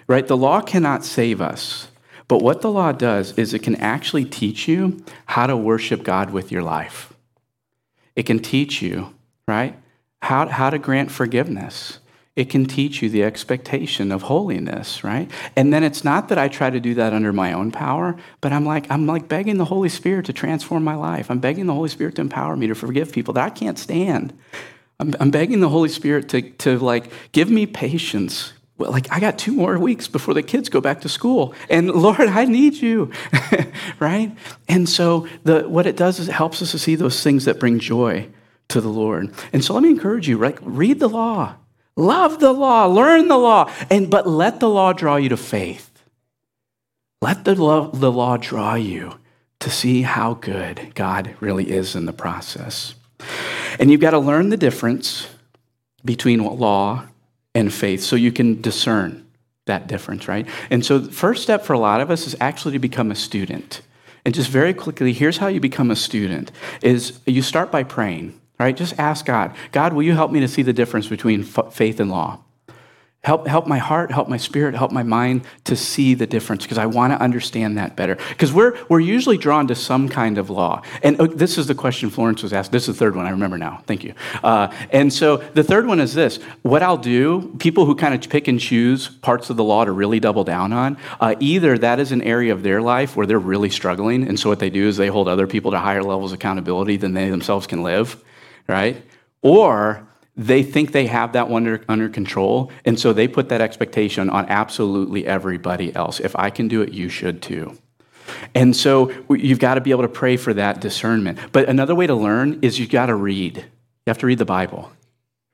right? 0.06 0.26
The 0.26 0.36
law 0.36 0.60
cannot 0.60 1.04
save 1.04 1.40
us. 1.40 1.88
But 2.28 2.42
what 2.42 2.60
the 2.60 2.70
law 2.70 2.92
does 2.92 3.32
is 3.38 3.54
it 3.54 3.62
can 3.62 3.76
actually 3.76 4.24
teach 4.24 4.68
you 4.68 5.02
how 5.26 5.46
to 5.46 5.56
worship 5.56 6.02
God 6.02 6.30
with 6.30 6.52
your 6.52 6.62
life. 6.62 7.14
It 8.14 8.24
can 8.24 8.40
teach 8.40 8.82
you, 8.82 9.14
right? 9.48 9.78
How, 10.22 10.48
how 10.48 10.70
to 10.70 10.78
grant 10.78 11.10
forgiveness 11.10 11.99
it 12.36 12.48
can 12.48 12.64
teach 12.64 13.02
you 13.02 13.10
the 13.10 13.24
expectation 13.24 14.12
of 14.12 14.22
holiness, 14.22 15.02
right? 15.02 15.30
And 15.56 15.72
then 15.72 15.82
it's 15.82 16.04
not 16.04 16.28
that 16.28 16.38
I 16.38 16.48
try 16.48 16.70
to 16.70 16.80
do 16.80 16.94
that 16.94 17.12
under 17.12 17.32
my 17.32 17.52
own 17.52 17.72
power, 17.72 18.16
but 18.40 18.52
I'm 18.52 18.64
like, 18.64 18.90
I'm 18.90 19.06
like 19.06 19.28
begging 19.28 19.58
the 19.58 19.64
Holy 19.64 19.88
Spirit 19.88 20.26
to 20.26 20.32
transform 20.32 20.84
my 20.84 20.94
life. 20.94 21.30
I'm 21.30 21.40
begging 21.40 21.66
the 21.66 21.74
Holy 21.74 21.88
Spirit 21.88 22.14
to 22.16 22.20
empower 22.20 22.56
me 22.56 22.68
to 22.68 22.74
forgive 22.74 23.12
people 23.12 23.34
that 23.34 23.44
I 23.44 23.50
can't 23.50 23.78
stand. 23.78 24.32
I'm, 25.00 25.14
I'm 25.18 25.30
begging 25.30 25.60
the 25.60 25.68
Holy 25.68 25.88
Spirit 25.88 26.28
to, 26.30 26.42
to 26.42 26.78
like 26.78 27.10
give 27.32 27.50
me 27.50 27.66
patience. 27.66 28.52
Well, 28.78 28.92
like 28.92 29.10
I 29.10 29.18
got 29.18 29.36
two 29.36 29.52
more 29.52 29.76
weeks 29.78 30.06
before 30.06 30.32
the 30.32 30.42
kids 30.42 30.68
go 30.68 30.80
back 30.80 31.00
to 31.00 31.08
school. 31.08 31.54
And 31.68 31.90
Lord, 31.90 32.20
I 32.20 32.44
need 32.44 32.76
you. 32.76 33.10
right? 33.98 34.34
And 34.68 34.88
so 34.88 35.26
the 35.42 35.68
what 35.68 35.86
it 35.86 35.96
does 35.96 36.20
is 36.20 36.28
it 36.28 36.32
helps 36.32 36.62
us 36.62 36.70
to 36.70 36.78
see 36.78 36.94
those 36.94 37.24
things 37.24 37.46
that 37.46 37.58
bring 37.58 37.80
joy 37.80 38.28
to 38.68 38.80
the 38.80 38.88
Lord. 38.88 39.34
And 39.52 39.64
so 39.64 39.74
let 39.74 39.82
me 39.82 39.90
encourage 39.90 40.28
you, 40.28 40.38
right? 40.38 40.56
Read 40.62 41.00
the 41.00 41.08
law. 41.08 41.56
Love 41.96 42.40
the 42.40 42.52
law, 42.52 42.86
learn 42.86 43.28
the 43.28 43.36
law, 43.36 43.70
and 43.90 44.10
but 44.10 44.26
let 44.26 44.60
the 44.60 44.68
law 44.68 44.92
draw 44.92 45.16
you 45.16 45.28
to 45.28 45.36
faith. 45.36 45.90
Let 47.20 47.44
the 47.44 47.54
law, 47.54 47.90
the 47.90 48.12
law 48.12 48.36
draw 48.36 48.74
you 48.74 49.18
to 49.60 49.70
see 49.70 50.02
how 50.02 50.34
good 50.34 50.92
God 50.94 51.34
really 51.40 51.70
is 51.70 51.94
in 51.94 52.06
the 52.06 52.12
process. 52.12 52.94
And 53.78 53.90
you've 53.90 54.00
got 54.00 54.12
to 54.12 54.18
learn 54.18 54.48
the 54.48 54.56
difference 54.56 55.28
between 56.04 56.42
law 56.42 57.04
and 57.54 57.72
faith 57.72 58.00
so 58.00 58.16
you 58.16 58.32
can 58.32 58.60
discern 58.60 59.26
that 59.66 59.86
difference, 59.86 60.28
right? 60.28 60.46
And 60.70 60.84
so 60.84 60.98
the 60.98 61.12
first 61.12 61.42
step 61.42 61.64
for 61.64 61.74
a 61.74 61.78
lot 61.78 62.00
of 62.00 62.10
us 62.10 62.26
is 62.26 62.34
actually 62.40 62.72
to 62.72 62.78
become 62.78 63.10
a 63.10 63.14
student. 63.14 63.82
And 64.24 64.34
just 64.34 64.50
very 64.50 64.72
quickly, 64.72 65.12
here's 65.12 65.38
how 65.38 65.48
you 65.48 65.60
become 65.60 65.90
a 65.90 65.96
student 65.96 66.50
is 66.82 67.18
you 67.26 67.42
start 67.42 67.70
by 67.70 67.82
praying. 67.82 68.39
Right? 68.60 68.76
Just 68.76 68.98
ask 68.98 69.24
God, 69.24 69.56
God, 69.72 69.94
will 69.94 70.02
you 70.02 70.12
help 70.12 70.30
me 70.30 70.40
to 70.40 70.48
see 70.48 70.60
the 70.60 70.74
difference 70.74 71.06
between 71.08 71.40
f- 71.40 71.72
faith 71.72 71.98
and 71.98 72.10
law? 72.10 72.40
Help, 73.22 73.46
help 73.46 73.66
my 73.66 73.76
heart, 73.76 74.10
help 74.10 74.28
my 74.28 74.38
spirit, 74.38 74.74
help 74.74 74.92
my 74.92 75.02
mind 75.02 75.42
to 75.64 75.76
see 75.76 76.14
the 76.14 76.26
difference 76.26 76.62
because 76.62 76.78
I 76.78 76.86
want 76.86 77.12
to 77.12 77.22
understand 77.22 77.76
that 77.76 77.94
better. 77.94 78.16
Because 78.30 78.50
we're, 78.50 78.78
we're 78.88 79.00
usually 79.00 79.36
drawn 79.36 79.66
to 79.68 79.74
some 79.74 80.08
kind 80.08 80.38
of 80.38 80.48
law. 80.48 80.82
And 81.02 81.20
uh, 81.20 81.26
this 81.26 81.58
is 81.58 81.66
the 81.66 81.74
question 81.74 82.08
Florence 82.08 82.42
was 82.42 82.54
asked. 82.54 82.72
This 82.72 82.88
is 82.88 82.94
the 82.94 82.98
third 82.98 83.16
one, 83.16 83.26
I 83.26 83.30
remember 83.30 83.58
now. 83.58 83.82
Thank 83.86 84.04
you. 84.04 84.14
Uh, 84.42 84.74
and 84.90 85.12
so 85.12 85.36
the 85.36 85.62
third 85.62 85.86
one 85.86 86.00
is 86.00 86.14
this 86.14 86.36
what 86.62 86.82
I'll 86.82 86.96
do, 86.96 87.54
people 87.58 87.84
who 87.84 87.94
kind 87.94 88.14
of 88.14 88.30
pick 88.30 88.48
and 88.48 88.58
choose 88.58 89.08
parts 89.08 89.50
of 89.50 89.58
the 89.58 89.64
law 89.64 89.84
to 89.84 89.92
really 89.92 90.20
double 90.20 90.44
down 90.44 90.72
on, 90.72 90.96
uh, 91.20 91.34
either 91.40 91.76
that 91.76 92.00
is 92.00 92.12
an 92.12 92.22
area 92.22 92.52
of 92.52 92.62
their 92.62 92.80
life 92.80 93.16
where 93.16 93.26
they're 93.26 93.38
really 93.38 93.70
struggling. 93.70 94.26
And 94.28 94.40
so 94.40 94.48
what 94.48 94.60
they 94.60 94.70
do 94.70 94.88
is 94.88 94.96
they 94.98 95.08
hold 95.08 95.28
other 95.28 95.46
people 95.46 95.70
to 95.72 95.78
higher 95.78 96.02
levels 96.02 96.32
of 96.32 96.36
accountability 96.36 96.96
than 96.96 97.12
they 97.12 97.28
themselves 97.28 97.66
can 97.66 97.82
live, 97.82 98.22
right? 98.68 99.04
Or 99.42 100.06
they 100.36 100.62
think 100.62 100.92
they 100.92 101.06
have 101.06 101.32
that 101.32 101.50
under, 101.50 101.84
under 101.88 102.08
control, 102.08 102.70
and 102.84 102.98
so 102.98 103.12
they 103.12 103.28
put 103.28 103.48
that 103.50 103.60
expectation 103.60 104.30
on 104.30 104.46
absolutely 104.48 105.26
everybody 105.26 105.94
else. 105.94 106.20
If 106.20 106.34
I 106.36 106.50
can 106.50 106.68
do 106.68 106.82
it, 106.82 106.92
you 106.92 107.08
should 107.08 107.42
too. 107.42 107.76
And 108.54 108.74
so 108.74 109.12
you've 109.28 109.58
got 109.58 109.74
to 109.74 109.80
be 109.80 109.90
able 109.90 110.02
to 110.02 110.08
pray 110.08 110.36
for 110.36 110.54
that 110.54 110.80
discernment. 110.80 111.38
But 111.52 111.68
another 111.68 111.94
way 111.94 112.06
to 112.06 112.14
learn 112.14 112.60
is 112.62 112.78
you've 112.78 112.90
got 112.90 113.06
to 113.06 113.14
read. 113.14 113.56
You 113.56 113.64
have 114.06 114.18
to 114.18 114.26
read 114.26 114.38
the 114.38 114.44
Bible, 114.44 114.90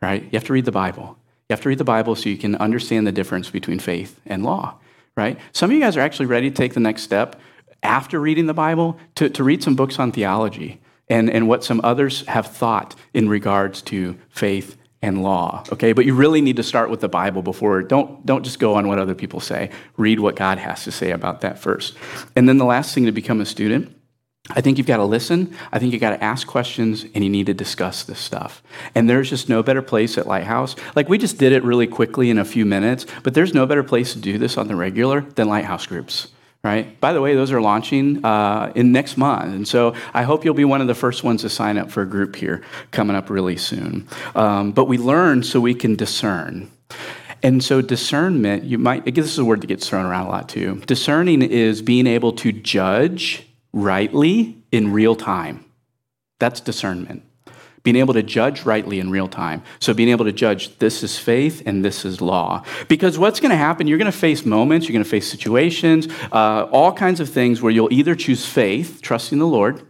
right? 0.00 0.22
You 0.22 0.30
have 0.34 0.44
to 0.44 0.52
read 0.52 0.66
the 0.66 0.72
Bible. 0.72 1.18
You 1.48 1.54
have 1.54 1.62
to 1.62 1.68
read 1.68 1.78
the 1.78 1.84
Bible 1.84 2.14
so 2.14 2.28
you 2.28 2.36
can 2.36 2.54
understand 2.56 3.06
the 3.06 3.12
difference 3.12 3.50
between 3.50 3.78
faith 3.78 4.20
and 4.26 4.44
law, 4.44 4.78
right? 5.16 5.38
Some 5.52 5.70
of 5.70 5.74
you 5.74 5.80
guys 5.80 5.96
are 5.96 6.00
actually 6.00 6.26
ready 6.26 6.50
to 6.50 6.56
take 6.56 6.74
the 6.74 6.80
next 6.80 7.02
step 7.02 7.40
after 7.82 8.20
reading 8.20 8.46
the 8.46 8.54
Bible 8.54 8.98
to, 9.16 9.30
to 9.30 9.44
read 9.44 9.62
some 9.62 9.74
books 9.74 9.98
on 9.98 10.12
theology 10.12 10.80
and, 11.08 11.30
and 11.30 11.48
what 11.48 11.64
some 11.64 11.80
others 11.84 12.26
have 12.26 12.46
thought 12.46 12.94
in 13.14 13.28
regards 13.28 13.82
to 13.82 14.18
faith 14.28 14.76
and 15.02 15.22
law. 15.22 15.62
Okay, 15.72 15.92
but 15.92 16.04
you 16.04 16.14
really 16.14 16.40
need 16.40 16.56
to 16.56 16.62
start 16.62 16.90
with 16.90 17.00
the 17.00 17.08
Bible 17.08 17.42
before. 17.42 17.82
Don't 17.82 18.24
don't 18.26 18.42
just 18.42 18.58
go 18.58 18.74
on 18.74 18.88
what 18.88 18.98
other 18.98 19.14
people 19.14 19.40
say. 19.40 19.70
Read 19.96 20.20
what 20.20 20.36
God 20.36 20.58
has 20.58 20.84
to 20.84 20.90
say 20.90 21.10
about 21.10 21.42
that 21.42 21.58
first. 21.58 21.94
And 22.34 22.48
then 22.48 22.58
the 22.58 22.64
last 22.64 22.94
thing 22.94 23.06
to 23.06 23.12
become 23.12 23.40
a 23.40 23.46
student, 23.46 23.94
I 24.50 24.60
think 24.60 24.78
you've 24.78 24.86
got 24.86 24.96
to 24.96 25.04
listen. 25.04 25.54
I 25.72 25.78
think 25.78 25.92
you've 25.92 26.00
got 26.00 26.10
to 26.10 26.24
ask 26.24 26.46
questions 26.46 27.04
and 27.14 27.22
you 27.22 27.30
need 27.30 27.46
to 27.46 27.54
discuss 27.54 28.04
this 28.04 28.18
stuff. 28.18 28.62
And 28.94 29.08
there's 29.08 29.30
just 29.30 29.48
no 29.48 29.62
better 29.62 29.82
place 29.82 30.16
at 30.18 30.26
Lighthouse. 30.26 30.76
Like 30.94 31.08
we 31.08 31.18
just 31.18 31.38
did 31.38 31.52
it 31.52 31.62
really 31.62 31.86
quickly 31.86 32.30
in 32.30 32.38
a 32.38 32.44
few 32.44 32.64
minutes, 32.64 33.06
but 33.22 33.34
there's 33.34 33.54
no 33.54 33.66
better 33.66 33.84
place 33.84 34.12
to 34.14 34.18
do 34.18 34.38
this 34.38 34.56
on 34.56 34.66
the 34.66 34.76
regular 34.76 35.20
than 35.20 35.48
Lighthouse 35.48 35.86
groups 35.86 36.28
right? 36.66 37.00
By 37.00 37.12
the 37.12 37.20
way, 37.20 37.36
those 37.36 37.52
are 37.52 37.60
launching 37.60 38.24
uh, 38.24 38.72
in 38.74 38.90
next 38.90 39.16
month. 39.16 39.54
And 39.54 39.68
so 39.68 39.94
I 40.12 40.24
hope 40.24 40.44
you'll 40.44 40.54
be 40.54 40.64
one 40.64 40.80
of 40.80 40.88
the 40.88 40.96
first 40.96 41.22
ones 41.22 41.42
to 41.42 41.48
sign 41.48 41.78
up 41.78 41.92
for 41.92 42.02
a 42.02 42.06
group 42.06 42.34
here 42.34 42.62
coming 42.90 43.14
up 43.14 43.30
really 43.30 43.56
soon. 43.56 44.08
Um, 44.34 44.72
but 44.72 44.86
we 44.86 44.98
learn 44.98 45.44
so 45.44 45.60
we 45.60 45.74
can 45.74 45.94
discern. 45.94 46.70
And 47.42 47.62
so 47.62 47.80
discernment, 47.80 48.64
you 48.64 48.78
might, 48.78 49.04
I 49.06 49.10
guess 49.10 49.26
this 49.26 49.32
is 49.34 49.38
a 49.38 49.44
word 49.44 49.60
that 49.60 49.68
gets 49.68 49.88
thrown 49.88 50.06
around 50.06 50.26
a 50.26 50.30
lot 50.30 50.48
too. 50.48 50.82
Discerning 50.86 51.40
is 51.40 51.82
being 51.82 52.08
able 52.08 52.32
to 52.32 52.50
judge 52.50 53.46
rightly 53.72 54.56
in 54.72 54.92
real 54.92 55.14
time. 55.14 55.64
That's 56.40 56.60
discernment 56.60 57.22
being 57.86 57.94
able 57.94 58.14
to 58.14 58.22
judge 58.24 58.64
rightly 58.64 58.98
in 58.98 59.10
real 59.10 59.28
time. 59.28 59.62
So, 59.78 59.94
being 59.94 60.08
able 60.08 60.24
to 60.24 60.32
judge 60.32 60.76
this 60.78 61.04
is 61.04 61.16
faith 61.16 61.62
and 61.66 61.84
this 61.84 62.04
is 62.04 62.20
law. 62.20 62.64
Because 62.88 63.16
what's 63.16 63.38
going 63.38 63.50
to 63.50 63.56
happen, 63.56 63.86
you're 63.86 63.96
going 63.96 64.10
to 64.10 64.18
face 64.18 64.44
moments, 64.44 64.88
you're 64.88 64.92
going 64.92 65.04
to 65.04 65.08
face 65.08 65.30
situations, 65.30 66.08
uh, 66.32 66.64
all 66.72 66.92
kinds 66.92 67.20
of 67.20 67.28
things 67.28 67.62
where 67.62 67.70
you'll 67.70 67.92
either 67.92 68.16
choose 68.16 68.44
faith, 68.44 68.98
trusting 69.02 69.38
the 69.38 69.46
Lord, 69.46 69.86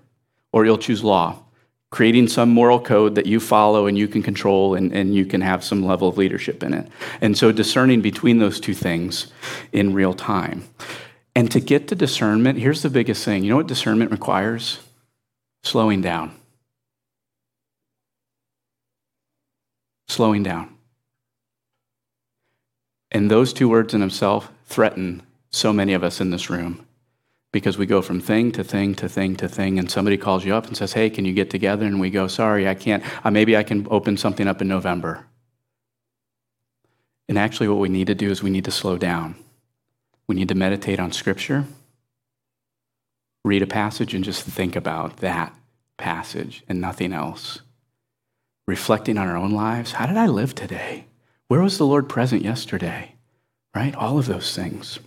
or 0.53 0.67
you'll 0.67 0.77
choose 0.77 1.03
law, 1.03 1.43
creating 1.91 2.29
some 2.29 2.51
moral 2.51 2.81
code 2.81 3.15
that 3.15 3.25
you 3.25 3.41
follow 3.41 3.87
and 3.87 3.97
you 3.97 4.09
can 4.09 4.23
control 4.23 4.75
and, 4.75 4.93
and 4.93 5.15
you 5.15 5.25
can 5.25 5.41
have 5.41 5.65
some 5.65 5.83
level 5.83 6.07
of 6.07 6.19
leadership 6.19 6.63
in 6.63 6.75
it. 6.75 6.87
And 7.23 7.35
so, 7.39 7.51
discerning 7.51 8.03
between 8.03 8.41
those 8.41 8.61
two 8.61 8.75
things 8.75 9.29
in 9.73 9.95
real 9.95 10.13
time. 10.13 10.69
And 11.35 11.51
to 11.51 11.61
get 11.61 11.89
to 11.89 11.95
discernment, 11.95 12.59
here's 12.59 12.83
the 12.83 12.91
biggest 12.91 13.25
thing 13.25 13.43
you 13.43 13.49
know 13.49 13.57
what 13.57 13.69
discernment 13.69 14.11
requires? 14.11 14.81
Slowing 15.63 16.03
down. 16.03 16.37
Slowing 20.09 20.43
down. 20.43 20.75
And 23.11 23.31
those 23.31 23.53
two 23.53 23.69
words 23.69 23.95
in 23.95 24.01
himself 24.01 24.51
threaten 24.65 25.23
so 25.51 25.73
many 25.73 25.95
of 25.95 26.05
us 26.05 26.21
in 26.21 26.31
this 26.31 26.51
room 26.51 26.87
because 27.53 27.79
we 27.79 27.87
go 27.87 28.03
from 28.03 28.21
thing 28.21 28.53
to 28.53 28.63
thing 28.63 28.95
to 28.95 29.09
thing 29.09 29.37
to 29.37 29.49
thing, 29.49 29.79
and 29.79 29.91
somebody 29.91 30.19
calls 30.19 30.45
you 30.45 30.55
up 30.55 30.67
and 30.67 30.77
says, 30.77 30.93
Hey, 30.93 31.09
can 31.09 31.25
you 31.25 31.33
get 31.33 31.49
together? 31.49 31.87
And 31.87 31.99
we 32.01 32.11
go, 32.11 32.27
Sorry, 32.27 32.69
I 32.69 32.75
can't. 32.75 33.03
Uh, 33.25 33.31
maybe 33.31 33.57
I 33.57 33.63
can 33.63 33.87
open 33.91 34.17
something 34.17 34.47
up 34.47 34.61
in 34.61 34.69
November. 34.69 35.27
And 37.29 37.39
actually, 37.39 37.69
what 37.69 37.79
we 37.79 37.89
need 37.89 38.09
to 38.09 38.15
do 38.15 38.31
is 38.31 38.43
we 38.43 38.51
need 38.51 38.67
to 38.67 38.71
slow 38.71 38.99
down. 38.99 39.37
We 40.29 40.37
need 40.37 40.49
to 40.49 40.55
meditate 40.55 41.01
on 41.01 41.13
Scripture, 41.13 41.65
read 43.45 43.63
a 43.63 43.67
passage, 43.67 44.13
and 44.13 44.25
just 44.25 44.43
think 44.43 44.77
about 44.77 45.19
that 45.19 45.55
passage 45.97 46.63
and 46.69 46.81
nothing 46.81 47.13
else. 47.13 47.63
Reflecting 48.67 49.17
on 49.17 49.29
our 49.29 49.37
own 49.37 49.53
lives. 49.53 49.93
How 49.93 50.07
did 50.07 50.17
I 50.17 50.27
live 50.27 50.55
today? 50.55 51.07
Where 51.49 51.63
was 51.63 51.79
the 51.79 51.87
Lord 51.87 52.09
present 52.09 52.43
yesterday? 52.43 53.15
Right? 53.75 53.95
All 53.95 54.19
of 54.19 54.27
those 54.27 54.55
things. 54.55 54.99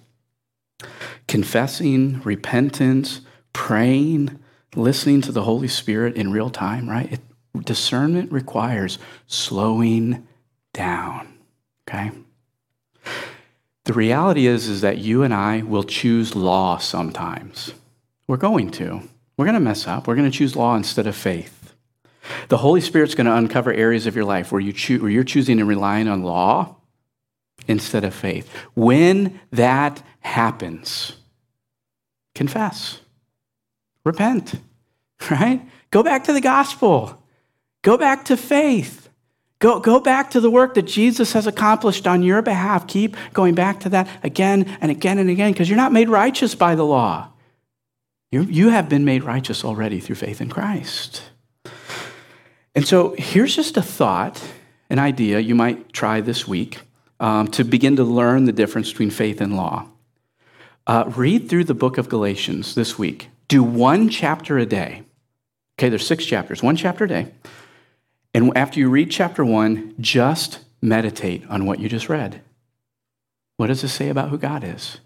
Confessing, 1.27 2.21
repentance, 2.21 3.21
praying, 3.51 4.39
listening 4.75 5.21
to 5.21 5.31
the 5.31 5.43
Holy 5.43 5.67
Spirit 5.67 6.15
in 6.15 6.31
real 6.31 6.49
time, 6.49 6.89
right? 6.89 7.11
It, 7.11 7.19
discernment 7.65 8.31
requires 8.31 8.99
slowing 9.27 10.27
down, 10.73 11.27
okay? 11.87 12.11
The 13.85 13.93
reality 13.93 14.45
is, 14.47 14.67
is 14.67 14.81
that 14.81 14.99
you 14.99 15.23
and 15.23 15.33
I 15.33 15.63
will 15.63 15.83
choose 15.83 16.35
law 16.35 16.77
sometimes. 16.77 17.73
We're 18.27 18.37
going 18.37 18.69
to. 18.71 19.01
We're 19.35 19.45
going 19.45 19.55
to 19.55 19.59
mess 19.59 19.87
up. 19.87 20.07
We're 20.07 20.15
going 20.15 20.29
to 20.29 20.37
choose 20.37 20.55
law 20.55 20.75
instead 20.75 21.07
of 21.07 21.15
faith. 21.15 21.58
The 22.49 22.57
Holy 22.57 22.81
Spirit's 22.81 23.15
going 23.15 23.25
to 23.25 23.35
uncover 23.35 23.73
areas 23.73 24.07
of 24.07 24.15
your 24.15 24.25
life 24.25 24.51
where, 24.51 24.61
you 24.61 24.73
choo- 24.73 25.01
where 25.01 25.11
you're 25.11 25.23
choosing 25.23 25.59
and 25.59 25.67
relying 25.67 26.07
on 26.07 26.23
law 26.23 26.75
instead 27.67 28.03
of 28.03 28.13
faith. 28.13 28.51
When 28.75 29.39
that 29.51 30.01
happens, 30.21 31.17
confess, 32.35 32.99
repent, 34.03 34.55
right? 35.31 35.61
Go 35.91 36.03
back 36.03 36.25
to 36.25 36.33
the 36.33 36.41
gospel, 36.41 37.23
go 37.81 37.97
back 37.97 38.25
to 38.25 38.37
faith. 38.37 39.07
Go, 39.59 39.81
go 39.81 39.99
back 39.99 40.31
to 40.31 40.39
the 40.39 40.49
work 40.49 40.75
that 40.75 40.83
Jesus 40.83 41.33
has 41.33 41.45
accomplished 41.45 42.07
on 42.07 42.23
your 42.23 42.41
behalf. 42.41 42.87
Keep 42.87 43.17
going 43.33 43.55
back 43.55 43.81
to 43.81 43.89
that 43.89 44.07
again 44.23 44.77
and 44.79 44.89
again 44.89 45.19
and 45.19 45.29
again 45.29 45.51
because 45.51 45.69
you're 45.69 45.75
not 45.75 45.91
made 45.91 46.07
righteous 46.07 46.55
by 46.55 46.75
the 46.75 46.85
law. 46.85 47.33
You, 48.31 48.43
you 48.43 48.69
have 48.69 48.87
been 48.87 49.03
made 49.03 49.23
righteous 49.23 49.65
already 49.65 49.99
through 49.99 50.15
faith 50.15 50.39
in 50.39 50.49
Christ. 50.49 51.23
And 52.75 52.87
so 52.87 53.15
here's 53.17 53.55
just 53.55 53.77
a 53.77 53.81
thought, 53.81 54.41
an 54.89 54.99
idea 54.99 55.39
you 55.39 55.55
might 55.55 55.91
try 55.91 56.21
this 56.21 56.47
week 56.47 56.79
um, 57.19 57.47
to 57.49 57.63
begin 57.63 57.95
to 57.97 58.03
learn 58.03 58.45
the 58.45 58.51
difference 58.51 58.89
between 58.91 59.09
faith 59.09 59.41
and 59.41 59.55
law. 59.55 59.87
Uh, 60.87 61.05
read 61.15 61.49
through 61.49 61.65
the 61.65 61.73
book 61.73 61.97
of 61.97 62.09
Galatians 62.09 62.75
this 62.75 62.97
week. 62.97 63.29
Do 63.47 63.63
one 63.63 64.09
chapter 64.09 64.57
a 64.57 64.65
day. 64.65 65.03
Okay, 65.77 65.89
there's 65.89 66.05
six 66.05 66.25
chapters, 66.25 66.63
one 66.63 66.75
chapter 66.75 67.05
a 67.05 67.07
day. 67.07 67.31
And 68.33 68.55
after 68.57 68.79
you 68.79 68.89
read 68.89 69.11
chapter 69.11 69.43
one, 69.43 69.95
just 69.99 70.59
meditate 70.81 71.43
on 71.49 71.65
what 71.65 71.79
you 71.79 71.89
just 71.89 72.09
read. 72.09 72.41
What 73.57 73.67
does 73.67 73.83
it 73.83 73.89
say 73.89 74.09
about 74.09 74.29
who 74.29 74.37
God 74.37 74.63
is? 74.63 74.99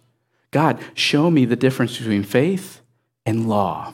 God, 0.51 0.80
show 0.93 1.32
me 1.32 1.45
the 1.45 1.55
difference 1.55 1.97
between 1.97 2.24
faith 2.24 2.82
and 3.26 3.49
law. 3.49 3.93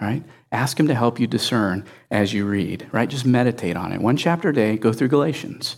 All 0.00 0.08
right? 0.08 0.24
Ask 0.56 0.80
Him 0.80 0.88
to 0.88 0.94
help 0.94 1.20
you 1.20 1.26
discern 1.26 1.84
as 2.10 2.32
you 2.32 2.46
read, 2.46 2.88
right? 2.90 3.08
Just 3.08 3.26
meditate 3.26 3.76
on 3.76 3.92
it. 3.92 4.00
One 4.00 4.16
chapter 4.16 4.48
a 4.48 4.54
day, 4.54 4.78
go 4.78 4.90
through 4.90 5.08
Galatians. 5.08 5.76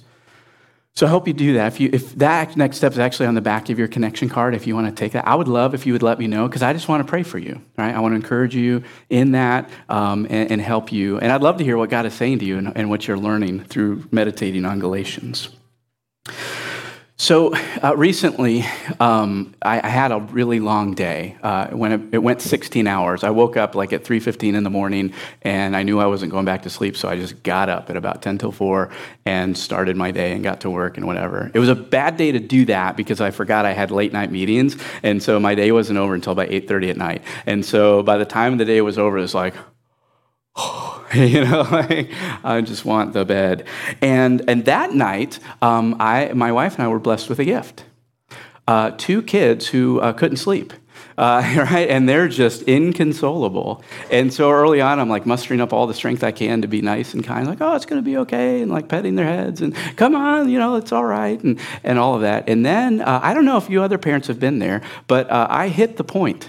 So 0.95 1.07
I 1.07 1.11
hope 1.11 1.27
you 1.27 1.33
do 1.33 1.55
that. 1.55 1.67
If, 1.73 1.81
you, 1.81 1.91
if 1.93 2.15
that 2.17 2.57
next 2.57 2.77
step 2.77 2.93
is 2.93 2.99
actually 2.99 3.27
on 3.27 3.35
the 3.35 3.41
back 3.41 3.69
of 3.71 3.79
your 3.79 3.89
connection 3.89 4.29
card, 4.29 4.55
if 4.55 4.67
you 4.67 4.75
want 4.75 4.89
to 4.89 4.93
take 4.93 5.13
that, 5.13 5.27
I 5.27 5.35
would 5.35 5.49
love 5.49 5.75
if 5.75 5.85
you 5.85 5.93
would 5.93 6.03
let 6.03 6.19
me 6.19 6.29
know 6.29 6.47
because 6.49 6.63
I 6.63 6.73
just 6.73 6.89
want 6.89 7.05
to 7.05 7.09
pray 7.09 7.23
for 7.23 7.39
you. 7.39 7.61
Right? 7.77 7.95
I 7.95 7.99
want 8.01 8.13
to 8.13 8.17
encourage 8.17 8.55
you 8.55 8.83
in 9.11 9.33
that 9.33 9.69
um, 9.89 10.27
and, 10.31 10.51
and, 10.51 10.61
help 10.61 10.91
you. 10.93 11.19
And 11.19 11.31
I'd 11.31 11.43
love 11.43 11.59
to 11.59 11.65
hear 11.65 11.77
what 11.77 11.91
God 11.91 12.07
is 12.07 12.15
saying 12.15 12.39
to 12.41 12.45
you 12.45 12.59
and, 12.59 12.73
and 12.77 12.89
what 12.89 13.07
you're 13.07 13.19
learning 13.19 13.65
through 13.65 14.09
meditating 14.11 14.65
on 14.65 14.81
Galatians. 14.81 15.51
So 17.21 17.53
uh, 17.83 17.97
recently, 17.97 18.65
um, 19.01 19.57
I, 19.61 19.81
I, 19.85 19.89
had 19.89 20.13
a 20.13 20.21
really 20.21 20.61
long 20.61 20.95
day. 20.95 21.37
Uh, 21.43 21.67
when 21.71 21.91
it, 21.91 22.01
it, 22.13 22.19
went 22.19 22.41
16 22.41 22.87
hours, 22.87 23.25
I 23.25 23.31
woke 23.31 23.57
up 23.57 23.75
like 23.75 23.93
at 23.93 24.05
3:15 24.05 24.55
in 24.55 24.63
the 24.63 24.71
morning, 24.71 25.13
and 25.43 25.75
I 25.75 25.83
knew 25.83 25.99
I 25.99 26.07
wasn't 26.07 26.31
going 26.31 26.45
back 26.45 26.63
to 26.63 26.71
sleep, 26.71 26.97
so 26.97 27.09
I 27.09 27.17
just 27.17 27.43
got 27.43 27.69
up 27.69 27.91
at 27.91 27.97
about 27.97 28.23
10 28.23 28.39
till 28.39 28.53
4 28.53 28.91
and 29.27 29.59
started 29.59 29.97
my 29.97 30.13
day 30.13 30.31
and 30.31 30.45
got 30.45 30.61
to 30.61 30.71
work 30.71 30.97
and 30.97 31.09
whatever. 31.09 31.51
It 31.53 31.59
was 31.59 31.69
a 31.69 31.75
bad 31.75 32.17
day 32.17 32.31
to 32.31 32.39
do 32.39 32.65
that 32.67 32.97
because 32.97 33.21
I 33.21 33.33
forgot 33.33 33.67
I 33.67 33.73
had 33.73 33.91
late 33.91 34.13
night 34.13 34.31
meetings, 34.31 34.77
and 35.03 35.21
so 35.21 35.41
my 35.41 35.57
day 35.57 35.73
wasn't 35.73 35.99
over 35.99 36.15
until 36.15 36.35
about 36.35 36.51
8:30 36.51 36.91
at 36.91 36.97
night. 36.97 37.23
And 37.47 37.65
so 37.65 38.05
by 38.05 38.17
the 38.17 38.27
time 38.27 38.59
the 38.59 38.65
day 38.65 38.81
was 38.81 38.97
over, 38.97 39.19
it 39.19 39.23
was 39.23 39.35
like. 39.35 39.55
you 41.15 41.45
know, 41.45 41.67
like, 41.71 42.11
I 42.45 42.61
just 42.61 42.85
want 42.85 43.13
the 43.13 43.25
bed. 43.25 43.67
And, 44.03 44.49
and 44.49 44.65
that 44.67 44.93
night, 44.93 45.39
um, 45.63 45.97
I, 45.99 46.33
my 46.35 46.53
wife 46.53 46.75
and 46.75 46.85
I 46.85 46.89
were 46.89 46.99
blessed 46.99 47.29
with 47.29 47.39
a 47.39 47.45
gift. 47.45 47.85
Uh, 48.67 48.91
two 48.97 49.23
kids 49.23 49.69
who 49.69 50.01
uh, 50.01 50.13
couldn't 50.13 50.37
sleep. 50.37 50.73
Uh, 51.17 51.43
right? 51.71 51.89
And 51.89 52.09
they're 52.09 52.29
just 52.29 52.63
inconsolable. 52.63 53.83
And 54.11 54.33
so 54.33 54.51
early 54.51 54.81
on, 54.81 55.01
I'm 55.01 55.09
like 55.09 55.27
mustering 55.27 55.61
up 55.61 55.73
all 55.73 55.87
the 55.87 55.95
strength 55.95 56.23
I 56.23 56.33
can 56.33 56.63
to 56.63 56.69
be 56.69 56.81
nice 56.81 57.15
and 57.15 57.25
kind, 57.25 57.47
like, 57.47 57.61
oh, 57.61 57.75
it's 57.75 57.87
going 57.87 58.03
to 58.03 58.05
be 58.05 58.17
okay, 58.19 58.63
and 58.63 58.71
like 58.71 58.89
petting 58.89 59.17
their 59.17 59.27
heads, 59.27 59.61
and 59.61 59.75
come 59.97 60.15
on, 60.15 60.49
you 60.49 60.59
know, 60.59 60.77
it's 60.77 60.93
all 60.93 61.05
right, 61.05 61.43
and, 61.43 61.59
and 61.83 61.99
all 61.99 62.15
of 62.15 62.21
that. 62.21 62.49
And 62.49 62.65
then 62.65 63.01
uh, 63.01 63.21
I 63.23 63.35
don't 63.35 63.45
know 63.45 63.57
if 63.57 63.69
you 63.69 63.83
other 63.83 63.99
parents 63.99 64.29
have 64.29 64.39
been 64.39 64.61
there, 64.61 64.81
but 65.09 65.29
uh, 65.31 65.49
I 65.51 65.69
hit 65.69 65.97
the 65.97 66.05
point. 66.05 66.49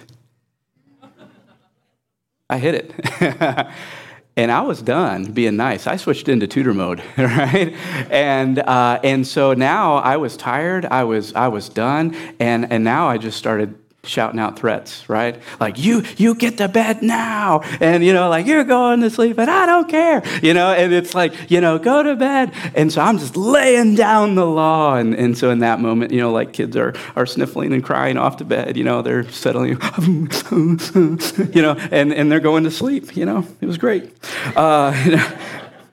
I 2.50 2.58
hit 2.58 2.76
it. 2.76 3.68
and 4.36 4.52
I 4.52 4.62
was 4.62 4.82
done 4.82 5.32
being 5.34 5.56
nice. 5.56 5.86
I 5.86 5.98
switched 5.98 6.30
into 6.30 6.48
tutor 6.48 6.74
mode, 6.74 7.04
right? 7.18 7.74
And 8.10 8.60
uh, 8.60 9.00
and 9.04 9.28
so 9.28 9.54
now 9.54 9.96
I 9.96 10.18
was 10.18 10.38
tired. 10.38 10.86
I 10.86 11.04
was 11.04 11.34
I 11.34 11.50
was 11.50 11.70
done, 11.70 12.16
and 12.40 12.72
and 12.72 12.84
now 12.84 13.08
I 13.08 13.18
just 13.18 13.38
started 13.38 13.78
shouting 14.04 14.40
out 14.40 14.58
threats, 14.58 15.08
right? 15.10 15.42
Like, 15.60 15.78
you, 15.78 16.04
you 16.18 16.36
get 16.36 16.58
to 16.58 16.68
bed 16.68 17.02
now. 17.02 17.62
And, 17.80 18.04
you 18.04 18.14
know, 18.14 18.30
like, 18.30 18.46
you're 18.46 18.64
going 18.64 19.02
to 19.02 19.10
sleep 19.10 19.38
and 19.38 19.50
I 19.50 19.66
don't 19.66 19.90
care, 19.90 20.24
you 20.42 20.54
know? 20.54 20.72
And 20.72 20.94
it's 20.94 21.14
like, 21.14 21.52
you 21.52 21.60
know, 21.60 21.78
go 21.78 22.02
to 22.02 22.16
bed. 22.16 22.54
And 22.76 22.92
so 22.92 23.02
I'm 23.02 23.18
just 23.18 23.36
laying 23.36 23.96
down 23.96 24.36
the 24.36 24.46
law. 24.46 24.96
And, 24.96 25.14
and 25.14 25.38
so 25.38 25.50
in 25.50 25.60
that 25.60 25.80
moment, 25.80 26.12
you 26.12 26.20
know, 26.20 26.32
like 26.32 26.54
kids 26.54 26.78
are, 26.78 26.94
are 27.16 27.26
sniffling 27.26 27.74
and 27.74 27.84
crying 27.84 28.18
off 28.18 28.38
to 28.38 28.46
bed, 28.46 28.78
you 28.78 28.84
know, 28.84 29.02
they're 29.02 29.30
settling, 29.30 29.70
you 30.02 31.62
know, 31.62 31.76
and, 31.92 32.14
and 32.14 32.32
they're 32.32 32.40
going 32.40 32.64
to 32.64 32.72
sleep, 32.72 33.16
you 33.16 33.26
know? 33.26 33.46
It 33.62 33.66
was 33.66 33.78
great. 33.78 34.14
Uh, 34.56 35.36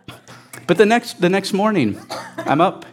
but 0.67 0.77
the 0.77 0.87
next, 0.87 1.21
the 1.21 1.29
next 1.29 1.53
morning, 1.53 2.01
I'm 2.39 2.61
up 2.61 2.85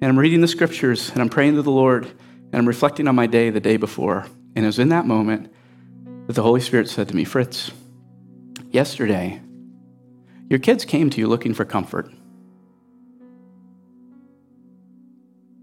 and 0.00 0.08
I'm 0.08 0.18
reading 0.18 0.40
the 0.40 0.48
scriptures 0.48 1.10
and 1.10 1.20
I'm 1.20 1.28
praying 1.28 1.56
to 1.56 1.62
the 1.62 1.72
Lord 1.72 2.04
and 2.04 2.54
I'm 2.54 2.66
reflecting 2.66 3.08
on 3.08 3.14
my 3.14 3.26
day 3.26 3.50
the 3.50 3.60
day 3.60 3.76
before. 3.76 4.26
And 4.54 4.64
it 4.64 4.68
was 4.68 4.78
in 4.78 4.88
that 4.88 5.06
moment 5.06 5.52
that 6.26 6.34
the 6.34 6.42
Holy 6.42 6.60
Spirit 6.60 6.88
said 6.88 7.08
to 7.08 7.16
me, 7.16 7.24
Fritz, 7.24 7.70
yesterday, 8.70 9.40
your 10.48 10.58
kids 10.58 10.84
came 10.84 11.10
to 11.10 11.18
you 11.20 11.28
looking 11.28 11.54
for 11.54 11.64
comfort. 11.64 12.10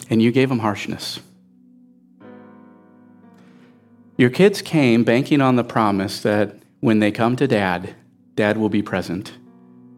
And 0.09 0.21
you 0.21 0.31
gave 0.31 0.49
them 0.49 0.59
harshness. 0.59 1.19
Your 4.17 4.29
kids 4.29 4.61
came 4.61 5.03
banking 5.03 5.41
on 5.41 5.57
the 5.57 5.63
promise 5.63 6.21
that 6.21 6.55
when 6.79 6.99
they 6.99 7.11
come 7.11 7.35
to 7.35 7.47
dad, 7.47 7.95
dad 8.35 8.57
will 8.57 8.69
be 8.69 8.81
present 8.81 9.37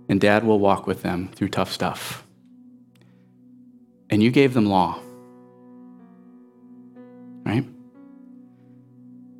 and 0.10 0.20
dad 0.20 0.44
will 0.44 0.60
walk 0.60 0.88
with 0.88 1.04
them 1.04 1.30
through 1.36 1.50
tough 1.50 1.72
stuff. 1.72 2.26
And 4.10 4.24
you 4.24 4.32
gave 4.32 4.54
them 4.54 4.66
law. 4.66 5.00
Right? 7.46 7.66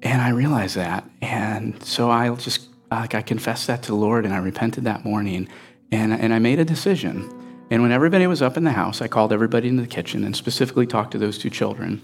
And 0.02 0.22
I 0.22 0.30
realized 0.30 0.76
that. 0.76 1.04
And 1.22 1.82
so 1.84 2.10
I 2.10 2.34
just, 2.36 2.70
like, 2.90 3.16
I 3.16 3.22
confessed 3.22 3.68
that 3.68 3.84
to 3.84 3.90
the 3.90 3.98
Lord 3.98 4.26
and 4.26 4.34
I 4.34 4.38
repented 4.38 4.86
that 4.86 5.04
morning. 5.04 5.48
And, 5.92 6.14
and 6.14 6.34
I 6.34 6.40
made 6.40 6.60
a 6.60 6.66
decision. 6.66 7.30
And 7.72 7.82
when 7.82 7.92
everybody 7.92 8.26
was 8.28 8.42
up 8.42 8.58
in 8.58 8.64
the 8.64 8.72
house, 8.72 9.02
I 9.02 9.08
called 9.08 9.34
everybody 9.34 9.68
into 9.68 9.82
the 9.82 9.88
kitchen 9.88 10.24
and 10.24 10.36
specifically 10.36 10.88
talked 10.88 11.12
to 11.12 11.18
those 11.18 11.38
two 11.38 11.50
children. 11.50 12.02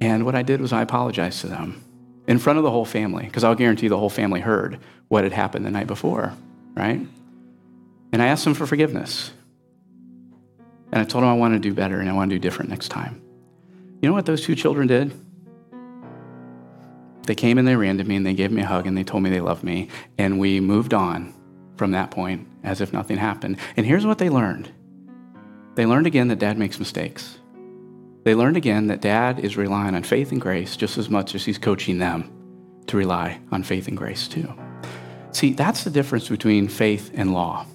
And 0.00 0.24
what 0.24 0.34
I 0.34 0.42
did 0.42 0.60
was 0.60 0.72
I 0.72 0.82
apologized 0.82 1.40
to 1.42 1.46
them 1.46 1.82
in 2.26 2.38
front 2.38 2.58
of 2.58 2.62
the 2.62 2.70
whole 2.70 2.86
family, 2.86 3.24
because 3.26 3.44
I'll 3.44 3.54
guarantee 3.54 3.88
the 3.88 3.98
whole 3.98 4.10
family 4.10 4.40
heard 4.40 4.78
what 5.08 5.24
had 5.24 5.32
happened 5.32 5.66
the 5.66 5.70
night 5.70 5.86
before, 5.86 6.32
right? 6.74 7.00
And 8.12 8.22
I 8.22 8.26
asked 8.26 8.44
them 8.44 8.54
for 8.54 8.66
forgiveness. 8.66 9.32
And 10.90 11.02
I 11.02 11.04
told 11.04 11.22
them 11.22 11.30
I 11.30 11.34
want 11.34 11.54
to 11.54 11.58
do 11.58 11.74
better 11.74 12.00
and 12.00 12.08
I 12.08 12.12
want 12.12 12.30
to 12.30 12.36
do 12.36 12.38
different 12.38 12.70
next 12.70 12.88
time. 12.88 13.20
You 14.00 14.08
know 14.08 14.14
what 14.14 14.26
those 14.26 14.42
two 14.42 14.54
children 14.54 14.86
did? 14.86 15.12
They 17.26 17.34
came 17.34 17.58
and 17.58 17.66
they 17.66 17.76
ran 17.76 17.98
to 17.98 18.04
me 18.04 18.16
and 18.16 18.26
they 18.26 18.34
gave 18.34 18.50
me 18.50 18.62
a 18.62 18.66
hug 18.66 18.86
and 18.86 18.96
they 18.96 19.04
told 19.04 19.22
me 19.22 19.30
they 19.30 19.40
loved 19.40 19.64
me. 19.64 19.88
And 20.18 20.38
we 20.38 20.60
moved 20.60 20.94
on 20.94 21.34
from 21.76 21.92
that 21.92 22.10
point 22.10 22.46
as 22.62 22.80
if 22.80 22.92
nothing 22.92 23.16
happened. 23.16 23.58
And 23.76 23.86
here's 23.86 24.06
what 24.06 24.18
they 24.18 24.28
learned 24.28 24.70
they 25.74 25.86
learned 25.86 26.06
again 26.06 26.28
that 26.28 26.38
dad 26.38 26.56
makes 26.56 26.78
mistakes. 26.78 27.38
They 28.22 28.34
learned 28.34 28.56
again 28.56 28.86
that 28.86 29.00
dad 29.00 29.40
is 29.40 29.56
relying 29.56 29.94
on 29.94 30.02
faith 30.02 30.32
and 30.32 30.40
grace 30.40 30.76
just 30.76 30.98
as 30.98 31.10
much 31.10 31.34
as 31.34 31.44
he's 31.44 31.58
coaching 31.58 31.98
them 31.98 32.30
to 32.86 32.96
rely 32.96 33.40
on 33.50 33.62
faith 33.62 33.88
and 33.88 33.96
grace 33.96 34.28
too. 34.28 34.52
See, 35.32 35.52
that's 35.52 35.84
the 35.84 35.90
difference 35.90 36.28
between 36.28 36.68
faith 36.68 37.10
and 37.14 37.34
law. 37.34 37.66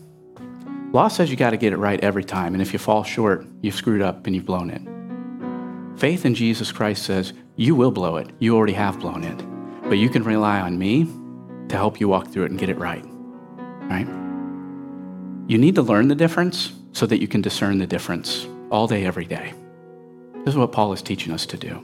Law 0.92 1.08
says 1.08 1.30
you 1.30 1.36
got 1.36 1.52
to 1.52 1.58
get 1.58 1.74
it 1.74 1.78
right 1.78 2.00
every 2.04 2.24
time, 2.24 2.54
and 2.54 2.62
if 2.62 2.74
you 2.74 2.80
fall 2.80 3.04
short, 3.04 3.46
you've 3.62 3.76
screwed 3.76 4.02
up 4.02 4.26
and 4.26 4.36
you've 4.36 4.46
blown 4.46 4.72
it. 4.72 4.82
Faith 6.00 6.26
in 6.26 6.34
Jesus 6.34 6.72
Christ 6.72 7.04
says, 7.04 7.34
you 7.58 7.76
will 7.76 7.92
blow 7.92 8.16
it. 8.16 8.30
You 8.40 8.56
already 8.56 8.72
have 8.72 9.02
blown 9.02 9.26
it. 9.26 9.38
But 9.90 9.98
you 9.98 10.10
can 10.10 10.24
rely 10.24 10.62
on 10.62 10.80
me 10.80 11.04
to 11.68 11.76
help 11.76 12.00
you 12.00 12.08
walk 12.08 12.30
through 12.30 12.46
it 12.46 12.52
and 12.52 12.58
get 12.58 12.70
it 12.70 12.78
right. 12.78 13.04
Right? 13.90 14.08
You 15.50 15.58
need 15.58 15.76
to 15.76 15.82
learn 15.82 16.08
the 16.08 16.16
difference 16.16 16.72
so 16.94 17.06
that 17.06 17.20
you 17.20 17.28
can 17.28 17.42
discern 17.42 17.80
the 17.80 17.86
difference 17.86 18.48
all 18.70 18.88
day, 18.88 19.06
every 19.06 19.26
day. 19.26 19.54
This 20.46 20.54
is 20.54 20.56
what 20.56 20.72
Paul 20.72 20.94
is 20.94 21.02
teaching 21.02 21.34
us 21.34 21.46
to 21.48 21.58
do. 21.58 21.84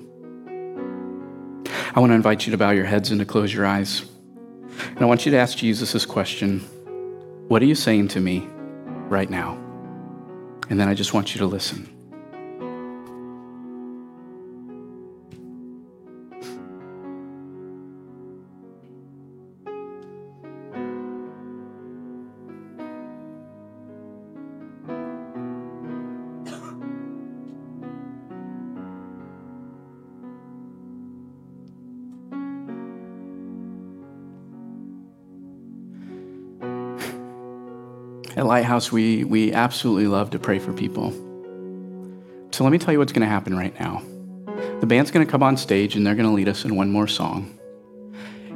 I 1.93 1.99
want 1.99 2.11
to 2.11 2.15
invite 2.15 2.45
you 2.45 2.51
to 2.51 2.57
bow 2.57 2.71
your 2.71 2.85
heads 2.85 3.11
and 3.11 3.19
to 3.19 3.25
close 3.25 3.53
your 3.53 3.65
eyes. 3.65 4.05
And 4.91 5.01
I 5.01 5.05
want 5.05 5.25
you 5.25 5.31
to 5.33 5.37
ask 5.37 5.57
Jesus 5.57 5.91
this 5.91 6.05
question 6.05 6.61
What 7.49 7.61
are 7.61 7.65
you 7.65 7.75
saying 7.75 8.07
to 8.09 8.21
me 8.21 8.47
right 9.09 9.29
now? 9.29 9.55
And 10.69 10.79
then 10.79 10.87
I 10.87 10.93
just 10.93 11.13
want 11.13 11.35
you 11.35 11.39
to 11.39 11.47
listen. 11.47 11.94
At 38.45 38.49
Lighthouse, 38.49 38.91
we, 38.91 39.23
we 39.23 39.51
absolutely 39.53 40.05
love 40.05 40.29
to 40.29 40.37
pray 40.37 40.59
for 40.59 40.71
people. 40.71 41.09
So 42.51 42.63
let 42.63 42.69
me 42.69 42.77
tell 42.77 42.91
you 42.91 42.99
what's 42.99 43.11
going 43.11 43.23
to 43.23 43.27
happen 43.27 43.57
right 43.57 43.73
now. 43.79 44.03
The 44.81 44.85
band's 44.85 45.09
going 45.09 45.25
to 45.25 45.31
come 45.31 45.41
on 45.41 45.57
stage 45.57 45.95
and 45.95 46.05
they're 46.05 46.13
going 46.13 46.29
to 46.29 46.31
lead 46.31 46.47
us 46.47 46.63
in 46.63 46.75
one 46.75 46.91
more 46.91 47.07
song. 47.07 47.57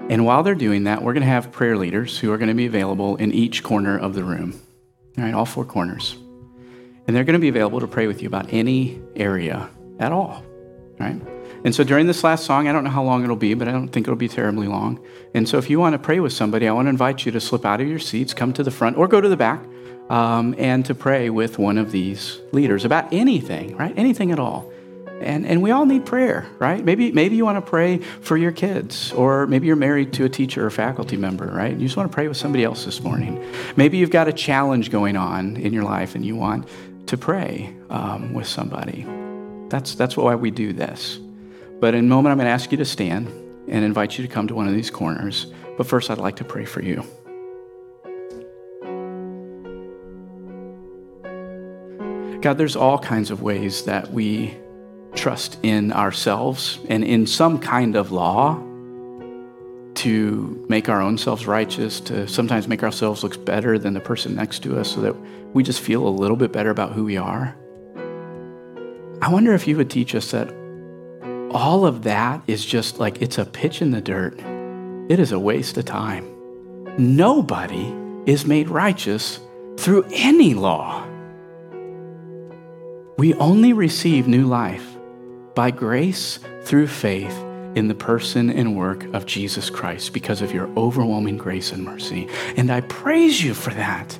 And 0.07 0.27
while 0.27 0.43
they're 0.43 0.53
doing 0.53 0.83
that, 0.83 1.01
we're 1.01 1.13
going 1.13 1.23
to 1.23 1.27
have 1.27 1.51
prayer 1.51 1.75
leaders 1.75 2.19
who 2.19 2.31
are 2.31 2.37
going 2.37 2.49
to 2.49 2.53
be 2.53 2.67
available 2.67 3.15
in 3.15 3.31
each 3.31 3.63
corner 3.63 3.97
of 3.97 4.13
the 4.13 4.23
room. 4.23 4.61
All 5.17 5.23
right, 5.23 5.33
all 5.33 5.47
four 5.47 5.65
corners. 5.65 6.15
And 7.07 7.15
they're 7.15 7.23
going 7.23 7.33
to 7.33 7.39
be 7.39 7.49
available 7.49 7.79
to 7.79 7.87
pray 7.87 8.05
with 8.05 8.21
you 8.21 8.27
about 8.27 8.53
any 8.53 9.01
area 9.15 9.71
at 9.97 10.11
all. 10.11 10.45
Right? 10.99 11.19
And 11.65 11.73
so 11.73 11.83
during 11.83 12.05
this 12.05 12.23
last 12.23 12.45
song, 12.45 12.67
I 12.67 12.73
don't 12.73 12.83
know 12.83 12.91
how 12.91 13.03
long 13.03 13.23
it'll 13.23 13.35
be, 13.35 13.55
but 13.55 13.67
I 13.67 13.71
don't 13.71 13.87
think 13.87 14.05
it'll 14.05 14.17
be 14.17 14.27
terribly 14.27 14.67
long. 14.67 15.03
And 15.33 15.49
so 15.49 15.57
if 15.57 15.67
you 15.67 15.79
want 15.79 15.93
to 15.93 15.99
pray 15.99 16.19
with 16.19 16.31
somebody, 16.31 16.67
I 16.67 16.73
want 16.73 16.85
to 16.85 16.91
invite 16.91 17.25
you 17.25 17.31
to 17.31 17.41
slip 17.41 17.65
out 17.65 17.81
of 17.81 17.87
your 17.87 17.97
seats, 17.97 18.35
come 18.35 18.53
to 18.53 18.61
the 18.61 18.69
front, 18.69 18.95
or 18.95 19.07
go 19.07 19.19
to 19.19 19.27
the 19.27 19.35
back, 19.35 19.65
um, 20.09 20.55
and 20.57 20.85
to 20.85 20.95
pray 20.95 21.29
with 21.29 21.59
one 21.59 21.77
of 21.77 21.91
these 21.91 22.39
leaders 22.51 22.85
about 22.85 23.13
anything, 23.13 23.77
right? 23.77 23.93
Anything 23.97 24.31
at 24.31 24.39
all. 24.39 24.71
And, 25.21 25.45
and 25.45 25.61
we 25.61 25.71
all 25.71 25.85
need 25.85 26.05
prayer, 26.05 26.47
right? 26.59 26.83
Maybe, 26.83 27.11
maybe 27.11 27.35
you 27.35 27.43
want 27.43 27.63
to 27.63 27.69
pray 27.69 27.97
for 27.97 28.37
your 28.37 28.53
kids, 28.53 29.11
or 29.11 29.47
maybe 29.47 29.67
you're 29.67 29.75
married 29.75 30.13
to 30.13 30.23
a 30.23 30.29
teacher 30.29 30.65
or 30.65 30.69
faculty 30.69 31.17
member, 31.17 31.45
right? 31.45 31.73
You 31.73 31.85
just 31.85 31.97
want 31.97 32.09
to 32.09 32.15
pray 32.15 32.29
with 32.29 32.37
somebody 32.37 32.63
else 32.63 32.85
this 32.85 33.01
morning. 33.01 33.43
Maybe 33.75 33.97
you've 33.97 34.11
got 34.11 34.29
a 34.29 34.33
challenge 34.33 34.91
going 34.91 35.17
on 35.17 35.57
in 35.57 35.73
your 35.73 35.83
life 35.83 36.15
and 36.15 36.25
you 36.25 36.37
want 36.37 36.69
to 37.07 37.17
pray 37.17 37.75
um, 37.89 38.33
with 38.33 38.47
somebody. 38.47 39.05
That's, 39.67 39.93
that's 39.95 40.15
why 40.15 40.35
we 40.35 40.51
do 40.51 40.71
this. 40.71 41.19
But 41.79 41.95
in 41.95 42.05
a 42.05 42.07
moment, 42.07 42.31
I'm 42.31 42.37
going 42.37 42.47
to 42.47 42.51
ask 42.51 42.71
you 42.71 42.77
to 42.77 42.85
stand 42.85 43.27
and 43.67 43.83
invite 43.85 44.17
you 44.17 44.25
to 44.25 44.33
come 44.33 44.47
to 44.47 44.55
one 44.55 44.67
of 44.67 44.73
these 44.73 44.89
corners. 44.89 45.47
But 45.77 45.85
first, 45.85 46.09
I'd 46.09 46.17
like 46.17 46.37
to 46.37 46.45
pray 46.45 46.65
for 46.65 46.81
you. 46.81 47.03
God, 52.41 52.57
there's 52.57 52.75
all 52.75 52.97
kinds 52.97 53.31
of 53.31 53.41
ways 53.41 53.83
that 53.83 54.11
we 54.11 54.57
trust 55.13 55.57
in 55.63 55.91
ourselves 55.91 56.79
and 56.87 57.03
in 57.03 57.27
some 57.27 57.59
kind 57.59 57.95
of 57.97 58.11
law 58.11 58.55
to 59.95 60.65
make 60.69 60.87
our 60.87 61.01
own 61.01 61.17
selves 61.17 61.45
righteous, 61.45 61.99
to 61.99 62.25
sometimes 62.27 62.67
make 62.69 62.83
ourselves 62.83 63.23
look 63.23 63.43
better 63.43 63.77
than 63.77 63.93
the 63.93 63.99
person 63.99 64.35
next 64.35 64.63
to 64.63 64.79
us 64.79 64.93
so 64.93 65.01
that 65.01 65.15
we 65.53 65.63
just 65.63 65.81
feel 65.81 66.07
a 66.07 66.09
little 66.09 66.37
bit 66.37 66.53
better 66.53 66.69
about 66.69 66.93
who 66.93 67.03
we 67.03 67.17
are. 67.17 67.55
I 69.21 69.29
wonder 69.29 69.53
if 69.53 69.67
you 69.67 69.75
would 69.75 69.89
teach 69.89 70.15
us 70.15 70.31
that 70.31 70.53
all 71.51 71.85
of 71.85 72.03
that 72.03 72.41
is 72.47 72.63
just 72.63 72.99
like 72.99 73.21
it's 73.21 73.37
a 73.37 73.45
pitch 73.45 73.81
in 73.81 73.91
the 73.91 73.99
dirt. 73.99 74.39
It 75.09 75.19
is 75.19 75.33
a 75.33 75.39
waste 75.39 75.77
of 75.77 75.83
time. 75.83 76.25
Nobody 76.97 77.93
is 78.25 78.45
made 78.45 78.69
righteous 78.69 79.41
through 79.77 80.05
any 80.13 80.53
law. 80.53 81.08
We 83.19 83.33
only 83.33 83.73
receive 83.73 84.29
new 84.29 84.45
life 84.45 84.95
by 85.53 85.71
grace 85.71 86.39
through 86.61 86.87
faith 86.87 87.37
in 87.75 87.89
the 87.89 87.93
person 87.93 88.49
and 88.49 88.77
work 88.77 89.03
of 89.13 89.25
Jesus 89.25 89.69
Christ 89.69 90.13
because 90.13 90.41
of 90.41 90.53
your 90.53 90.69
overwhelming 90.77 91.35
grace 91.35 91.73
and 91.73 91.83
mercy. 91.83 92.29
And 92.55 92.71
I 92.71 92.79
praise 92.79 93.43
you 93.43 93.53
for 93.53 93.71
that. 93.71 94.17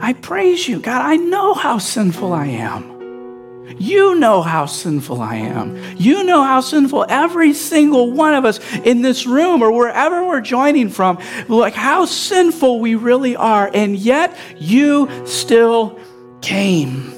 I 0.00 0.14
praise 0.14 0.66
you, 0.66 0.80
God. 0.80 1.02
I 1.02 1.16
know 1.16 1.52
how 1.52 1.76
sinful 1.76 2.32
I 2.32 2.46
am. 2.46 3.76
You 3.78 4.14
know 4.14 4.40
how 4.40 4.64
sinful 4.64 5.20
I 5.20 5.34
am. 5.34 5.76
You 5.98 6.24
know 6.24 6.42
how 6.42 6.62
sinful 6.62 7.04
every 7.10 7.52
single 7.52 8.12
one 8.12 8.32
of 8.32 8.46
us 8.46 8.60
in 8.78 9.02
this 9.02 9.26
room 9.26 9.60
or 9.60 9.70
wherever 9.70 10.26
we're 10.26 10.40
joining 10.40 10.88
from, 10.88 11.18
like 11.48 11.74
how 11.74 12.06
sinful 12.06 12.80
we 12.80 12.94
really 12.94 13.36
are. 13.36 13.70
And 13.74 13.94
yet 13.94 14.34
you 14.56 15.26
still 15.26 16.00
came. 16.40 17.17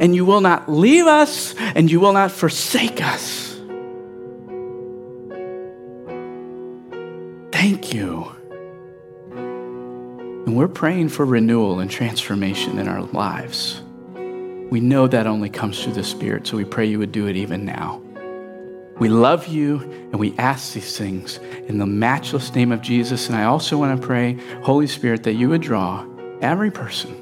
And 0.00 0.14
you 0.14 0.24
will 0.24 0.40
not 0.40 0.70
leave 0.70 1.06
us 1.06 1.54
and 1.58 1.90
you 1.90 2.00
will 2.00 2.12
not 2.12 2.32
forsake 2.32 3.02
us. 3.02 3.52
Thank 7.52 7.94
you. 7.94 8.32
And 9.32 10.56
we're 10.56 10.68
praying 10.68 11.10
for 11.10 11.24
renewal 11.24 11.78
and 11.78 11.90
transformation 11.90 12.78
in 12.78 12.88
our 12.88 13.02
lives. 13.02 13.80
We 14.70 14.80
know 14.80 15.06
that 15.06 15.26
only 15.26 15.48
comes 15.48 15.82
through 15.82 15.92
the 15.92 16.02
Spirit, 16.02 16.46
so 16.46 16.56
we 16.56 16.64
pray 16.64 16.86
you 16.86 16.98
would 16.98 17.12
do 17.12 17.28
it 17.28 17.36
even 17.36 17.64
now. 17.64 18.02
We 18.98 19.08
love 19.08 19.46
you 19.46 19.80
and 19.80 20.18
we 20.18 20.34
ask 20.38 20.74
these 20.74 20.96
things 20.96 21.38
in 21.68 21.78
the 21.78 21.86
matchless 21.86 22.54
name 22.54 22.72
of 22.72 22.82
Jesus. 22.82 23.28
And 23.28 23.36
I 23.36 23.44
also 23.44 23.78
want 23.78 24.00
to 24.00 24.06
pray, 24.06 24.38
Holy 24.62 24.86
Spirit, 24.86 25.22
that 25.24 25.34
you 25.34 25.48
would 25.48 25.62
draw 25.62 26.06
every 26.40 26.70
person 26.70 27.21